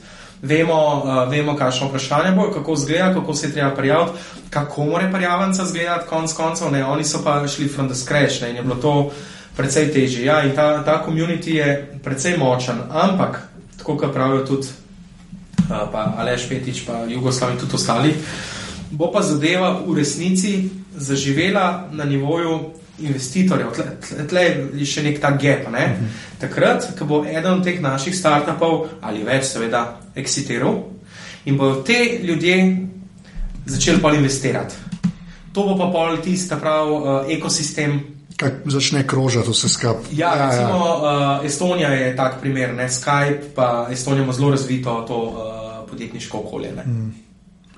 Vemo, 0.43 1.03
uh, 1.05 1.31
vemo 1.31 1.57
kakšno 1.57 1.89
vprašanje 1.89 2.33
bo, 2.37 2.51
kako 2.53 2.73
izgleda, 2.73 3.15
kako 3.15 3.35
se 3.35 3.47
je 3.47 3.53
treba 3.53 3.71
prijaviti, 3.71 4.19
kako 4.51 4.85
mora 4.85 5.11
prijavljenca 5.13 5.63
izgledati, 5.63 6.09
konc 6.09 6.33
koncev, 6.33 6.73
ne, 6.73 6.85
oni 6.85 7.05
so 7.05 7.25
pa 7.25 7.49
šli 7.49 7.69
from 7.69 7.89
the 7.89 7.95
scratch 7.95 8.43
ne, 8.43 8.51
in 8.51 8.57
je 8.57 8.63
bilo 8.63 8.75
to 8.75 9.11
precej 9.57 9.93
težje. 9.93 10.25
Ja, 10.25 10.43
in 10.43 10.53
ta, 10.55 10.85
ta 10.85 11.05
community 11.07 11.57
je 11.57 11.99
precej 12.05 12.37
močen, 12.39 12.77
ampak, 12.91 13.49
tako 13.79 13.97
kot 13.97 14.13
pravijo 14.13 14.45
tudi 14.47 14.67
pa 15.69 16.15
Aleš 16.19 16.49
Petič, 16.49 16.85
pa 16.87 17.05
Jugoslav 17.09 17.51
in 17.51 17.59
tudi 17.59 17.75
ostali, 17.75 18.15
bo 18.91 19.11
pa 19.11 19.23
zadeva 19.23 19.81
v 19.87 19.99
resnici 19.99 20.71
zaživela 20.95 21.89
na 21.93 22.05
nivoju 22.05 22.61
investitorjev, 22.99 23.73
tle, 23.75 23.85
tle, 24.01 24.27
tle 24.29 24.45
je 24.75 24.87
še 24.87 25.03
nek 25.03 25.21
ta 25.21 25.31
gap. 25.31 25.69
Ne? 25.73 25.85
Uh 25.85 26.01
-huh. 26.01 26.41
Takrat, 26.41 26.89
ko 26.99 27.05
bo 27.05 27.25
eden 27.25 27.53
od 27.53 27.65
teh 27.65 27.81
naših 27.81 28.17
startupov 28.17 28.87
ali 29.01 29.25
več, 29.25 29.45
seveda, 29.45 30.01
exitiral 30.17 30.83
in 31.45 31.57
bodo 31.57 31.83
te 31.83 32.21
ljudje 32.23 32.87
začeli 33.67 34.03
pa 34.03 34.13
investirati. 34.15 34.75
To 35.53 35.63
bo 35.63 35.77
pa 35.79 35.91
pol 35.93 36.19
tisti, 36.21 36.55
pravi, 36.61 36.93
uh, 36.93 37.31
ekosistem. 37.33 38.01
Kaj 38.37 38.51
začne 38.69 39.07
krožiti 39.09 39.51
vse 39.51 39.69
skupaj. 39.69 40.13
Ja, 40.13 40.35
ja, 40.37 40.49
recimo, 40.51 40.77
ja. 40.87 41.39
Uh, 41.41 41.47
Estonija 41.47 41.89
je 41.89 42.17
tak 42.17 42.41
primer, 42.41 42.75
ne? 42.75 42.89
Skype, 42.89 43.55
pa 43.55 43.89
Estonija 43.91 44.25
ima 44.25 44.33
zelo 44.33 44.51
razvito 44.51 45.05
to 45.09 45.23
uh, 45.23 45.89
podjetniško 45.91 46.39
okolje. 46.39 46.73
Mm 46.87 47.26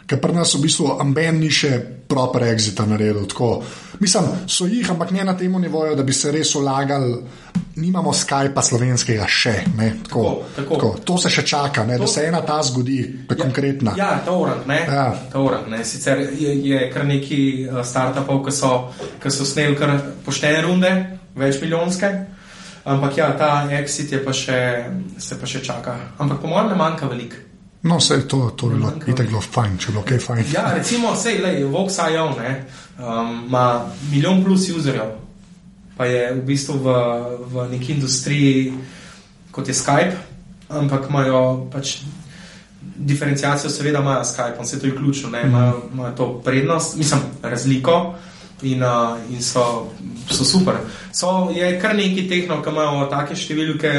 ker 0.09 0.20
pri 0.20 0.32
nas 0.32 0.54
v 0.56 0.64
bistvu 0.64 0.96
amben 0.96 1.36
ni 1.36 1.50
še 1.52 1.76
proper 2.09 2.46
exit 2.48 2.80
naredil. 2.88 3.26
Tako. 3.28 3.61
Mislim, 4.00 4.24
so 4.48 4.64
jih, 4.66 4.86
ampak 4.90 5.11
ne 5.12 5.24
na 5.24 5.34
tem 5.36 5.52
nivoju, 5.61 5.96
da 5.98 6.02
bi 6.02 6.12
se 6.16 6.32
res 6.32 6.54
ulagali. 6.56 7.18
Nimamo 7.78 8.11
Skypa 8.11 8.62
slovenskega 8.64 9.26
še. 9.30 9.52
Tako, 9.68 9.98
tako, 10.09 10.22
tako. 10.56 10.70
Tako. 10.74 10.88
To 11.04 11.18
se 11.20 11.30
še 11.30 11.44
čaka, 11.46 11.84
to, 11.86 11.98
da 12.00 12.09
se 12.11 12.24
ena 12.26 12.40
ta 12.42 12.56
zgodi, 12.64 12.96
je 12.98 13.28
ja, 13.28 13.36
konkretna. 13.38 13.94
Ja, 13.98 14.09
urang, 14.32 14.64
ne. 14.66 14.80
Ja. 14.88 15.04
Urang, 15.38 15.68
ne. 15.70 15.84
Sicer 15.86 16.24
je, 16.34 16.56
je 16.64 16.80
kar 16.90 17.06
neki 17.06 17.40
uh, 17.68 17.82
startupov, 17.86 18.42
ki 18.48 18.54
so, 18.56 18.72
so 19.28 19.46
sneli 19.46 19.78
kar 19.78 19.94
poštene 20.26 20.64
runde, 20.66 20.94
več 21.38 21.61
milijonske. 21.62 22.11
Ampak 22.88 23.20
ja, 23.20 23.28
ta 23.38 23.52
exit 23.78 24.16
je 24.16 24.22
pa 24.24 24.32
še, 24.34 24.59
se 25.20 25.38
pa 25.38 25.46
še 25.46 25.62
čaka. 25.62 25.94
Ampak 26.18 26.40
po 26.42 26.50
mojem 26.50 26.72
ne 26.72 26.80
manjka 26.80 27.11
veliko. 27.11 27.47
No, 27.83 27.99
vse 27.99 28.29
to, 28.29 28.51
to 28.57 28.66
bi 28.66 28.74
bilo 28.74 28.93
bilo 29.16 29.41
fajn, 29.41 29.79
če 29.79 29.93
bilo 29.93 30.03
kaj 30.03 30.18
fajn. 30.18 30.45
Ja, 30.53 30.72
recimo, 30.74 31.12
vse 31.14 31.37
je, 31.37 31.64
Voxajo 31.70 32.24
um, 32.33 33.45
ima 33.47 33.87
milijon 34.11 34.43
plus 34.45 34.66
userjev, 34.74 35.12
pa 35.97 36.07
je 36.07 36.33
v 36.35 36.43
bistvu 36.47 36.79
v, 36.83 36.95
v 37.53 37.68
neki 37.70 37.93
industriji, 37.95 38.72
kot 39.55 39.68
je 39.68 39.74
Skype, 39.74 40.16
ampak 40.68 41.07
imajo 41.09 41.68
pač 41.72 42.01
diferencijacijo, 42.81 43.70
seveda 43.70 44.03
imajo 44.03 44.24
Skype, 44.24 44.59
vse 44.62 44.81
to 44.81 44.87
je 44.87 44.97
ključno, 44.97 45.29
mhm. 45.29 45.49
imajo, 45.49 45.83
imajo 45.93 46.14
to 46.16 46.33
prednost, 46.45 46.97
mislim, 46.97 47.20
razliko. 47.43 48.14
In, 48.62 48.83
uh, 48.83 49.14
in 49.31 49.39
so, 49.39 49.87
so 50.26 50.45
super. 50.45 50.74
So, 51.12 51.51
je 51.55 51.79
kar 51.81 51.95
nekaj 51.95 52.24
tehnologij, 52.29 52.64
ki 52.64 52.70
imajo 52.74 53.05
take 53.07 53.37
številke, 53.39 53.93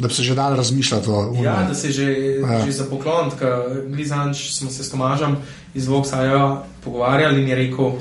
da 0.00 0.08
bi 0.08 0.14
se 0.14 0.22
že 0.22 0.34
dal 0.34 0.56
razmišljati 0.56 1.10
o 1.10 1.24
tem. 1.34 1.44
Ja, 1.44 1.62
da 1.68 1.74
se 1.74 1.92
že, 1.92 2.12
ja. 2.40 2.64
že 2.64 2.72
za 2.72 2.84
poklon, 2.90 3.30
ker 3.38 3.84
Glizanč 3.88 4.50
smo 4.52 4.70
se 4.70 4.84
s 4.84 4.90
Tomažem 4.90 5.36
iz 5.74 5.86
Voksaja 5.86 6.64
pogovarjali 6.84 7.42
in 7.42 7.48
je 7.48 7.54
rekel, 7.54 7.92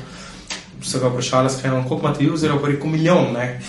so 0.81 0.99
ga 0.99 1.07
vprašali, 1.07 1.49
skrenom, 1.49 1.87
koliko 1.87 2.07
imate 2.07 2.19
pa 2.61 2.67
je 2.67 2.75
rekel 2.75 2.89
milijon. 2.89 3.33
Ne? 3.33 3.61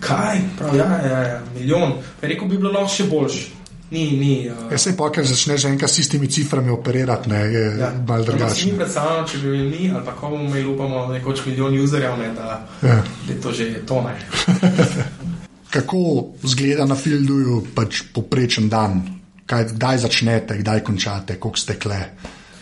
Kaj? 0.00 0.40
Prav, 0.58 0.76
ja, 0.76 1.00
ja, 1.10 1.20
ja, 1.20 1.40
milijon. 1.58 1.92
Pa 2.20 2.26
je 2.26 2.32
rekel, 2.34 2.48
bi 2.48 2.58
bilo 2.58 2.72
lahko 2.72 2.90
še 2.94 3.04
boljš. 3.10 3.44
Ni, 3.90 4.10
ni. 4.18 4.50
Uh... 4.50 4.72
Ja, 4.72 4.78
se 4.78 4.96
pa, 4.96 5.10
ker 5.12 5.26
začneš 5.26 5.68
enkrat 5.68 5.90
s 5.90 6.00
tistimi 6.00 6.26
ciframi 6.26 6.72
operirati, 6.74 7.30
ne, 7.30 7.40
je 7.52 7.64
ja. 7.78 7.92
malo 8.08 8.24
drugače. 8.24 8.66
Mi 8.66 8.78
predstavljamo, 8.80 9.28
če 9.28 9.38
bi 9.38 9.50
bili 9.50 9.68
mi, 9.68 9.90
ali 9.94 10.04
pa 10.04 10.16
komu 10.18 10.40
mi 10.50 10.64
upamo, 10.64 11.06
nekoč 11.12 11.44
milijon 11.46 11.78
userjev, 11.84 12.18
ne, 12.18 12.32
da, 12.34 12.58
ja. 12.82 12.98
da 13.26 13.32
je 13.32 13.40
to 13.40 13.52
že 13.52 13.70
tone. 13.86 14.16
kako 15.74 16.34
zgleda 16.46 16.86
na 16.86 16.94
filmu, 16.94 17.64
pač 17.74 18.04
poprečen 18.14 18.70
dan, 18.70 19.02
kaj, 19.46 19.74
kdaj 19.74 20.06
začnete, 20.06 20.62
kdaj 20.62 20.86
končate, 20.86 21.38
koliko 21.42 21.58
ste 21.58 21.78
kle. 21.80 22.00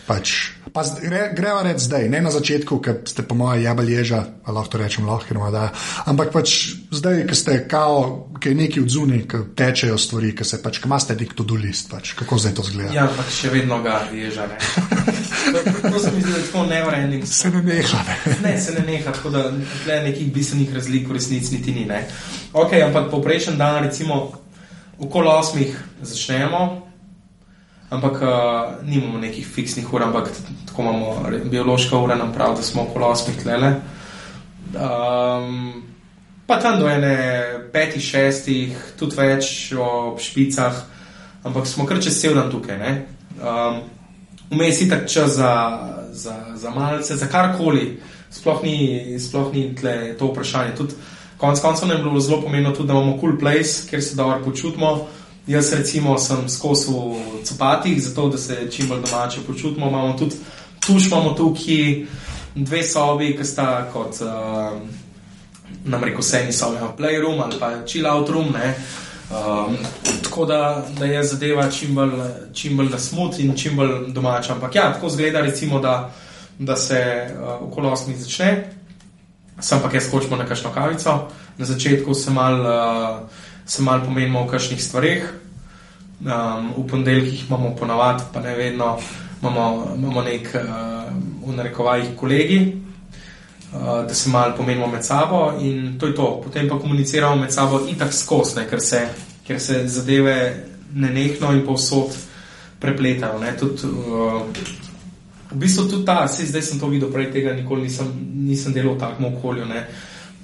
Pač, 0.03 0.51
pa 0.75 0.81
greva 1.31 1.61
reči 1.63 1.85
zdaj, 1.85 2.09
ne 2.11 2.19
na 2.19 2.31
začetku, 2.33 2.75
ker 2.83 2.97
ste 3.07 3.23
po 3.23 3.37
mojem 3.39 3.63
jabali 3.63 3.93
ježa, 3.95 4.19
lahko 4.49 4.73
to 4.73 4.81
rečem, 4.81 5.05
lahko 5.07 5.31
ima 5.31 5.47
da. 5.53 5.69
Ampak 6.11 6.33
pač 6.33 6.75
zdaj, 6.91 7.23
ki 7.29 7.37
ste 7.39 7.55
kao, 7.71 8.27
ki 8.35 8.51
je 8.51 8.57
neki 8.57 8.83
odzuni, 8.83 9.21
ki 9.29 9.55
tečejo 9.55 9.95
stvari, 9.95 10.33
ki 10.35 10.43
se 10.43 10.59
pač, 10.59 10.81
ki 10.83 10.91
imate 10.91 11.15
nek 11.15 11.31
to 11.37 11.47
dulist, 11.47 11.87
pač, 11.93 12.17
kako 12.19 12.35
zdaj 12.35 12.55
to 12.57 12.67
zgleda. 12.67 12.91
Ja, 12.97 13.07
pač 13.15 13.31
še 13.45 13.53
vedno 13.53 13.79
ga 13.85 14.01
ježa. 14.11 14.49
to, 15.53 15.63
to 15.87 15.97
se 16.03 16.11
mi 16.11 16.25
zdi, 16.25 16.35
tako 16.49 16.65
nevrending. 16.67 17.23
Se 17.23 17.53
ne 17.53 17.63
neha. 17.63 18.03
Ne, 18.09 18.39
ne 18.43 18.57
se 18.59 18.75
ne 18.75 18.83
neha, 18.89 19.13
tako 19.13 19.31
da 19.37 19.45
nekih 20.03 20.33
bistvenih 20.35 20.75
razlik 20.75 21.07
v 21.07 21.21
resnici 21.21 21.55
niti 21.55 21.79
ni. 21.79 21.87
Ne. 21.87 22.03
Ok, 22.53 22.73
ampak 22.85 23.09
poprečen 23.11 23.57
dan, 23.57 23.83
recimo, 23.83 24.31
okoli 24.99 25.27
osmih 25.27 25.83
začnemo 26.01 26.83
ampak 27.93 28.15
uh, 28.21 28.29
nimamo 28.81 29.21
nekih 29.21 29.45
fiksnih 29.45 29.93
ur, 29.93 30.01
ampak 30.03 30.33
tako 30.65 30.81
imamo 30.81 31.07
biološka 31.45 31.97
ura, 31.97 32.15
nam 32.15 32.33
pravi, 32.33 32.55
da 32.55 32.63
smo 32.65 32.81
okoli 32.81 33.05
8 33.05 33.41
tlele. 33.43 33.73
Um, 34.73 35.83
pa 36.47 36.59
tam 36.59 36.79
do 36.79 36.89
ene 36.89 37.17
petih, 37.73 38.01
šestih, 38.01 38.77
tudi 38.99 39.17
več 39.17 39.73
o 39.77 40.17
špicah, 40.19 40.81
ampak 41.45 41.69
smo 41.69 41.85
kar 41.85 42.01
čez 42.01 42.17
cel 42.17 42.33
dan 42.39 42.49
tukaj. 42.51 42.81
Um, 43.37 43.83
Vmes 44.53 44.81
je 44.81 44.89
tako 44.89 45.09
čas 45.09 45.37
za, 45.37 45.53
za, 46.11 46.33
za 46.55 46.69
malce, 46.69 47.15
za 47.17 47.27
karkoli, 47.29 47.97
sploh 48.29 48.61
ni, 48.65 48.77
sploh 49.19 49.53
ni 49.53 49.69
to 50.17 50.29
vprašanje. 50.29 50.75
Tudi, 50.77 50.97
konc 51.43 51.59
koncev 51.59 51.87
nam 51.87 51.97
je 51.97 52.03
bilo 52.03 52.19
zelo 52.19 52.41
pomembno, 52.41 52.71
tudi, 52.71 52.87
da 52.87 52.93
imamo 52.93 53.17
cool 53.19 53.39
place, 53.39 53.89
kjer 53.89 54.03
se 54.03 54.15
dobro 54.15 54.43
počutimo. 54.45 55.07
Jaz, 55.47 55.73
recimo, 55.73 56.17
sem 56.17 56.49
skozi 56.49 56.87
v 56.87 57.43
copatih, 57.43 58.03
zato 58.03 58.29
da 58.29 58.37
se 58.37 58.71
čim 58.71 58.87
bolj 58.87 59.01
domače 59.01 59.41
počutimo. 59.47 59.87
Imamo 59.87 60.13
tudi 60.13 60.35
tuš, 60.85 61.07
imamo 61.07 61.33
tukaj 61.33 62.05
dve 62.55 62.83
sobi, 62.83 63.33
ki 63.37 63.45
sta 63.45 63.89
kot 63.93 64.21
uh, 64.21 64.79
nam 65.85 66.03
reko, 66.03 66.21
sejni 66.21 66.53
sobi, 66.53 66.77
imamo 66.77 66.95
playroom 66.97 67.43
ali 67.43 67.59
pa 67.59 67.71
chill 67.85 68.07
out 68.07 68.29
room. 68.29 68.47
Um, 68.47 69.75
tako 70.23 70.45
da, 70.45 70.85
da 70.99 71.05
je 71.05 71.23
zadeva 71.23 71.69
čim 71.71 71.95
bolj, 71.95 72.11
čim 72.53 72.77
bolj 72.77 72.89
nasmut 72.89 73.39
in 73.39 73.57
čim 73.57 73.75
bolj 73.75 74.13
domača. 74.13 74.53
Ampak 74.53 74.75
ja, 74.75 74.93
tako 74.93 75.09
zgleda, 75.09 75.41
recimo, 75.41 75.79
da, 75.79 76.13
da 76.59 76.75
se 76.75 77.27
uh, 77.35 77.67
okolo 77.67 77.89
8 77.89 78.15
začne, 78.15 78.72
sem 79.59 79.79
pa 79.81 79.89
jaz 79.93 80.07
skočimo 80.07 80.37
na 80.37 80.45
kakšno 80.45 80.73
kavico. 80.73 81.27
Na 81.57 81.65
začetku 81.65 82.13
se 82.13 82.31
mal. 82.31 82.61
Uh, 82.61 83.43
se 83.65 83.81
malo 83.81 84.05
pomenimo 84.05 84.41
o 84.41 84.47
kakšnih 84.47 84.83
stvarih. 84.83 85.33
Um, 86.23 86.71
v 86.77 86.87
ponedeljkih 86.87 87.47
imamo 87.47 87.75
ponavadi, 87.75 88.23
pa 88.33 88.39
ne 88.39 88.55
vedno, 88.55 88.97
imamo, 89.41 89.95
imamo 89.97 90.21
nek 90.21 90.47
uh, 90.55 91.49
v 91.49 91.55
narekovajih 91.55 92.15
kolegi, 92.15 92.59
uh, 93.73 94.07
da 94.07 94.13
se 94.13 94.29
malo 94.29 94.55
pomenimo 94.57 94.87
med 94.87 95.05
sabo 95.05 95.53
in 95.59 95.99
to 95.99 96.07
je 96.07 96.15
to. 96.15 96.41
Potem 96.43 96.69
pa 96.69 96.79
komuniciramo 96.79 97.35
med 97.35 97.53
sabo 97.53 97.81
itak 97.89 98.13
skozi, 98.13 98.63
ker, 98.69 98.79
ker 99.47 99.59
se 99.59 99.87
zadeve 99.87 100.65
nenehno 100.93 101.51
in 101.53 101.65
povsod 101.65 102.15
prepletajo. 102.79 103.39
Tud, 103.59 103.83
uh, 103.83 104.41
v 105.53 105.59
bistvu 105.59 105.87
tudi 105.89 106.05
ta, 106.05 106.27
se 106.27 106.45
zdaj 106.45 106.61
sem 106.61 106.79
to 106.79 106.87
videl, 106.87 107.11
prej 107.11 107.31
tega 107.31 107.53
nikoli 107.53 107.87
nisem, 107.87 108.09
nisem 108.45 108.73
delal 108.73 108.95
v 108.95 108.99
takem 108.99 109.25
okolju. 109.25 109.67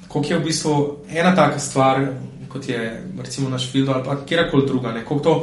Kako 0.07 0.25
je 0.29 0.37
v 0.37 0.43
bistvu 0.43 0.73
ena 1.09 1.35
taka 1.35 1.59
stvar, 1.59 2.01
kot 2.49 2.69
je 2.69 3.03
recimo 3.17 3.49
naš 3.49 3.71
film 3.71 3.89
ali 3.93 4.03
pa 4.03 4.17
kjerkoli 4.25 4.67
druga, 4.67 4.93
kako 4.93 5.19
to 5.19 5.33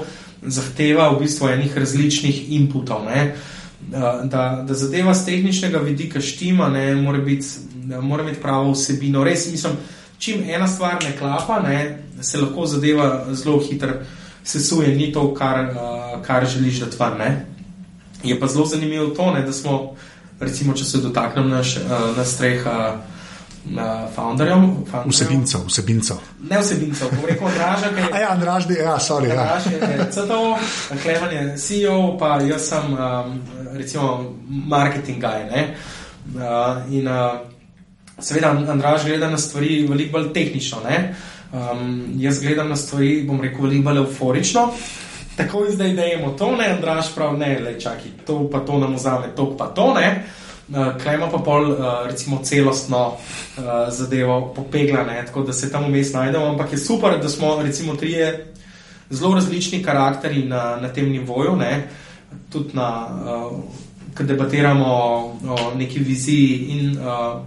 zahteva 0.43 1.11
v 1.15 1.21
bistvu 1.21 1.49
enih 1.49 1.77
različnih 1.77 2.53
inputov. 2.53 3.05
Ne? 3.05 3.35
Da, 4.25 4.65
da 4.67 4.75
zadeva 4.75 5.15
z 5.15 5.27
tehničnega 5.27 5.79
vidika 5.79 6.21
štima, 6.21 6.69
ne, 6.69 6.95
mora, 6.95 7.19
biti, 7.19 7.47
mora 8.01 8.23
imeti 8.23 8.43
pravo 8.43 8.73
vsebino. 8.73 9.25
Res 9.25 9.47
mislim, 9.51 9.77
čim 10.19 10.43
ena 10.51 10.67
stvar 10.69 10.99
ne 11.05 11.13
klapa, 11.19 11.61
ne, 11.63 11.99
se 12.21 12.39
lahko 12.39 12.67
zadeva 12.67 13.27
zelo 13.35 13.61
hitro 13.63 14.01
sesuje, 14.47 14.95
ni 14.95 15.13
to, 15.13 15.35
kar, 15.35 15.75
kar 16.23 16.47
želiš, 16.47 16.81
da 16.81 16.91
tvar. 16.91 17.19
Ne. 18.23 18.31
Je 18.31 18.41
pa 18.41 18.47
zelo 18.47 18.67
zanimivo 18.67 19.07
to, 19.07 19.31
ne, 19.35 19.43
da 19.43 19.53
smo, 19.53 19.95
recimo, 20.41 20.75
če 20.75 20.85
se 20.85 20.99
dotaknem 20.99 21.51
naš, 21.51 21.77
na 22.17 22.25
streha 22.25 22.79
founderjem. 24.15 24.85
Vsebincev, 25.07 25.61
vsebincev. 25.67 26.17
Ne 26.51 26.61
vsebincev, 26.61 27.09
govorim 27.17 27.37
o 27.43 27.47
Andražu. 27.47 27.85
Kaj... 28.11 28.21
Ja, 28.21 28.31
Andraž, 28.31 28.65
ja, 28.71 28.99
sorry. 28.99 29.29
Ja. 29.29 29.41
Andraž 29.41 29.67
je 29.67 30.07
CTO, 30.11 30.59
Klevan 31.03 31.33
je 31.33 31.59
CEO, 31.59 32.17
pa 32.19 32.41
jaz 32.41 32.69
sem 32.69 32.93
um, 32.93 33.41
recimo 33.75 34.35
marketing 34.49 35.23
guy. 35.23 35.47
Ne? 35.51 35.75
Uh, 36.35 36.93
in 36.93 37.09
uh, 37.09 37.41
seveda 38.19 38.51
Andraž 38.51 39.05
gleda 39.05 39.31
na 39.31 39.39
stvari 39.39 39.87
veliko 39.89 40.19
bolj 40.19 40.33
tehnično. 40.33 40.79
Um, 41.53 42.05
jaz 42.19 42.41
gledam 42.41 42.69
na 42.69 42.77
stvari, 42.77 43.25
bom 43.27 43.41
rekel, 43.41 43.67
veliko 43.67 43.91
bolj 43.91 44.05
euforično. 44.05 44.71
Tako 44.71 45.06
je 45.43 45.73
zdaj, 45.73 45.93
da 45.93 46.05
imamo 46.05 46.33
to, 46.33 46.57
ne, 46.57 46.69
Andraž 46.69 47.15
prav, 47.15 47.39
ne, 47.39 47.59
le 47.61 47.81
čakaj, 47.81 48.11
to 48.27 48.49
pa 48.51 48.61
to 48.61 48.79
nam 48.79 48.95
vzame, 48.95 49.35
to 49.37 49.57
pa 49.57 49.67
to 49.67 49.95
ne. 49.95 50.25
Uh, 50.69 50.97
Kaj 51.03 51.15
ima 51.15 51.29
pa 51.31 51.39
pol, 51.39 51.71
uh, 51.71 51.79
recimo, 52.07 52.41
celostno 52.43 53.07
uh, 53.07 53.65
zadevo 53.89 54.53
popeglane, 54.57 55.23
tako 55.27 55.43
da 55.43 55.53
se 55.53 55.71
tam 55.73 55.85
vmes 55.85 56.13
najdemo, 56.13 56.47
ampak 56.47 56.73
je 56.73 56.79
super, 56.79 57.21
da 57.23 57.29
smo, 57.29 57.63
recimo, 57.63 57.95
trije 57.97 58.53
zelo 59.11 59.35
različni 59.35 59.83
karakteri 59.83 60.43
na, 60.45 60.77
na 60.81 60.89
tem 60.89 61.11
nivoju, 61.11 61.57
ne? 61.57 61.89
tudi 62.51 62.71
na, 62.75 63.09
uh, 63.25 63.53
ko 64.17 64.25
debatiramo 64.25 64.87
o 65.49 65.73
neki 65.77 65.99
viziji 65.99 66.57
in 66.69 66.99
uh, 66.99 67.43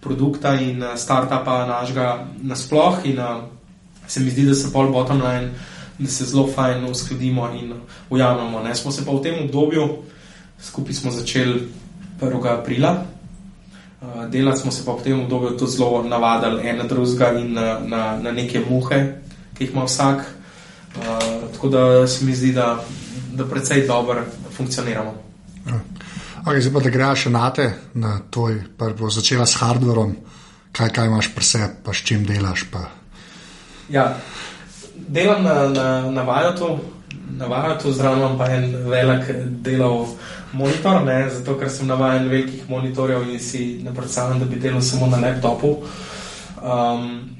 produkta 0.00 0.54
in 0.54 0.84
startupa 0.96 1.66
našega 1.66 2.26
nasploh. 2.42 2.98
In 3.04 3.18
uh, 3.18 3.42
se 4.06 4.20
mi 4.20 4.30
zdi, 4.30 4.46
da 4.46 4.54
se 4.54 4.72
pol 4.72 4.92
bottom 4.92 5.22
line, 5.22 5.50
da 5.98 6.10
se 6.10 6.24
zelo 6.24 6.48
fajn 6.54 6.84
uskladimo 6.84 7.50
in 7.50 7.74
ujamemo. 8.10 8.62
Ne? 8.62 8.74
Smo 8.74 8.92
se 8.92 9.04
pa 9.04 9.12
v 9.12 9.22
tem 9.22 9.44
obdobju, 9.44 9.88
skupaj 10.62 10.94
smo 10.94 11.10
začeli 11.10 11.68
1. 12.20 12.58
aprila. 12.58 13.04
Uh, 14.00 14.30
delati 14.30 14.60
smo 14.60 14.70
se 14.70 14.84
pa 14.84 14.92
v 14.92 15.02
tem 15.02 15.20
obdobju 15.20 15.56
tudi 15.58 15.72
zelo 15.72 16.02
navadili 16.02 16.68
ena 16.68 16.84
drugega 16.84 17.32
in 17.38 17.52
na, 17.52 17.78
na, 17.78 18.16
na 18.22 18.32
neke 18.32 18.60
muhe, 18.70 19.18
ki 19.54 19.64
jih 19.64 19.72
ima 19.72 19.84
vsak. 19.84 20.26
Uh, 20.96 21.02
tako 21.52 21.68
da 21.68 22.06
se 22.06 22.24
mi 22.24 22.34
zdi, 22.34 22.52
da, 22.52 22.84
da 23.34 23.44
precej 23.44 23.86
dobro 23.86 24.24
funkcioniramo. 24.56 25.14
Ja. 25.66 25.80
Okay, 26.46 26.60
zdaj 26.60 26.72
pa 26.72 26.80
da 26.80 26.90
greš 26.90 27.24
na 27.24 27.50
te, 27.50 27.72
na 27.94 28.18
to, 28.30 28.48
da 28.78 28.92
bo 28.94 29.10
začela 29.10 29.46
s 29.46 29.58
hardverom, 29.60 30.14
kaj, 30.72 30.88
kaj 30.94 31.06
imaš 31.06 31.34
pri 31.34 31.44
sebi, 31.44 31.74
pa 31.84 31.92
s 31.92 32.06
čim 32.06 32.24
delaš. 32.24 32.64
Pa. 32.72 32.86
Ja, 33.90 34.16
delam 35.08 35.42
na, 35.44 35.68
na, 35.68 35.86
na 36.10 36.22
Vajotu, 36.22 36.78
na 37.38 37.46
Vajotu 37.46 37.92
zraven 37.92 38.38
pa 38.38 38.50
en 38.50 38.76
velik 38.90 39.30
delov 39.62 40.08
monitor, 40.52 41.02
ne, 41.04 41.28
zato 41.30 41.58
ker 41.60 41.70
sem 41.70 41.86
navaden 41.86 42.28
velikih 42.28 42.68
monitorjev 42.68 43.26
in 43.28 43.40
si 43.40 43.80
ne 43.84 43.92
predstavljam, 43.94 44.38
da 44.40 44.44
bi 44.46 44.56
delal 44.60 44.80
samo 44.82 45.06
na 45.06 45.16
laptopu. 45.20 45.76
Um, 46.62 47.34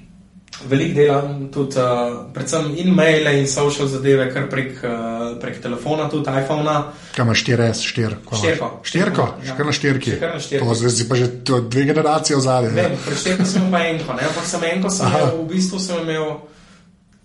Veliko 0.68 0.94
delam 0.94 1.48
tudi, 1.54 1.78
uh, 1.78 2.32
predvsem 2.34 2.72
in 2.82 2.88
maile 2.90 3.30
in 3.38 3.46
social 3.46 3.86
zadeve, 3.86 4.24
kar 4.34 4.48
prek, 4.50 4.80
uh, 4.82 5.36
prek 5.38 5.61
telefona, 5.62 6.09
tudi 6.11 6.32
iPhone. 6.34 6.72
Kaj 7.14 7.22
imaš 7.24 7.44
4S, 7.46 7.84
4? 7.94 8.16
Štirko. 8.34 8.70
Štirko, 8.82 9.26
Ja. 9.38 9.52
še 9.52 9.56
kar 9.56 9.66
na 9.66 9.72
štirki. 9.72 10.11
Še 10.11 10.18
kar 10.18 10.34
na 10.34 10.40
štirki. 10.42 10.66
To 10.66 10.74
zdaj 10.74 10.90
si 10.96 11.06
pa 11.09 11.14
že 11.14 11.28
dve 11.46 11.84
generacije 11.92 12.36
v 12.36 12.42
zadnje. 12.42 12.72
Ne, 12.74 12.88
preštel 13.06 13.44
sem 13.46 13.70
pa 13.70 13.84
enko, 13.86 14.12
ne, 14.18 14.26
ampak 14.26 14.46
sem 14.50 14.66
enko, 14.72 14.90
sem 14.90 15.06
imel, 15.06 15.30
v 15.38 15.46
bistvu 15.54 15.78
sem 15.78 16.02
imel 16.02 16.26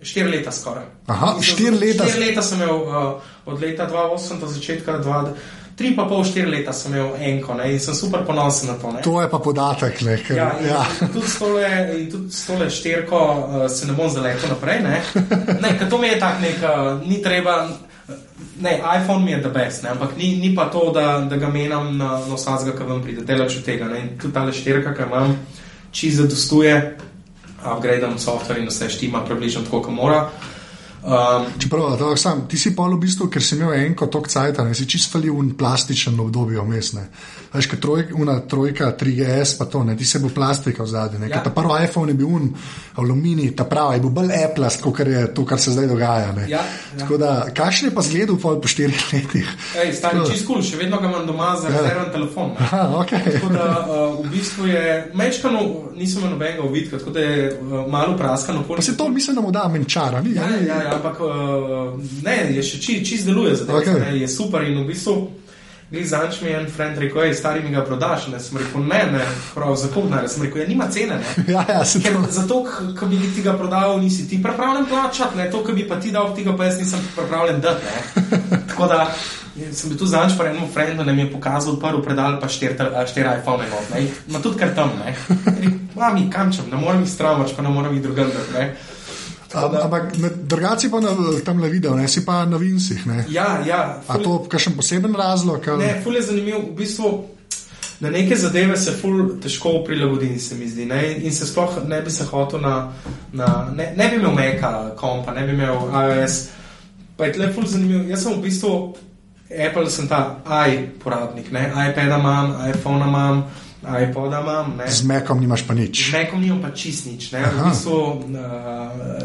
štiri 0.03 0.29
leta 0.29 0.51
skoraj. 0.51 0.85
Aha, 1.07 1.35
štiri 1.41 1.77
leta? 1.77 2.07
Štiri 2.07 2.27
leta 2.27 2.41
sem 2.41 2.61
imel 2.61 2.75
uh, 2.75 3.21
od 3.45 3.61
leta 3.61 3.87
2008 3.89 4.39
do 4.39 4.47
začetka 4.47 4.99
2000. 5.03 5.61
Tri 5.73 5.95
pa 5.97 6.05
pol, 6.05 6.21
štiri 6.21 6.51
leta 6.51 6.73
sem 6.73 6.93
imel 6.93 7.15
enko 7.17 7.55
ne, 7.57 7.71
in 7.73 7.79
sem 7.81 7.95
super 7.97 8.21
ponosen 8.27 8.69
na 8.69 8.75
to. 8.77 8.91
Ne. 8.93 9.01
To 9.01 9.17
je 9.21 9.29
pa 9.29 9.39
podatek. 9.41 10.01
Ne, 10.05 10.17
ker, 10.21 10.37
Ja, 10.37 10.49
in, 10.59 10.67
ja. 10.69 10.83
in 11.01 11.09
tudi 11.15 11.29
s 11.29 11.39
tole, 11.41 11.69
in 11.97 12.11
tudi 12.11 12.29
s 12.29 12.45
tole 12.45 12.69
štirko 12.69 13.21
uh, 13.23 13.65
se 13.71 13.89
ne 13.89 13.97
bom 13.97 14.11
zaletel 14.11 14.53
naprej. 14.53 14.83
Ne, 14.85 15.01
ne 15.63 15.73
ker 15.79 15.89
to 15.89 15.97
mi 15.97 16.11
je 16.11 16.19
tako 16.21 16.45
nek, 16.45 16.61
uh, 16.61 17.09
ni 17.09 17.21
treba. 17.25 17.57
Ne, 18.61 18.77
iPhone 18.77 19.25
mi 19.25 19.31
je 19.31 19.41
the 19.41 19.49
best, 19.49 19.83
ne, 19.83 19.89
ampak 19.95 20.13
ni, 20.17 20.35
ni 20.37 20.53
pa 20.55 20.67
to, 20.69 20.91
da, 20.93 21.23
da 21.25 21.39
ga 21.41 21.49
menjam 21.49 21.97
na, 21.97 22.19
na 22.21 22.35
vsakega, 22.37 22.75
ki 22.77 22.85
vam 22.85 23.01
pride, 23.01 23.23
delač 23.25 23.57
od 23.57 23.65
tega. 23.65 23.89
Ne, 23.89 24.03
in 24.03 24.13
tudi 24.21 24.33
ta 24.35 24.45
štirka, 24.51 24.93
ki 24.93 25.07
imam, 25.07 25.33
čisto 25.91 26.21
zadostuje, 26.21 26.75
upgradam 27.65 28.19
software 28.19 28.61
in 28.61 28.67
vse 28.67 28.89
štima 28.89 29.23
približno 29.25 29.63
tako, 29.63 29.81
kot 29.81 29.93
mora. 29.93 30.29
Um, 31.03 31.45
Čeprav, 31.59 31.97
da, 31.99 32.15
sam, 32.15 32.45
ti 32.47 32.57
si 32.57 32.75
pa 32.75 32.87
v 32.87 32.97
bistvu, 33.01 33.27
ker 33.27 33.43
si 33.43 33.57
imel 33.57 33.73
enko 33.75 34.07
tok 34.07 34.29
cajt, 34.31 34.61
ne 34.63 34.75
si 34.75 34.87
čist 34.87 35.11
falil 35.11 35.35
v 35.35 35.49
plastičen 35.59 36.19
obdobje 36.19 36.63
vmes. 36.63 36.93
Veš, 37.53 37.67
kot 37.69 37.79
troj, 37.79 38.03
una 38.17 38.39
trojka, 38.39 38.87
3GS, 38.97 39.57
pa 39.59 39.65
to, 39.65 39.83
ne, 39.83 39.93
ti 39.97 40.05
se 40.05 40.19
bo 40.19 40.29
plastika 40.33 40.83
v 40.83 40.87
zadnji. 40.87 41.19
Ja. 41.29 41.35
Ja. 41.35 41.43
Ta 41.43 41.49
prvi 41.53 41.83
iPhone 41.85 42.09
je 42.11 42.15
bil 42.17 42.27
un, 42.27 42.47
aluminij, 42.95 43.51
ta 43.55 43.63
pravi, 43.69 43.95
je 43.95 44.01
bil 44.01 44.09
bolj 44.09 44.31
eplast, 44.39 44.81
kot 44.81 44.99
je 44.99 45.21
to, 45.33 45.45
kar 45.45 45.59
se 45.59 45.71
zdaj 45.71 45.87
dogaja. 45.87 46.31
ne. 46.31 46.47
Ja, 46.49 46.57
ja. 46.57 46.99
Tako 46.99 47.17
da, 47.17 47.45
kakšen 47.53 47.89
je 47.89 47.95
pa 47.95 48.01
zgled 48.01 48.29
po 48.41 48.67
štirih 48.67 49.03
letih? 49.13 49.51
ej, 49.83 49.93
stari 49.93 50.25
čist 50.31 50.47
kul, 50.47 50.63
še 50.65 50.79
vedno 50.81 50.97
ga 50.97 51.07
imam 51.11 51.27
doma 51.27 51.51
za 51.61 51.69
Ja. 51.69 51.81
rezerven 51.81 52.09
telefon. 52.11 52.49
Ne. 52.49 52.65
Aha, 52.65 52.81
okay. 53.03 53.21
Tako 53.37 53.53
da 53.53 53.67
uh, 53.85 54.25
v 54.25 54.29
bistvu 54.33 54.67
je 54.67 55.11
mečkano, 55.13 55.61
nisem 55.95 56.21
imel 56.21 56.33
nobenega 56.33 56.61
uvidka, 56.63 56.97
tako 56.97 57.11
da 57.11 57.19
je 57.19 57.53
uh, 57.53 57.85
malo 57.91 58.17
praskano. 58.17 58.63
Pa 58.63 58.81
se 58.81 58.97
to 58.97 59.09
mislim, 59.09 59.35
da 59.35 59.41
mu 59.41 59.51
da 59.51 59.67
menčara, 59.67 60.21
ni? 60.21 60.33
Ja, 60.35 60.49
ja, 60.49 60.81
ja, 60.83 60.95
ampak 60.95 61.21
uh, 61.21 62.01
ne, 62.23 62.37
je 62.55 62.63
še 62.63 62.81
čist, 62.81 63.05
čist 63.09 63.25
deluje 63.29 63.55
za 63.55 63.65
to, 63.65 63.77
Okej. 63.77 63.93
okay. 63.93 64.21
je 64.21 64.27
super 64.27 64.65
in 64.65 64.81
v 64.83 64.87
bistvu. 64.89 65.42
Zanč 65.93 66.41
mi 66.41 66.49
je 66.49 66.57
en 66.57 66.69
friend 66.71 66.97
rekel, 66.97 67.21
hej, 67.21 67.33
stari 67.37 67.61
mi 67.61 67.69
ga 67.69 67.83
prodaš. 67.85 68.27
Ne, 68.27 68.39
sem 68.39 68.57
rekel, 68.57 68.81
ne, 68.81 69.03
ne, 69.13 69.25
prav 69.53 69.75
za 69.75 69.87
koliko 69.93 70.09
denarja. 70.09 70.27
Sem 70.27 70.43
rekel, 70.43 70.61
ja, 70.61 70.67
nima 70.67 70.87
cene. 70.89 71.19
Ne. 71.21 71.43
Ja, 71.53 71.65
ja, 71.69 71.83
Ker 72.03 72.13
to. 72.13 72.31
zato, 72.31 72.63
ki 72.99 73.05
bi 73.05 73.19
ti 73.35 73.41
ga 73.45 73.53
prodal, 73.57 73.99
nisi 74.01 74.25
ti 74.29 74.41
pripravljen 74.43 74.85
plačati, 74.89 75.37
ne, 75.37 75.51
to, 75.51 75.61
ki 75.63 75.73
bi 75.73 75.87
pa 75.87 75.99
ti 76.01 76.11
dal, 76.11 76.33
ti 76.35 76.43
ga 76.43 76.57
pa 76.57 76.65
jaz 76.65 76.79
nisem 76.81 76.99
pripravljen 77.15 77.61
dati. 77.61 77.85
Ne. 77.85 78.59
Tako 78.69 78.87
da 78.87 79.05
sem 79.71 79.89
bil 79.89 79.99
tu 79.99 80.05
zanč 80.09 80.33
pa 80.37 80.47
enemu 80.49 80.67
frendu, 80.73 81.03
da 81.03 81.13
mi 81.13 81.21
je 81.21 81.31
pokazal 81.31 81.77
prvi 81.79 82.01
predal, 82.01 82.39
pa 82.41 82.47
štiri 82.49 82.73
štir 83.07 83.29
iPhone, 83.37 83.67
ne, 83.93 84.07
ma 84.33 84.41
tudi 84.41 84.57
kar 84.57 84.73
tam, 84.75 84.89
ne. 84.97 85.13
Mami, 85.95 86.25
kamčem, 86.33 86.65
ne 86.71 86.77
morem 86.77 87.03
jih 87.05 87.11
stramač, 87.11 87.53
pa 87.53 87.61
ne 87.61 87.69
morem 87.69 87.93
jih 87.93 88.01
drugam 88.03 88.33
dati, 88.33 88.53
ne. 88.57 88.65
Ampak 89.53 90.17
drugače 90.43 90.89
pa 90.89 90.99
na, 90.99 91.09
tam 91.45 91.59
le 91.61 91.69
videl, 91.69 91.95
ne 91.97 92.07
si 92.07 92.25
pa 92.25 92.45
na 92.45 92.57
Vincih. 92.57 93.05
Ne? 93.05 93.25
Ja, 93.29 93.61
ja. 93.67 94.01
A 94.07 94.13
ful- 94.17 94.23
to 94.23 94.39
kakšen 94.49 94.73
poseben 94.75 95.15
razlog? 95.15 95.67
Ali? 95.67 95.85
Ne, 95.85 96.01
ful 96.03 96.15
je 96.15 96.21
zanimiv. 96.21 96.55
V 96.55 96.75
bistvu 96.77 97.25
na 97.99 98.09
neke 98.09 98.35
zadeve 98.35 98.77
se 98.77 98.91
ful 98.91 99.37
težko 99.41 99.83
prilagodim, 99.85 100.39
se 100.39 100.55
mi 100.55 100.67
zdi. 100.67 100.85
Ne? 100.85 101.13
In 101.21 101.31
se 101.31 101.45
sploh 101.45 101.77
ne 101.87 102.01
bi 102.01 102.11
se 102.11 102.25
hotel 102.25 102.61
na. 102.61 102.91
na 103.33 103.69
ne, 103.75 103.93
ne 103.97 104.09
bi 104.09 104.15
imel 104.15 104.33
Meka, 104.35 104.95
kompa, 104.97 105.31
ne 105.31 105.45
bi 105.47 105.53
imel 105.53 105.77
iOS. 105.93 106.39
Pa 107.17 107.25
je 107.25 107.33
tle 107.33 107.53
ful 107.53 107.65
zanimiv. 107.65 108.09
Jaz 108.09 108.23
sem 108.23 108.33
v 108.33 108.41
bistvu 108.41 108.95
Apple, 109.53 109.89
sem 109.89 110.07
ta 110.07 110.41
iPorabnik, 110.65 111.51
ne? 111.51 111.69
iPad 111.89 112.09
imam, 112.19 112.55
iPhone 112.73 113.05
imam, 113.05 113.43
iPod 113.87 114.31
imam. 114.31 114.75
Ne? 114.77 114.91
Z 114.91 115.03
Mekom 115.03 115.39
nimaš 115.39 115.67
pa 115.67 115.73
nič. 115.73 116.09
Z 116.09 116.13
Mekom 116.13 116.41
nimam 116.41 116.61
pa 116.61 116.71
čist 116.71 117.05
nič. 117.05 117.31
Ne? 117.31 117.43
V 117.43 117.69
bistvu 117.69 117.95
uh, 117.95 118.17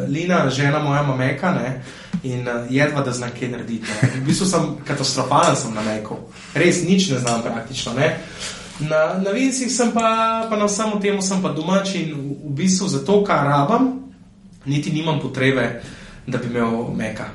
Lina, 0.09 0.51
žena 0.51 0.79
moja, 0.79 1.03
ima 1.03 1.17
Meka 1.17 1.55
ne? 1.55 1.83
in 2.23 2.49
uh, 2.49 2.67
jedva, 2.71 3.03
da 3.03 3.13
znam 3.13 3.31
kaj 3.31 3.49
narediti. 3.49 3.87
Ne? 3.87 4.11
V 4.21 4.25
bistvu 4.27 4.47
sem 4.47 4.63
katastrofalen 4.85 5.57
sem 5.57 5.75
na 5.75 5.83
Meku, 5.83 6.19
res 6.55 6.83
nič 6.83 7.11
ne 7.15 7.19
znam 7.19 7.43
praktično. 7.43 7.95
Ne? 7.95 8.19
Na, 8.79 9.19
na 9.19 9.31
Vincih 9.35 9.71
sem 9.71 9.91
pa, 9.91 10.47
pa 10.51 10.57
na 10.57 10.67
vsem 10.71 10.99
tem 11.03 11.19
sem 11.23 11.43
pa 11.43 11.51
domač 11.51 11.99
in 11.99 12.15
v, 12.15 12.39
v 12.47 12.53
bistvu 12.63 12.87
za 12.87 13.03
to, 13.03 13.23
kar 13.27 13.47
rabam, 13.47 14.11
niti 14.67 14.91
nimam 14.95 15.19
potrebe, 15.19 15.83
da 16.27 16.39
bi 16.39 16.51
imel 16.51 16.95
Meka. 16.95 17.27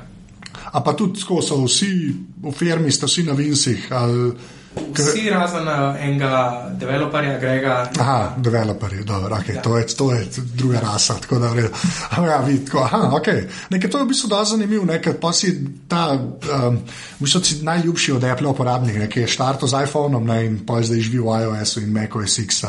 A 0.74 0.80
pa 0.80 0.92
tudi 0.96 1.20
tako 1.20 1.42
so 1.42 1.60
vsi 1.64 2.14
v 2.42 2.52
firmi, 2.52 2.92
ste 2.92 3.06
vsi 3.06 3.22
na 3.28 3.36
Vincih. 3.36 3.92
Ali, 3.92 4.32
Vsi 4.74 5.30
razen 5.30 5.68
uh, 5.68 5.96
enega 6.02 6.70
developerja, 6.78 7.38
Grega. 7.38 7.74
Aha, 7.98 8.34
developerji, 8.36 9.04
dobro, 9.04 9.36
okay, 9.36 9.48
Ja. 9.48 9.54
ja. 9.54 9.62
to, 9.62 9.78
je, 9.78 9.86
to 9.86 10.12
je 10.12 10.26
druga 10.54 10.80
rasa. 10.80 11.14
Tako 11.20 11.38
da, 11.38 11.48
v 11.48 11.54
redu. 11.54 11.68
Ampak 12.14 12.30
ja, 12.30 12.38
vidi, 12.46 12.64
tako, 12.64 12.78
aha, 12.78 13.10
okay. 13.12 13.46
Nekaj 13.70 13.90
to 13.90 13.98
je 13.98 14.04
v 14.04 14.08
bistvu 14.08 14.28
dosti 14.28 14.50
zanimivo, 14.56 14.84
ne, 14.84 15.00
ker 15.02 15.18
pa 15.20 15.32
si 15.32 15.52
ta, 15.88 16.14
um, 16.14 16.78
v 17.18 17.22
bistvu 17.22 17.42
si 17.44 17.60
najljubši 17.62 18.12
od 18.12 18.24
Apple 18.24 18.48
uporabnik, 18.48 18.98
ne, 18.98 19.08
ki 19.10 19.24
je 19.24 19.34
štartol 19.34 19.68
z 19.68 19.84
iPhonom 19.86 20.26
ne, 20.26 20.38
in 20.46 20.58
pa 20.66 20.82
zdaj 20.82 21.00
živi 21.00 21.22
v 21.22 21.38
iOS-u 21.42 21.82
in 21.82 21.92
macOS 21.94 22.38
X, 22.38 22.64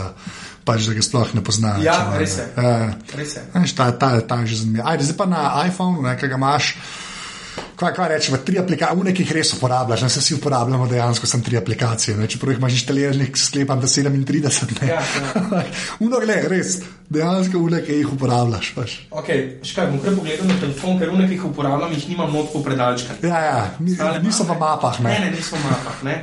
pač 0.65 0.85
da 0.89 0.93
ga 0.97 1.01
sploh 1.05 1.33
ne 1.37 1.41
poznaš. 1.45 1.81
Ja, 1.85 1.97
ne. 2.11 2.19
res 2.21 2.37
je. 2.37 2.45
Ja. 2.57 2.93
Res 3.17 3.37
je. 3.37 3.41
Ta, 3.77 3.91
ta, 3.97 4.21
ta 4.21 4.41
je 4.45 4.53
že 4.53 4.61
zanimiv. 4.65 4.85
Ajde, 4.85 5.09
zdaj 5.09 5.17
pa 5.17 5.25
na 5.29 5.41
iPhonu, 5.69 6.05
ne, 6.05 6.17
ki 6.17 6.29
ga 6.29 6.37
imaš. 6.41 6.75
Kaj, 7.75 7.93
kaj 7.93 8.07
rečemo, 8.09 8.37
tri 8.37 8.55
aplikacije, 8.59 8.95
v 9.01 9.03
nekih 9.09 9.31
res 9.35 9.49
uporabljaš, 9.57 10.05
ne 10.05 10.07
vsi 10.07 10.35
uporabljamo 10.37 10.87
dejansko, 10.87 11.27
sem 11.27 11.41
tri 11.43 11.57
aplikacije. 11.59 12.15
Ne, 12.17 12.27
čeprav 12.31 12.53
jih 12.53 12.59
imaš 12.61 12.77
inštaliranih, 12.77 13.31
sklepam, 13.35 13.81
da 13.83 13.87
37. 13.87 14.77
Ne. 14.81 14.87
Ja, 14.87 15.01
ja. 15.01 15.63
Uno, 16.05 16.21
gled, 16.23 16.47
res, 16.47 16.77
dejansko 17.09 17.59
v 17.59 17.73
nekaj 17.75 17.99
jih 17.99 18.13
uporabljaš. 18.15 18.71
Veš. 18.77 18.93
Okay, 19.11 19.43
škaj, 19.67 19.91
bom 19.91 19.99
kar 20.05 20.15
pogledal 20.15 20.47
na 20.47 20.55
telefon, 20.63 20.95
ker 21.01 21.11
v 21.11 21.19
nekih 21.25 21.45
uporabljam, 21.51 21.91
jih 21.99 22.07
nimam 22.13 22.31
notko 22.33 22.63
predalčka. 22.63 23.19
Ja, 23.23 23.43
ja, 23.43 23.59
ni, 23.79 23.91
niso 24.23 24.47
pa 24.47 24.55
imam, 24.55 24.63
mapah. 24.63 25.03
Ne, 25.03 25.09
Ne. 25.09 25.19
ne, 25.27 25.35
niso 25.35 25.59
v 25.59 25.67
mapah. 25.67 26.01
Ne. 26.07 26.17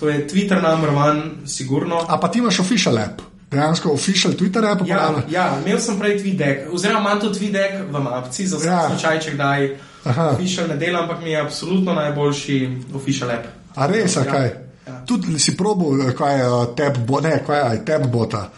To 0.00 0.08
je 0.08 0.26
Twitter 0.26 0.62
number 0.62 0.90
one, 0.90 1.46
sigurno. 1.46 2.00
A 2.08 2.16
pa 2.20 2.28
ti 2.28 2.40
imaš 2.40 2.60
official 2.64 2.98
app, 2.98 3.20
dejansko 3.52 3.92
official 3.92 4.32
Twitter 4.32 4.64
app 4.64 4.88
Ja, 4.88 5.12
ja, 5.28 5.50
imel 5.60 5.78
sem 5.80 5.98
prej 6.00 6.16
TweetDeck, 6.22 6.72
oziroma 6.72 7.00
imam 7.04 7.20
tudi 7.20 7.38
TweetDeck 7.38 7.92
v 7.92 8.00
mapci, 8.00 8.46
za 8.48 8.56
vsak 8.56 8.72
ja. 8.72 8.86
slučaj, 8.88 9.20
če 9.20 9.30
kdaj 9.36 9.68
Aha. 10.04 10.30
official 10.30 10.68
ne 10.68 10.76
delam, 10.76 11.02
ampak 11.02 11.22
mi 11.22 11.30
je 11.30 11.40
absolutno 11.40 11.94
najboljši 11.94 12.58
official 12.94 13.30
app. 13.30 13.46
A 13.74 13.86
res, 13.86 14.16
Ja, 14.16 14.24
kaj? 14.24 14.50
ja. 14.86 15.00
Tudi 15.06 15.38
si 15.38 15.56
probil, 15.56 16.12
kaj 16.12 16.38
je 16.38 16.48
uh, 16.48 16.66
tab, 16.76 16.98
bo, 16.98 17.20
ne, 17.20 17.42
kaj 17.46 17.74
je 17.74 17.84
tab 17.84 18.06
bota. 18.06 18.50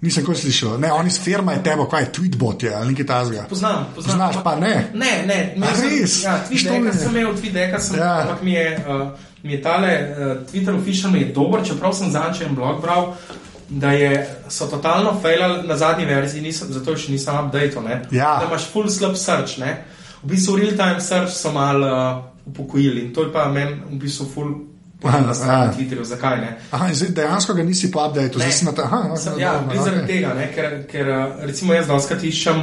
Nisem 0.00 0.24
kot 0.24 0.36
slišal. 0.36 0.78
Ne, 0.78 0.92
oni 0.92 1.10
s 1.10 1.18
firma 1.18 1.52
je 1.52 1.62
tebo, 1.62 1.86
kaj 1.86 2.02
je 2.02 2.12
tweetbot 2.12 2.62
je 2.62 2.74
ali 2.74 2.88
nekaj 2.88 3.06
tasga. 3.06 3.44
Poznam, 3.48 3.86
poznam. 3.94 4.18
Poznaš 4.18 4.44
pa 4.44 4.56
ne? 4.56 4.90
Ne, 4.94 5.12
ne, 5.26 5.54
sem- 5.74 5.88
res? 5.90 6.22
Ja, 6.22 6.34
ne? 6.80 6.92
sem 6.92 7.10
imel, 7.10 7.32
TweetDecka 7.32 7.78
sem, 7.80 7.98
Ja. 7.98 8.20
ampak 8.20 8.42
mi 8.42 8.52
je, 8.52 8.66
uh, 8.78 9.08
mi 9.42 9.52
je 9.52 9.62
tale 9.62 9.88
uh, 9.88 10.52
Twitter 10.52 10.74
official 10.74 11.10
mi 11.10 11.20
je 11.20 11.32
dober, 11.32 11.64
čeprav 11.64 11.92
sem 11.92 12.10
zanče 12.10 12.44
en 12.44 12.54
blog 12.54 12.80
bral, 12.82 13.14
da 13.68 13.92
je, 13.92 14.10
so 14.48 14.66
totalno 14.66 15.18
failali 15.22 15.68
na 15.68 15.76
zadnji 15.76 16.04
verziji, 16.04 16.42
nisem, 16.42 16.68
zato 16.70 16.96
še 16.96 17.12
nisem 17.12 17.34
updated, 17.36 17.82
ne. 17.82 18.02
Ja. 18.10 18.36
Da 18.40 18.46
imaš 18.46 18.68
full 18.72 18.88
slab 18.88 19.16
search, 19.16 19.58
ne. 19.58 19.84
V 20.24 20.28
bistvu 20.32 20.56
real 20.56 20.76
time 20.76 21.00
search 21.00 21.32
so 21.36 21.52
mal 21.52 21.82
uh, 21.84 22.24
upokojili 22.46 23.00
in 23.00 23.12
to 23.12 23.26
je 23.26 23.32
pa 23.32 23.48
meni 23.52 23.76
v 23.90 23.98
bistvu 24.00 24.26
na 25.04 25.10
Aha, 25.18 25.34
strani 25.34 25.64
ja. 25.64 25.72
Twitterju. 25.72 26.04
Zakaj 26.04 26.40
ne? 26.40 26.56
Aha, 26.70 26.88
zdaj 26.94 27.08
dejansko 27.08 27.54
ga 27.54 27.62
nisi 27.62 27.90
po 27.92 28.06
updateu, 28.06 28.38
zdaj 28.38 28.52
si 28.52 28.64
na 28.64 28.72
ta. 28.72 28.82
Aha, 28.82 29.16
Sem, 29.16 29.32
ok, 29.32 29.40
ja, 29.40 29.52
dobro, 29.52 29.68
okay. 29.68 29.84
zaradi 29.84 30.02
ok. 30.02 30.06
tega, 30.06 30.34
ne, 30.34 30.46
ker, 30.54 30.70
ker 30.90 31.08
eh, 31.08 31.46
recimo 31.46 31.74
jaz 31.74 31.86
doskrat 31.86 32.24
iščem, 32.24 32.62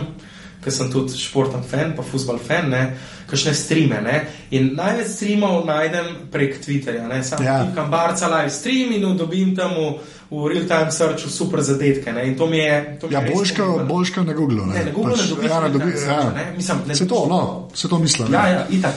ker 0.63 0.71
sem 0.71 0.91
tudi 0.91 1.17
športen 1.17 1.63
fan, 1.63 1.93
pa 1.95 2.03
futbol 2.03 2.37
fan, 2.39 2.69
ne, 2.69 2.97
kakšne 3.27 3.53
streame. 3.53 4.01
Ne, 4.01 4.15
in 4.51 4.75
največ 4.75 5.07
streamov 5.09 5.65
najdem 5.65 6.05
prek 6.31 6.59
Twitterja. 6.61 7.07
Ne, 7.07 7.23
sam 7.23 7.43
Ja. 7.43 7.63
klikam 7.63 7.89
barca 7.89 8.27
live 8.29 8.49
stream 8.49 8.91
in 8.91 9.17
dobim 9.17 9.55
tam 9.55 9.71
v, 9.71 9.99
v 10.31 10.47
real-time 10.47 10.91
searchu 10.91 11.29
super 11.29 11.61
zadetke. 11.61 12.13
Ne, 12.13 12.27
in 12.27 12.35
to 12.35 12.45
mi 12.45 12.57
je. 12.57 12.97
To 13.01 13.07
mi 13.07 13.13
Ja, 13.13 13.21
boljška, 13.23 13.65
boljška 13.85 14.23
na 14.23 14.33
Google. 14.33 14.65
Ne, 14.67 14.85
na 14.85 14.91
Google 14.91 15.17
ne 15.17 15.23
dobiš 15.25 15.45
ja, 15.45 15.55
ne 15.55 15.59
real-time 15.59 15.85
dobi, 15.85 15.97
searcha, 15.97 16.21
ja. 16.21 16.31
ne, 16.31 16.53
mislim, 16.57 16.77
ne 16.87 16.95
Se 16.95 17.07
to, 17.07 17.15
dobiš- 17.15 17.29
no, 17.29 17.67
se 17.73 17.89
to 17.89 17.99
mislim. 17.99 18.33
Ja, 18.33 18.47
ja, 18.47 18.67
itak. 18.69 18.93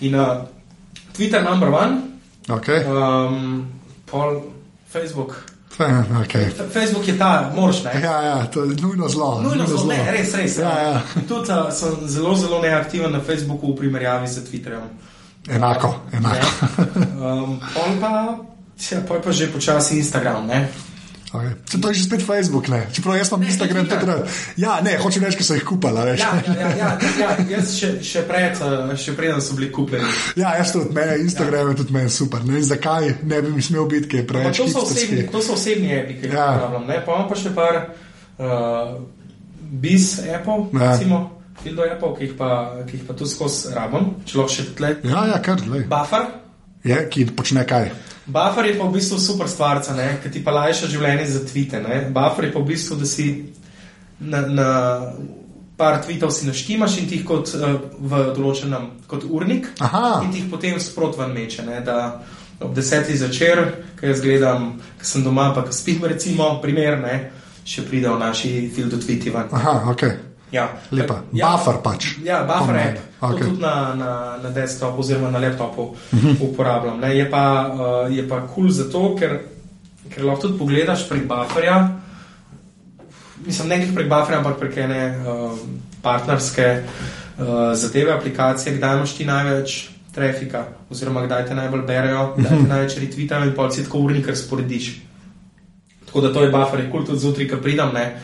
In 0.00 0.14
uh, 0.14 0.26
Twitter 1.12 1.42
number 1.42 1.68
one, 1.70 1.96
Okay. 2.48 2.82
um, 2.84 3.66
pol 4.06 4.42
Facebook. 4.86 5.55
Okay. 5.76 6.50
Facebook 6.72 7.08
je 7.08 7.18
ta, 7.18 7.52
moraš 7.56 7.84
ne. 7.84 8.00
Ja, 8.02 8.22
ja, 8.22 8.46
to 8.46 8.64
je 8.64 8.76
nujno 8.80 9.08
zlo. 9.08 9.40
Nujno 9.42 9.66
zelo, 9.66 9.84
ne, 9.84 10.12
res, 10.12 10.34
res. 10.34 10.56
Ja, 10.58 10.78
ja. 10.78 11.02
Tudi 11.28 11.52
uh, 11.52 11.68
sem 11.72 12.08
zelo, 12.08 12.34
zelo 12.34 12.62
neaktiven 12.62 13.12
na 13.12 13.20
Facebooku 13.20 13.72
v 13.72 13.76
primerjavi 13.76 14.28
z 14.28 14.44
Twitterjem. 14.48 14.88
Enako, 15.48 15.94
enako. 16.12 16.46
Ne? 16.96 17.06
Um, 17.26 17.60
pa, 18.00 18.38
ja, 18.90 19.00
pol 19.08 19.20
pa 19.20 19.32
že 19.32 19.52
počasi 19.52 19.98
Instagram. 19.98 20.46
Ne? 20.46 20.68
Okay. 21.26 21.52
Se 21.66 21.80
to 21.80 21.88
je 21.88 21.94
že 21.94 22.04
spet 22.04 22.22
Facebook, 22.22 22.68
ne? 22.68 22.86
Čeprav 22.92 23.16
jaz 23.16 23.28
imam 23.28 23.42
Instagram 23.42 23.86
tudi 23.86 24.06
rad. 24.06 24.28
Ja, 24.56 24.80
ne, 24.80 24.94
hočem 24.96 25.24
reči, 25.24 25.36
ker 25.36 25.44
so 25.44 25.54
jih 25.54 25.64
kupala, 25.64 26.04
veš. 26.04 26.20
Ja, 26.20 26.30
ja, 26.46 26.54
ja, 26.54 26.70
ja, 26.70 26.90
ja, 27.20 27.30
jaz 27.50 27.72
še, 27.76 27.90
še 28.00 28.22
pred, 28.22 28.54
uh, 28.62 28.94
še 28.94 29.12
preden 29.12 29.42
so 29.42 29.54
bili 29.54 29.68
kupljeni. 29.72 30.06
Ja, 30.36 30.54
jaz 30.56 30.72
tudi, 30.72 30.94
meni 30.94 31.18
Instagram 31.22 31.70
je 31.70 31.76
tudi 31.76 31.92
meni 31.92 32.10
super. 32.10 32.44
Ne 32.46 32.62
zakaj 32.62 33.10
ne 33.24 33.42
bi 33.42 33.62
smel 33.62 33.84
biti, 33.86 34.08
ker 34.08 34.22
je 34.22 34.26
preveč 34.26 34.56
To 34.56 34.68
so, 34.68 34.84
osebni, 34.86 35.26
to 35.28 35.42
so 35.42 35.52
osebni 35.52 35.92
api, 35.98 36.14
ki 36.14 36.26
jih 36.26 36.32
Ja. 36.32 36.46
uporabljam. 36.54 36.86
ne. 36.86 37.00
Pa 37.04 37.12
imam 37.12 37.28
pa 37.28 37.34
še 37.36 37.54
par 37.54 37.74
uh, 38.38 39.02
biz 39.60 40.20
appov, 40.30 40.70
Ja. 40.72 40.92
recimo, 40.92 41.20
fildo 41.62 41.82
appov, 41.90 42.16
ki 42.18 42.24
jih 42.24 42.34
pa, 42.38 42.50
ki 42.86 42.96
jih 42.96 43.04
pa 43.04 43.14
tu 43.14 43.26
skozi 43.26 43.74
rabim, 43.74 44.14
če 44.24 44.38
lahko 44.38 44.52
še 44.54 44.64
tle. 44.78 44.94
Ja, 45.04 45.26
ja, 45.26 45.42
kar, 45.42 45.58
lej. 45.66 45.88
Buffer. 45.90 46.30
Je, 46.86 47.02
ki 47.10 47.26
počne 47.34 47.66
kaj. 47.66 47.90
Buffer 48.26 48.66
je 48.66 48.78
pa 48.78 48.84
v 48.84 48.92
bistvu 48.98 49.18
super 49.22 49.48
stvar, 49.48 49.82
ki 50.22 50.30
ti 50.30 50.42
pa 50.44 50.50
lajša 50.50 50.90
življenje 50.90 51.26
za 51.30 51.44
tvite. 51.46 51.80
Ne? 51.80 52.08
Buffer 52.10 52.48
je 52.48 52.52
pa 52.52 52.60
v 52.60 52.66
bistvu, 52.72 52.98
da 52.98 53.06
si 53.06 53.28
na, 54.18 54.40
na 54.46 54.70
par 55.76 56.00
tweetov 56.02 56.32
si 56.32 56.48
naštimaš 56.48 56.98
in 56.98 57.08
ti 57.08 57.20
jih 57.20 57.26
kot 57.28 57.52
uh, 57.54 57.76
v 58.00 58.22
določenem 58.36 58.88
kot 59.06 59.26
urnik 59.28 59.68
Aha. 59.84 60.22
in 60.24 60.32
ti 60.32 60.40
jih 60.40 60.50
potem 60.50 60.80
sprot 60.80 61.18
ven 61.20 61.34
meče. 61.36 61.66
Ne? 61.68 61.82
Da 61.84 62.24
ob 62.64 62.72
desetih 62.74 63.18
zvečer, 63.20 63.62
ko 64.00 64.08
jaz 64.08 64.22
gledam, 64.24 64.70
ko 64.96 65.04
sem 65.04 65.24
doma, 65.24 65.50
pa 65.54 65.66
ko 65.66 65.76
spim, 65.76 66.00
recimo, 66.08 66.56
primer, 66.62 66.98
ne? 67.02 67.16
še 67.66 67.82
pridejo 67.86 68.14
naši 68.18 68.70
fildo 68.72 68.98
tweeti 69.02 69.30
ven. 69.34 69.50
Aha, 69.52 69.82
ok. 69.90 70.02
Ja, 70.56 70.70
Lepa. 70.90 71.20
Ja, 71.36 71.52
Buffer 71.52 71.82
pač. 71.84 72.14
Ja, 72.24 72.40
buffer. 72.48 72.96
Ok. 73.20 73.32
Okay. 73.32 73.48
Tudi 73.48 73.60
na, 73.60 73.94
na, 73.96 74.12
na 74.42 74.50
desktopu 74.52 75.00
oziroma 75.00 75.30
na 75.30 75.38
laptopu 75.38 75.82
uh 75.82 75.96
-huh. 76.12 76.36
uporabljam. 76.40 77.00
Ne. 77.00 77.16
Je 77.16 77.30
pa 77.30 77.72
uh, 77.72 78.16
je 78.16 78.28
pa 78.28 78.40
kul 78.40 78.48
cool 78.54 78.70
zato, 78.70 79.16
ker, 79.16 79.40
ker 80.10 80.24
lahko 80.24 80.42
tudi 80.42 80.58
pogledaš 80.58 81.08
prek 81.08 81.28
bufferja. 81.28 81.88
Mislim, 83.46 83.68
ne 83.68 83.88
prek 83.94 84.08
bufferja, 84.08 84.38
ampak 84.38 84.58
prek 84.58 84.76
ene 84.76 85.16
uh, 85.18 85.58
partnerske 86.02 86.82
uh, 87.38 87.44
zadeve, 87.74 88.12
aplikacije, 88.12 88.76
kdaj 88.76 88.96
imaš 88.96 89.14
ti 89.16 89.24
največ 89.24 89.88
trafika, 90.14 90.64
oziroma 90.90 91.26
kdaj 91.26 91.46
te 91.46 91.54
najbolj 91.54 91.82
berejo, 91.86 92.34
kdaj 92.36 92.58
te 92.58 92.68
največ 92.68 92.96
retvitajo 92.98 93.44
in 93.44 93.54
pol 93.54 93.70
si 93.70 93.84
tako 93.84 93.98
urnik 93.98 94.28
razporediš. 94.28 95.00
Tako 96.06 96.20
da 96.20 96.32
to 96.32 96.42
je 96.42 96.50
buffer, 96.50 96.80
je 96.80 96.90
kul 96.90 97.00
cool 97.00 97.06
tudi 97.06 97.18
zjutraj, 97.18 97.48
ko 97.48 97.56
pridem, 97.56 97.90
ne, 97.94 98.20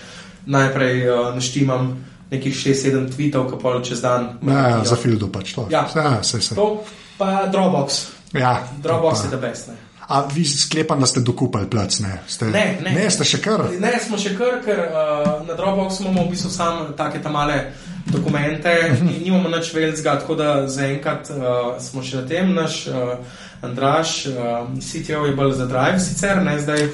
najprej 0.46 1.08
uh, 1.08 1.34
naštimam 1.34 2.04
nekih 2.32 2.56
6-7 2.56 3.12
tweetov, 3.12 3.50
ki 3.52 3.60
pol 3.60 3.80
čez 3.84 4.00
dan. 4.00 4.38
Ja, 4.46 4.80
za 4.88 4.96
fildo 4.96 5.28
pač 5.32 5.54
to. 5.54 5.68
Ja. 5.70 5.84
ja 5.94 6.22
se, 6.24 6.40
se. 6.40 6.56
To 6.56 6.82
pa 7.18 7.46
Dropbox. 7.52 8.02
Ja, 8.32 8.62
Dropbox 8.82 9.24
je 9.24 9.30
pa. 9.30 9.36
the 9.36 9.40
best. 9.40 9.68
Ne. 9.68 9.76
A 10.12 10.26
vi 10.34 10.44
sklepam, 10.44 11.00
da 11.00 11.06
ste 11.06 11.20
dokupali 11.20 11.70
plac, 11.70 12.00
ne? 12.00 12.18
Ste, 12.28 12.44
Ne, 12.50 12.78
ne. 12.82 12.90
ne, 12.90 13.10
ste 13.10 13.24
še 13.24 13.38
kar. 13.40 13.62
Ne, 13.80 13.92
smo 14.02 14.18
še 14.18 14.34
kar, 14.36 14.58
ker 14.64 14.80
uh, 14.88 15.46
na 15.46 15.54
Dropboxu 15.56 16.02
imamo 16.02 16.26
v 16.26 16.34
bistvu 16.34 16.50
samo 16.50 16.90
take 16.98 17.22
ta 17.22 17.30
male 17.32 17.70
dokumente 18.10 18.72
in 18.90 19.06
nimamo 19.22 19.48
nič 19.48 19.70
velikega, 19.72 20.18
tako 20.20 20.34
da 20.36 20.66
zaenkrat 20.68 21.30
uh, 21.30 21.78
smo 21.80 22.02
še 22.02 22.20
na 22.20 22.26
tem. 22.28 22.50
Naš 22.52 22.82
uh, 22.90 23.14
Andraš, 23.62 24.26
uh, 24.26 24.66
CTO 24.82 25.22
je 25.30 25.36
bolj 25.38 25.54
za 25.62 25.66
Drive 25.70 26.02
sicer, 26.02 26.42
ne 26.44 26.58
zdaj. 26.60 26.88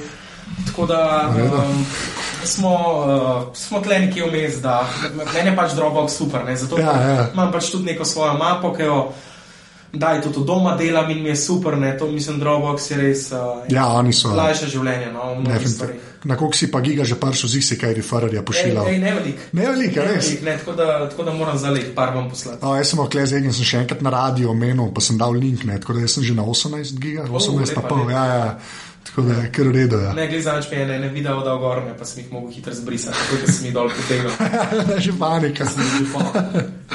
Tako 0.66 0.86
da 0.86 1.00
um, 1.28 1.86
smo, 2.44 2.74
uh, 3.48 3.56
smo 3.56 3.80
tle 3.80 3.98
nekje 3.98 4.24
vmes, 4.24 4.56
da 4.56 4.88
meni 5.34 5.50
je 5.50 5.56
pač 5.56 5.72
Dropbox 5.72 6.08
super, 6.10 6.44
ne, 6.44 6.56
zato 6.56 6.78
Ja, 6.78 6.92
ja. 6.92 7.26
imam 7.32 7.52
pač 7.52 7.70
tudi 7.70 7.84
neko 7.84 8.04
svojo 8.04 8.34
mapo, 8.34 8.72
ki 8.72 8.82
jo 8.82 9.12
daj 9.90 10.20
tudi 10.20 10.36
od 10.36 10.44
doma 10.44 10.76
delam 10.76 11.10
in 11.10 11.22
mi 11.22 11.28
je 11.28 11.36
super, 11.38 11.78
ne, 11.78 11.98
to 11.98 12.06
mislim, 12.06 12.40
Dropbox 12.40 12.90
je 12.90 12.96
res 12.98 13.32
uh, 13.32 13.38
Ja, 13.68 13.86
oni 13.88 14.12
so. 14.12 14.28
lajše 14.30 14.66
življenje, 14.66 15.06
no, 15.08 15.20
v 15.24 15.34
mnogih 15.36 15.48
definitivno. 15.54 15.74
stvareh. 15.74 16.04
Na 16.24 16.36
koliko 16.36 16.56
si 16.56 16.66
pa 16.66 16.80
giga 16.80 17.04
že 17.04 17.14
paršo 17.14 17.46
zig 17.46 17.62
si 17.62 17.78
kaj 17.78 17.94
refererja 17.94 18.40
Ej, 18.40 18.44
pošiljal? 18.44 18.86
ej, 18.88 18.98
ne 18.98 19.12
velik. 19.14 19.36
Ne 19.52 19.66
velika, 19.66 20.00
Ne 20.02 20.06
res. 20.08 20.26
velik, 20.26 20.42
ne, 20.42 20.56
tako, 20.58 20.72
da, 20.72 21.08
tako 21.08 21.22
da 21.22 21.32
moram 21.32 21.58
zdaj 21.58 21.94
par 21.94 22.10
vam 22.10 22.28
poslati. 22.28 22.58
O, 22.60 22.74
jaz 22.74 22.88
sem 22.88 22.98
okle 22.98 23.22
zdaj 23.24 23.40
in 23.40 23.52
sem 23.52 23.64
še 23.64 23.78
enkrat 23.78 24.02
na 24.02 24.10
radio 24.12 24.50
omenil, 24.50 24.90
pa 24.90 25.00
sem 25.00 25.16
dal 25.16 25.32
link, 25.32 25.62
ne, 25.64 25.78
tako 25.78 25.94
da 25.94 26.08
sem 26.08 26.22
že 26.22 26.34
na 26.34 26.42
18 26.44 26.98
giga, 26.98 27.22
18 27.24 27.72
pa 27.72 27.82
pol, 27.82 28.10
ja, 28.10 28.24
ja. 28.26 28.58
Tako 29.08 29.22
da 29.22 29.34
je 29.34 29.52
kar 29.52 29.64
v 29.64 29.72
redu. 29.72 29.96
Ja. 29.98 30.12
Ne, 30.12 30.26
glede 30.26 30.42
za 30.42 30.52
nič 30.54 30.70
mi 30.70 30.76
je 30.76 30.86
ne, 30.86 30.98
ne 30.98 31.08
video 31.08 31.40
dal 31.40 31.58
gor, 31.58 31.82
ne, 31.82 31.94
pa 31.98 32.04
sem 32.04 32.22
jih 32.22 32.32
mogel 32.32 32.50
hitro 32.50 32.72
zbrisati, 32.72 33.16
tako 33.18 33.40
da 33.40 33.52
sem 33.52 33.64
jih 33.64 33.74
dol 33.74 33.88
potegnil. 33.90 34.30
že 35.04 35.12
panika. 35.18 35.64
Sem 35.66 35.82
že 35.88 36.04
poln. 36.12 36.32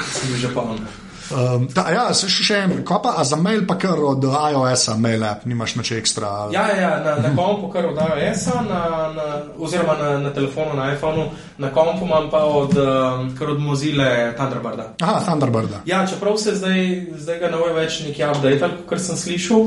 Sem 0.04 0.36
že 0.36 0.48
poln. 0.48 0.78
Um, 1.24 1.66
ta, 1.68 1.88
ja, 1.88 2.12
se 2.12 2.28
še, 2.28 2.42
še 2.44 2.56
en, 2.60 2.72
ko 2.84 2.98
pa, 3.00 3.16
za 3.24 3.36
mail 3.36 3.62
pa 3.64 3.78
kar 3.80 3.96
od 3.96 4.20
iOS-a, 4.22 4.92
mail 4.96 5.24
app, 5.24 5.46
nimaš 5.48 5.72
nič 5.76 5.90
ekstra. 5.92 6.28
ali- 6.28 6.54
Ja, 6.54 6.68
ja, 6.68 6.76
ja, 6.76 6.90
na, 7.00 7.14
na 7.18 7.30
kompu 7.32 7.70
kar 7.72 7.86
od 7.86 7.96
iOS-a, 7.96 8.60
na, 8.62 8.80
na, 9.10 9.24
oziroma 9.58 9.96
na, 9.96 10.18
na 10.18 10.30
telefonu, 10.30 10.76
na 10.76 10.92
iPhonu, 10.92 11.30
na 11.58 11.72
kompu 11.72 12.04
imam 12.04 12.28
pa 12.30 12.44
od, 12.44 12.76
um, 12.76 13.32
kar 13.34 13.50
od 13.50 13.60
Mozile 13.60 14.34
Thunderbirda. 14.36 14.92
Aha, 15.00 15.24
Thunderbirda. 15.24 15.80
Ja, 15.86 16.04
čeprav 16.06 16.36
se 16.36 16.54
zdaj, 16.54 16.78
zdaj 17.16 17.38
ga 17.38 17.48
ne 17.48 17.56
bo 17.56 17.72
več 17.72 18.00
neki 18.00 18.20
update, 18.22 18.68
kot 18.86 19.00
sem 19.00 19.16
slišal. 19.16 19.64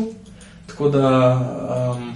Tako 0.68 0.90
da, 0.90 1.10
um, 1.92 2.14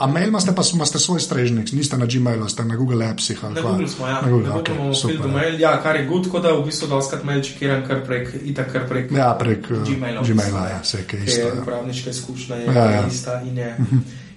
A 0.00 0.06
mail 0.08 0.28
imate 0.28 0.54
pa 0.56 0.62
imate 0.64 0.98
svoj 0.98 1.20
strežnik, 1.20 1.72
niste 1.72 1.96
na 1.96 2.06
Gmailu, 2.06 2.48
ste 2.48 2.64
na 2.64 2.76
Google 2.76 3.04
Appsih. 3.04 3.36
ali 3.44 3.54
na 3.54 3.60
kva? 3.60 3.70
Google 3.70 3.88
smo, 3.88 4.06
ja. 4.06 4.14
Na 4.14 4.28
Google, 4.28 4.48
na 4.48 4.54
Google 4.54 4.62
okay, 4.64 4.76
imamo 4.76 4.94
super. 4.94 5.28
mail, 5.28 5.60
ja, 5.60 5.82
kar 5.82 5.96
je 5.96 6.06
good, 6.06 6.24
tako 6.24 6.38
da 6.38 6.52
v 6.52 6.64
bistvu 6.64 6.88
doskrat 6.88 7.24
mail 7.24 7.42
čekiram 7.42 7.82
kar 7.86 8.00
prek, 8.06 8.30
itak 8.42 8.72
kar 8.72 8.88
prek 8.88 9.12
Ja, 9.12 9.34
prek 9.36 9.68
uh, 9.70 9.84
Gmaila. 9.84 10.22
Gmaila, 10.22 10.62
ja, 10.68 10.78
vse 10.82 10.98
je 10.98 11.04
Ker 11.04 11.20
isto. 11.20 11.40
je 11.40 11.46
Ja. 11.46 11.60
uporabniška 11.62 12.10
izkušnja 12.10 12.56
je 12.56 12.64
Ja, 12.66 12.72
ja, 12.72 12.84
ja. 12.84 12.90
ja. 12.90 13.06
ista 13.12 13.40
in 13.44 13.58
je, 13.58 13.76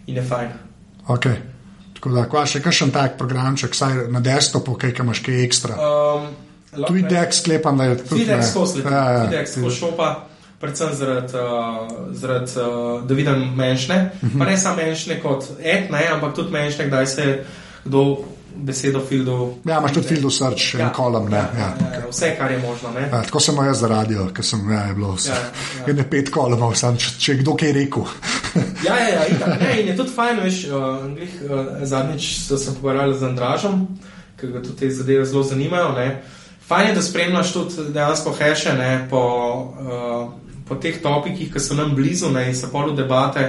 in 0.08 0.16
je 0.16 0.24
fajn. 0.24 0.50
Okay. 1.08 1.36
Tako 1.96 2.10
da, 2.10 2.26
kva 2.28 2.44
še 2.46 2.60
kakšen 2.60 2.92
tak 2.92 3.16
programček, 3.18 3.72
saj 3.76 4.12
na 4.12 4.20
desktopu, 4.20 4.76
kaj 4.76 4.92
kaj 4.92 5.04
imaš, 5.06 5.20
kaj 5.24 5.44
ekstra. 5.46 5.76
Um, 5.80 6.28
Tudi 6.88 7.04
Dex 7.08 7.40
sklepam, 7.40 7.78
da 7.78 7.84
je 7.84 7.98
tudi. 8.04 8.26
Skozi 8.52 8.78
leti, 8.82 8.90
Ja, 8.92 9.10
ja. 9.12 9.24
Videx 9.30 9.52
skozi 9.56 9.76
šopa, 9.78 10.08
predvsem 10.64 10.94
zaradi, 10.96 11.36
uh, 11.36 12.14
zaradi 12.16 12.60
uh, 12.60 13.04
da 13.08 13.14
vidim 13.14 13.50
menšne. 13.56 14.12
Mhm. 14.22 14.40
Pa 14.40 14.46
ne 14.48 14.58
samo 14.58 14.80
menšne 14.80 15.20
kot 15.22 15.50
et, 15.60 15.92
ne, 15.92 16.08
ampak 16.16 16.36
tudi 16.36 16.56
menšne, 16.56 16.88
kdaj 16.88 17.08
se 17.08 17.28
kdo 17.86 18.06
besedo 18.56 19.02
fildu. 19.10 19.54
Ja, 19.66 19.78
imaš 19.78 19.94
tudi 19.94 20.08
field 20.08 20.34
search, 20.34 20.76
ja, 20.76 20.86
en 20.86 20.94
kolom, 20.94 21.30
ne. 21.30 21.38
Ja, 21.38 21.50
Ja, 21.58 21.70
ja, 21.82 21.94
ja, 21.94 22.02
vse, 22.12 22.36
kar 22.38 22.52
je 22.52 22.58
možno. 22.58 22.92
Ne. 22.92 23.02
Ja, 23.02 23.24
tako 23.24 23.40
sem 23.40 23.56
jaz 23.66 23.80
za 23.80 23.88
radio, 23.88 24.28
ker 24.34 24.46
sem 24.46 24.72
ja, 24.72 24.84
je 24.88 24.94
bilo 24.94 25.16
vse. 25.16 25.30
Ja, 25.30 25.36
Ja, 25.36 25.94
ja. 25.94 25.98
ja. 25.98 26.06
Pet 26.12 26.30
kolomov, 26.32 26.76
sam, 26.76 26.98
če, 26.98 27.16
če 27.20 27.32
je 27.32 27.42
kdo 27.42 27.58
kaj 27.60 27.74
rekel. 27.80 28.08
Ja, 28.84 28.98
ja, 29.00 29.08
ja 29.10 29.22
itak, 29.32 29.62
ne, 29.62 29.70
in 29.82 29.88
je 29.88 29.94
tudi 29.98 30.12
fajn, 30.14 30.40
veš, 30.44 30.58
uh, 30.68 31.06
glih, 31.16 31.36
uh, 31.48 31.60
zadnjič 31.88 32.26
se 32.44 32.58
sem 32.60 32.76
pogovarjal 32.76 33.14
z 33.18 33.26
Andražom, 33.26 33.86
ker 34.38 34.52
ga 34.54 34.62
tudi 34.62 34.76
te 34.82 34.90
zadeve 34.94 35.26
zelo 35.26 35.42
zanimajo. 35.48 35.94
Ne. 35.96 36.08
Fajn 36.68 36.90
je, 36.90 36.96
da 36.98 37.02
spremljaš 37.02 37.54
tudi 37.54 37.86
dejansko 37.96 38.36
heše 38.38 38.76
ne, 38.78 38.92
po, 39.10 39.24
uh, 39.80 40.43
po 40.68 40.76
teh 40.76 41.02
topikih, 41.04 41.52
ki 41.54 41.60
so 41.60 41.76
nam 41.76 41.96
blizu 41.96 42.32
ne, 42.32 42.48
in 42.50 42.56
se 42.56 42.70
pol 42.72 42.92
v 42.92 42.98
debate 42.98 43.48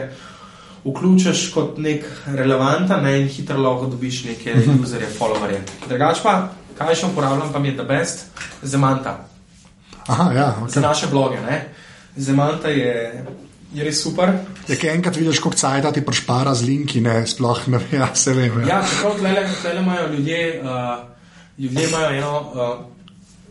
vključiš 0.85 1.47
kot 1.55 1.79
nek 1.81 2.05
relevanten 2.27 3.03
ne, 3.03 3.19
in 3.23 3.29
hitro 3.29 3.61
lahko 3.61 3.89
dobiš 3.93 4.25
neke 4.29 4.57
userje, 4.83 5.09
followerje. 5.19 5.63
Drugač 5.89 6.21
pa, 6.25 6.35
kaj 6.79 6.99
še 7.01 7.13
uporabljam, 7.13 7.53
pa 7.53 7.63
mi 7.63 7.73
je 7.73 7.79
the 7.79 7.87
best, 7.89 8.27
Zemanta 8.63 9.17
Aha, 10.07 10.33
ja, 10.33 10.49
za 10.69 10.81
okay. 10.81 10.83
naše 10.83 11.07
bloge. 11.07 11.41
Ne. 11.41 11.69
Zemanta 12.17 12.69
je, 12.69 13.25
je 13.73 13.85
res 13.85 14.03
super. 14.03 14.33
Je 14.69 14.77
kaj 14.77 14.93
enkrat 14.95 15.17
vidiš, 15.17 15.41
koliko 15.41 15.59
cajt 15.59 15.89
ti 15.95 16.05
prešpara 16.05 16.55
z 16.55 16.69
linki, 16.69 17.01
ne, 17.01 17.23
sploh 17.27 17.65
ne 17.73 17.81
vem, 17.81 18.01
ja, 18.01 18.11
se 18.15 18.35
vem. 18.37 18.61
Ja. 18.61 18.67
Ja, 18.69 18.83
čeprav 18.91 19.17
tlele, 19.19 19.47
tlele 19.63 19.81
imajo 19.81 20.09
ljudje, 20.13 20.41
uh, 20.61 21.09
ljudje 21.59 21.89
imajo 21.89 22.11
eno, 22.19 22.35
uh, 22.53 22.85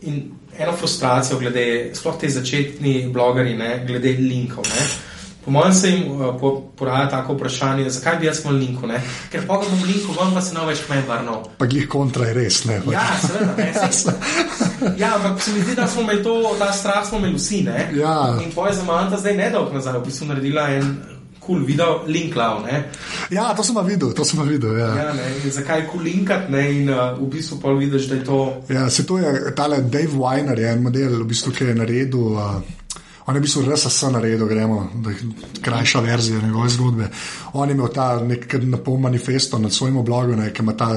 in, 0.02 0.22
eno 0.58 0.72
frustracijo 0.72 1.38
glede, 1.38 1.90
sploh 1.94 2.20
te 2.20 2.28
začetni 2.28 3.08
blogeri, 3.12 3.56
ne, 3.56 3.84
glede 3.86 4.16
linkov. 4.18 4.64
Ne. 4.68 4.86
Po 5.44 5.50
mojem 5.50 5.74
se 5.74 5.90
jim 5.90 6.12
uh, 6.12 6.40
po, 6.40 6.62
poraja 6.76 7.08
tako 7.10 7.34
vprašanje, 7.34 7.90
zakaj 7.90 8.16
bi 8.16 8.26
jaz 8.26 8.40
imel 8.44 8.56
linku, 8.56 8.86
ne? 8.86 9.00
ker 9.30 9.44
pa 9.46 9.58
ga 9.60 9.68
bom 9.70 9.82
linku, 9.86 10.14
vam 10.16 10.32
pa 10.34 10.40
se 10.40 10.54
ne 10.54 10.64
več 10.64 10.80
kmen 10.86 11.02
vrnil. 11.08 11.42
Pa 11.58 11.68
jih 11.68 11.88
kontra 11.88 12.30
je 12.30 12.34
res, 12.38 12.62
ne? 12.64 12.78
Ja, 12.90 13.02
seveda, 13.20 13.52
ne, 13.58 13.90
sej, 13.92 14.14
ja, 14.96 15.14
ampak 15.18 15.42
se 15.42 15.52
mi 15.52 15.60
zdi, 15.60 15.74
da 15.76 15.88
smo 15.88 16.06
imeli 16.06 16.24
to, 16.24 16.38
ta 16.58 16.70
strah 16.72 17.04
smo 17.08 17.20
imeli 17.20 17.36
vsi, 17.36 17.60
ne? 17.68 17.90
Ja. 17.98 18.16
In 18.40 18.54
tvoja 18.54 18.72
zamanta 18.78 19.20
zdaj 19.20 19.36
nedolg 19.36 19.76
nazaj, 19.76 19.98
v 20.00 20.06
bistvu 20.08 20.30
naredila 20.32 20.70
en 20.78 20.96
cool 21.46 21.64
video, 21.64 22.02
link 22.06 22.36
lav, 22.36 22.62
ne? 22.64 22.84
Ja, 23.30 23.52
to 23.56 23.64
sem 23.66 23.78
videl, 23.86 24.12
to 24.16 24.24
sem 24.24 24.42
videl, 24.48 24.78
ja. 24.78 24.92
Ja, 24.98 25.08
ne, 25.16 25.32
zakaj 25.50 25.86
kul 25.86 25.98
cool 25.98 26.08
linkat, 26.10 26.48
ne, 26.52 26.64
in 26.72 26.92
uh, 26.92 27.12
v 27.18 27.28
bistvu 27.36 27.60
pa 27.62 27.74
vidiš, 27.76 28.08
da 28.12 28.20
je 28.20 28.24
to... 28.24 28.40
Ja, 28.68 28.88
se 28.90 29.06
to 29.06 29.18
je, 29.18 29.52
tale 29.56 29.82
Dave 29.82 30.16
Weiner 30.16 30.58
je 30.58 30.72
en 30.72 30.82
model, 30.82 31.20
v 31.22 31.28
bistvu, 31.34 31.52
ki 31.52 31.72
je 31.72 31.76
naredil... 31.82 32.32
Uh, 32.34 32.80
On 33.24 33.32
je 33.32 33.40
bil 33.40 33.62
res 33.64 33.86
vse 33.88 34.10
naredil, 34.12 34.44
gremo, 34.48 34.82
da 35.00 35.10
je 35.10 35.28
krajša 35.64 36.00
verzija 36.04 36.40
njegove 36.42 36.68
zgodbe. 36.68 37.06
On 37.56 37.68
je 37.68 37.74
imel 37.74 37.88
ta 37.88 38.18
nek 38.20 38.44
napol 38.68 38.98
manifesto 39.00 39.58
na 39.58 39.70
svojem 39.70 39.96
blogu, 40.04 40.36
ki 40.52 40.62
ima 40.62 40.74
ta, 40.76 40.88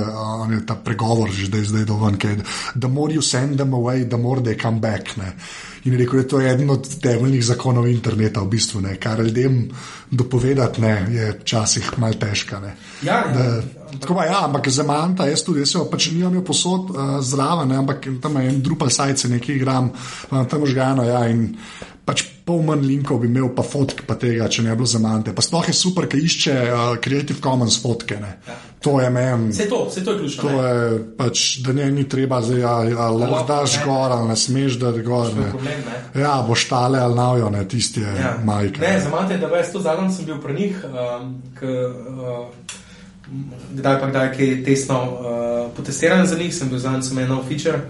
ta 0.67 0.75
pregovor, 0.75 1.31
že 1.31 1.47
zdaj, 1.47 1.63
zdaj 1.71 1.85
dovolj, 1.85 2.17
da 2.19 2.43
the 2.75 2.87
more 2.87 3.13
you 3.13 3.21
send 3.21 3.57
them 3.57 3.73
away, 3.73 4.03
the 4.03 4.17
more 4.17 4.41
they 4.41 4.59
come 4.61 4.79
back. 4.79 5.15
Ne. 5.17 5.35
In 5.87 5.93
je 5.93 5.99
rekel, 6.01 6.19
da 6.19 6.21
je 6.21 6.27
to 6.27 6.41
eden 6.41 6.69
od 6.69 6.87
temeljnih 6.99 7.45
zakonov 7.45 7.87
interneta, 7.87 8.41
v 8.43 8.51
bistvu, 8.51 8.81
ne. 8.83 8.97
kar 8.99 9.21
ljudem 9.23 9.69
dopovedati 10.11 10.81
ne, 10.81 10.93
je 11.11 11.29
včasih 11.39 11.93
mal 11.97 12.17
težko. 12.19 12.59
Ja, 13.01 13.13
ja. 13.31 13.61
Tako 13.99 14.17
pa 14.19 14.25
ja, 14.27 14.41
ampak 14.43 14.67
za 14.67 14.83
manta, 14.83 15.29
jaz 15.31 15.45
tudi, 15.47 15.63
jaz 15.63 15.77
pač 15.91 16.09
nimam 16.11 16.35
jo 16.35 16.43
posod 16.43 16.91
uh, 16.91 17.19
zraven, 17.23 17.71
ampak 17.71 18.09
tam 18.21 18.35
je 18.41 18.49
en 18.49 18.59
drupal 18.61 18.91
sajce, 18.91 19.31
nekaj 19.31 19.55
igram, 19.55 19.93
tam 20.27 20.65
žgano, 20.67 21.07
ja, 21.07 21.23
in 21.31 21.53
pač 22.07 22.23
pol 22.47 22.61
manj 22.63 22.85
linkov 22.87 23.19
bi 23.19 23.27
imel, 23.27 23.49
pa 23.51 23.65
fotke 23.67 24.05
pa 24.07 24.15
tega, 24.15 24.47
če 24.47 24.63
ne 24.63 24.71
bi 24.71 24.79
bilo 24.79 24.87
za 24.87 25.01
mante. 25.03 25.33
Pa 25.35 25.43
sploh 25.43 25.67
je 25.67 25.73
super, 25.75 26.07
ki 26.07 26.21
išče 26.23 26.53
uh, 26.63 26.83
Creative 27.03 27.41
Commons 27.43 27.75
fotke. 27.83 28.15
Ja. 28.23 28.55
To 28.85 28.93
je 29.01 29.09
meni. 29.11 29.49
Vse 29.51 29.65
to, 29.67 29.81
vse 29.89 30.05
to 30.05 30.13
je 30.13 30.21
ključno. 30.21 30.45
To 30.45 30.53
ne? 30.53 30.69
je 30.69 31.01
pač, 31.19 31.43
da 31.65 31.75
ne 31.75 31.89
ni 31.91 32.07
treba, 32.07 32.39
da 32.45 32.55
ja, 32.55 32.75
ja, 32.87 33.09
lahko 33.11 33.43
daš 33.49 33.79
gor 33.83 34.15
ali 34.15 34.31
ne 34.31 34.39
smeš, 34.39 34.79
da 34.79 34.93
je 34.95 35.03
gor. 35.03 35.33
Ne. 35.35 35.49
Problem, 35.51 35.83
ne? 35.89 36.23
Ja, 36.23 36.37
boš 36.47 36.67
tale 36.71 37.03
ali 37.03 37.19
navijo, 37.19 37.51
ne 37.51 37.67
tisti 37.67 38.05
je 38.05 38.15
ja. 38.21 38.33
majke. 38.47 38.81
Ne, 38.85 38.95
za 39.03 39.11
mante, 39.11 39.41
da 39.41 39.51
veš, 39.51 39.73
to 39.75 39.83
zadnjem 39.83 40.11
sem 40.15 40.31
bil 40.31 40.39
pri 40.43 40.59
njih. 40.61 40.83
Um, 40.87 41.33
k, 41.59 41.67
uh, 41.67 42.75
Kdaj 43.75 43.97
pa 43.99 44.07
kdaj 44.07 44.37
je 44.39 44.51
tesno 44.63 45.01
uh, 45.03 45.71
potestiran 45.75 46.23
za 46.27 46.37
njih, 46.39 46.53
sem 46.55 46.69
bil 46.71 46.79
zadnji, 46.79 47.03
sem 47.03 47.17
imel 47.17 47.33
nov 47.33 47.49
feature 47.49 47.81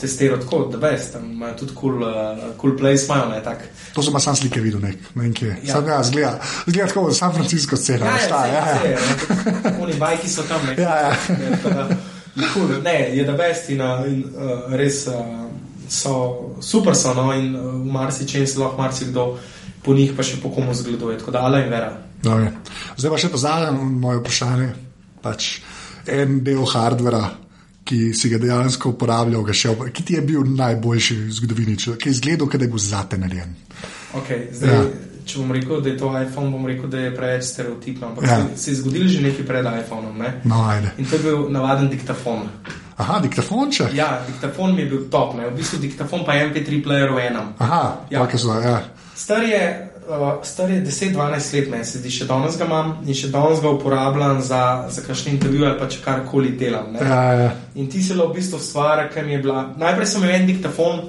testiral 0.00 0.40
tako, 0.40 0.64
da 0.72 0.78
veš, 0.78 1.10
tam 1.12 1.30
imajo 1.32 1.54
tudi 1.62 1.74
kul 1.74 1.98
cool, 1.98 2.02
uh, 2.02 2.44
cool 2.60 2.76
place, 2.76 3.04
imajo 3.04 3.28
ne 3.30 3.42
tak. 3.44 3.64
To 3.94 4.02
sem 4.02 4.12
pa 4.12 4.20
sam 4.20 4.36
slike 4.36 4.60
videl, 4.60 4.80
nek, 4.80 4.98
ne 5.14 5.22
vem 5.22 5.32
kje. 5.34 5.56
Ja. 5.64 5.72
Sam 5.72 5.88
ja, 5.88 6.02
zgleda, 6.04 6.40
zgleda 6.66 6.88
tako, 6.88 7.12
San 7.12 7.34
Francisco 7.34 7.76
scena, 7.76 8.06
ja, 8.06 8.18
šta, 8.26 8.46
ja, 8.46 8.66
ja. 8.68 8.90
ja. 8.90 9.74
Oni 9.82 9.94
bajki 10.00 10.28
so 10.28 10.44
tam, 10.48 10.66
ne. 10.66 10.76
Ja, 10.82 10.96
ja. 10.96 11.16
Je, 12.36 12.48
cool. 12.54 12.68
ne, 12.84 13.16
je 13.16 13.24
da 13.24 13.32
veš 13.32 13.68
in, 13.72 13.80
in 14.06 14.24
uh, 14.34 14.72
res 14.76 15.06
uh, 15.08 15.14
so 15.88 16.16
super 16.60 16.96
so, 16.96 17.14
no, 17.14 17.30
in 17.32 17.54
uh, 17.56 17.70
v 17.80 17.92
marsičem 17.92 18.46
se 18.46 18.60
lahko 18.60 18.82
marsikdo 18.82 19.30
po 19.82 19.94
njih 19.94 20.12
pa 20.16 20.26
še 20.26 20.40
po 20.42 20.50
komu 20.50 20.74
zgleduje, 20.74 21.18
tako 21.18 21.30
da 21.30 21.46
ala 21.46 21.62
in 21.62 21.70
vera. 21.70 21.92
Okay. 22.26 22.50
Zdaj 22.98 23.12
pa 23.12 23.18
še 23.22 23.30
zadnje 23.38 23.88
moje 24.02 24.20
vprašanje, 24.20 24.68
pač 25.22 25.50
en 26.10 26.40
del 26.44 26.64
hardvera, 26.66 27.22
ki 27.86 28.14
si 28.14 28.30
ga 28.32 28.38
dejansko 28.42 28.94
uporabljal, 28.94 29.44
ga 29.46 29.54
še, 29.54 29.74
ki 29.94 30.04
ti 30.06 30.16
je 30.18 30.22
bil 30.26 30.46
najboljši 30.58 31.18
zgodovini, 31.38 31.76
ki 31.76 32.10
je 32.10 32.14
izgledal, 32.14 32.50
da 32.50 32.64
je 32.64 32.72
bil 32.72 32.82
zate 32.82 33.18
narejen. 33.18 33.52
Okay, 34.16 34.48
zdaj, 34.54 34.74
ja. 34.74 34.86
Če 35.26 35.40
bom 35.42 35.50
rekel, 35.50 35.80
da 35.82 35.90
je 35.90 35.96
to 35.98 36.08
iPhone, 36.14 36.52
bom 36.54 36.66
rekel, 36.70 36.86
da 36.90 37.00
je 37.02 37.14
preveč 37.14 37.48
stereotipno. 37.48 38.12
Ampak 38.12 38.28
ja. 38.28 38.36
se 38.54 38.70
je 38.70 38.76
zgodilo 38.78 39.08
že 39.10 39.22
nekaj 39.24 39.46
pred 39.46 39.66
iPhonom. 39.66 40.18
Ne? 40.22 40.28
No, 40.46 40.60
ajde. 40.70 40.92
In 41.02 41.08
to 41.10 41.18
je 41.18 41.22
bil 41.24 41.48
navaden 41.50 41.88
diktafon. 41.90 42.46
Aha, 42.96 43.18
diktafon 43.24 43.72
če? 43.74 43.88
Ja, 43.96 44.20
diktafon 44.28 44.76
mi 44.76 44.84
je 44.84 44.92
bil 44.92 45.02
top, 45.10 45.34
ne? 45.36 45.48
v 45.50 45.56
bistvu 45.58 45.80
diktafon 45.82 46.22
pa 46.24 46.38
je 46.38 46.46
MP3 46.46 46.78
player 46.84 47.10
v 47.10 47.26
enem. 47.26 47.50
Aha, 47.58 47.82
ja. 48.10 48.22
so, 48.38 48.54
ja. 48.62 48.78
Star 49.18 49.42
je 49.42 49.60
uh, 50.08 50.44
star 50.44 50.70
je 50.70 50.80
10-12 50.84 51.54
let, 51.54 51.70
meni 51.70 51.84
se 51.84 51.98
zdi, 51.98 52.10
še 52.10 52.26
danes 52.28 52.56
ga 52.58 52.66
imam 52.68 52.94
in 53.06 53.14
še 53.14 53.30
danes 53.34 53.60
ga 53.62 53.72
uporabljam 53.74 54.40
za, 54.44 54.62
za 54.90 55.04
kakšne 55.06 55.34
intervjuje 55.34 55.68
ali 55.70 55.78
pa 55.78 55.88
če 55.90 56.00
karkoli 56.04 56.54
delam. 56.58 56.96
Ja, 57.00 57.20
ja. 57.40 57.52
In 57.74 57.90
ti 57.90 58.02
se 58.02 58.14
lo 58.14 58.30
v 58.30 58.38
bistvu 58.38 58.60
stvar, 58.62 59.06
ki 59.12 59.26
mi 59.26 59.36
je 59.36 59.44
bila. 59.44 59.68
Najprej 59.78 60.10
sem 60.12 60.24
imel 60.24 60.40
en 60.40 60.50
diktafon. 60.52 61.06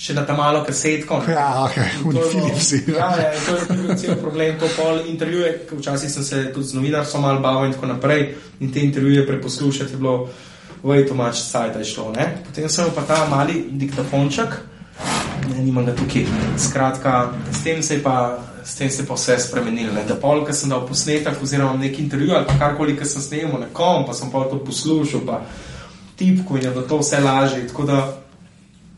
Še 0.00 0.14
na 0.16 0.22
ta 0.24 0.32
malo 0.32 0.62
kasetko. 0.64 1.18
Ja, 1.28 1.66
ok, 1.66 1.74
unifilipsi. 2.08 2.78
Ja, 2.88 3.10
ja, 3.20 3.34
to 3.44 3.58
je 3.58 3.74
bil 3.82 3.90
cel 4.00 4.14
problem, 4.16 4.54
to 4.56 4.70
pol 4.72 5.02
intervjuje, 5.10 5.50
včasih 5.74 6.08
sem 6.08 6.24
se 6.24 6.38
tudi 6.54 6.70
z 6.70 6.78
novinarstvom 6.78 7.26
malo 7.26 7.42
bavil 7.44 7.68
in 7.68 7.74
tako 7.76 7.90
naprej. 7.90 8.30
In 8.64 8.72
te 8.72 8.80
intervjuje 8.80 9.26
preposlušati 9.28 9.92
je 9.92 10.00
bilo, 10.00 10.14
way 10.82 11.04
too 11.04 11.14
much 11.14 11.44
sajt 11.44 11.76
je 11.76 11.84
šlo. 11.84 12.12
Ne? 12.16 12.30
Potem 12.46 12.68
sem 12.68 12.88
pa 12.94 13.04
ta 13.04 13.26
mali 13.28 13.66
diktafonček, 13.70 14.56
ne, 15.48 15.62
nimam 15.64 15.86
ga 15.86 15.94
tukaj. 15.96 16.26
Skratka, 16.58 17.32
s 17.52 17.62
tem 17.62 17.82
se 17.82 17.94
je 17.94 18.02
pa, 18.02 18.38
s 18.64 18.74
tem 18.74 18.90
se 18.90 19.02
je 19.02 19.06
pa 19.06 19.14
vse 19.14 19.38
spremenilo. 19.38 19.92
Ne. 19.94 20.04
Da 20.08 20.14
pol, 20.14 20.44
ki 20.46 20.54
sem 20.56 20.70
dal 20.70 20.86
posnetek 20.88 21.42
oziroma 21.42 21.78
nek 21.80 21.98
intervju 21.98 22.34
ali 22.36 22.58
karkoli, 22.58 22.96
ki 22.98 23.08
sem 23.08 23.22
snemal 23.22 23.60
nekom, 23.60 24.06
pa 24.06 24.16
sem 24.16 24.30
pa 24.30 24.44
to 24.50 24.60
poslušal, 24.64 25.24
pa 25.26 25.42
tipko 26.16 26.56
in 26.56 26.68
je 26.68 26.70
bilo 26.70 26.86
to 26.88 27.00
vse 27.00 27.20
lažje. 27.20 27.66
Tako 27.68 27.88
da 27.88 27.98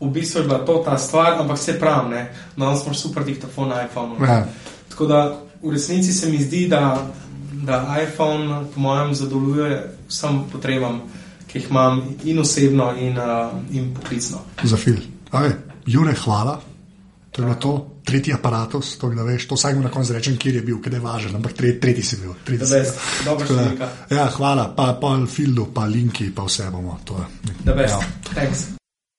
v 0.01 0.11
bistvu 0.11 0.41
je 0.41 0.47
bila 0.47 0.59
to 0.65 0.77
ta 0.85 0.97
stvar, 0.97 1.39
ampak 1.39 1.57
vse 1.57 1.79
prav, 1.79 2.09
ne. 2.09 2.27
Danes 2.57 2.83
smo 2.83 2.93
super 2.93 3.23
diktafon 3.23 3.69
na 3.69 3.83
iPhonu. 3.85 4.19
Ja. 4.25 4.45
Tako 4.89 5.05
da 5.05 5.19
v 5.63 5.71
resnici 5.71 6.13
se 6.13 6.29
mi 6.29 6.37
zdi, 6.43 6.67
da, 6.67 7.07
da 7.63 7.97
iPhone 8.03 8.65
po 8.73 8.79
mojem 8.79 9.15
zadovoljuje 9.15 9.95
vsem 10.09 10.43
potrebam, 10.51 11.01
ki 11.47 11.59
jih 11.59 11.69
imam 11.69 12.01
in 12.23 12.39
osebno 12.39 12.93
in, 12.99 13.17
uh, 13.17 13.53
in 13.71 13.93
poklicno. 13.95 14.39
Za 14.63 14.77
film. 14.77 14.99
Jure, 15.85 16.13
hvala. 16.25 16.61
To 17.31 17.41
je 17.41 17.45
bilo 17.45 17.55
to, 17.55 17.71
tretji 18.05 18.33
aparat, 18.33 18.71
to, 18.71 19.09
da 19.09 19.23
veš, 19.23 19.47
to 19.47 19.55
vsak 19.55 19.79
na 19.81 19.89
koncu 19.89 20.13
rečem, 20.13 20.37
kjer 20.37 20.55
je 20.55 20.61
bil, 20.61 20.77
kaj 20.81 20.93
je 20.93 20.99
važno, 21.01 21.37
ampak 21.39 21.55
tre, 21.57 21.71
tretji 21.79 22.03
si 22.03 22.19
bil. 22.21 22.35
Dobro, 23.25 23.47
da, 23.79 23.89
ja, 24.15 24.27
hvala, 24.37 24.67
pa 24.77 24.93
pa 25.01 25.15
Fildu, 25.27 25.71
pa 25.73 25.87
linki, 25.89 26.29
pa 26.35 26.45
vse 26.45 26.69
bomo. 26.71 26.99
To, 27.05 27.17
ja. 27.17 27.25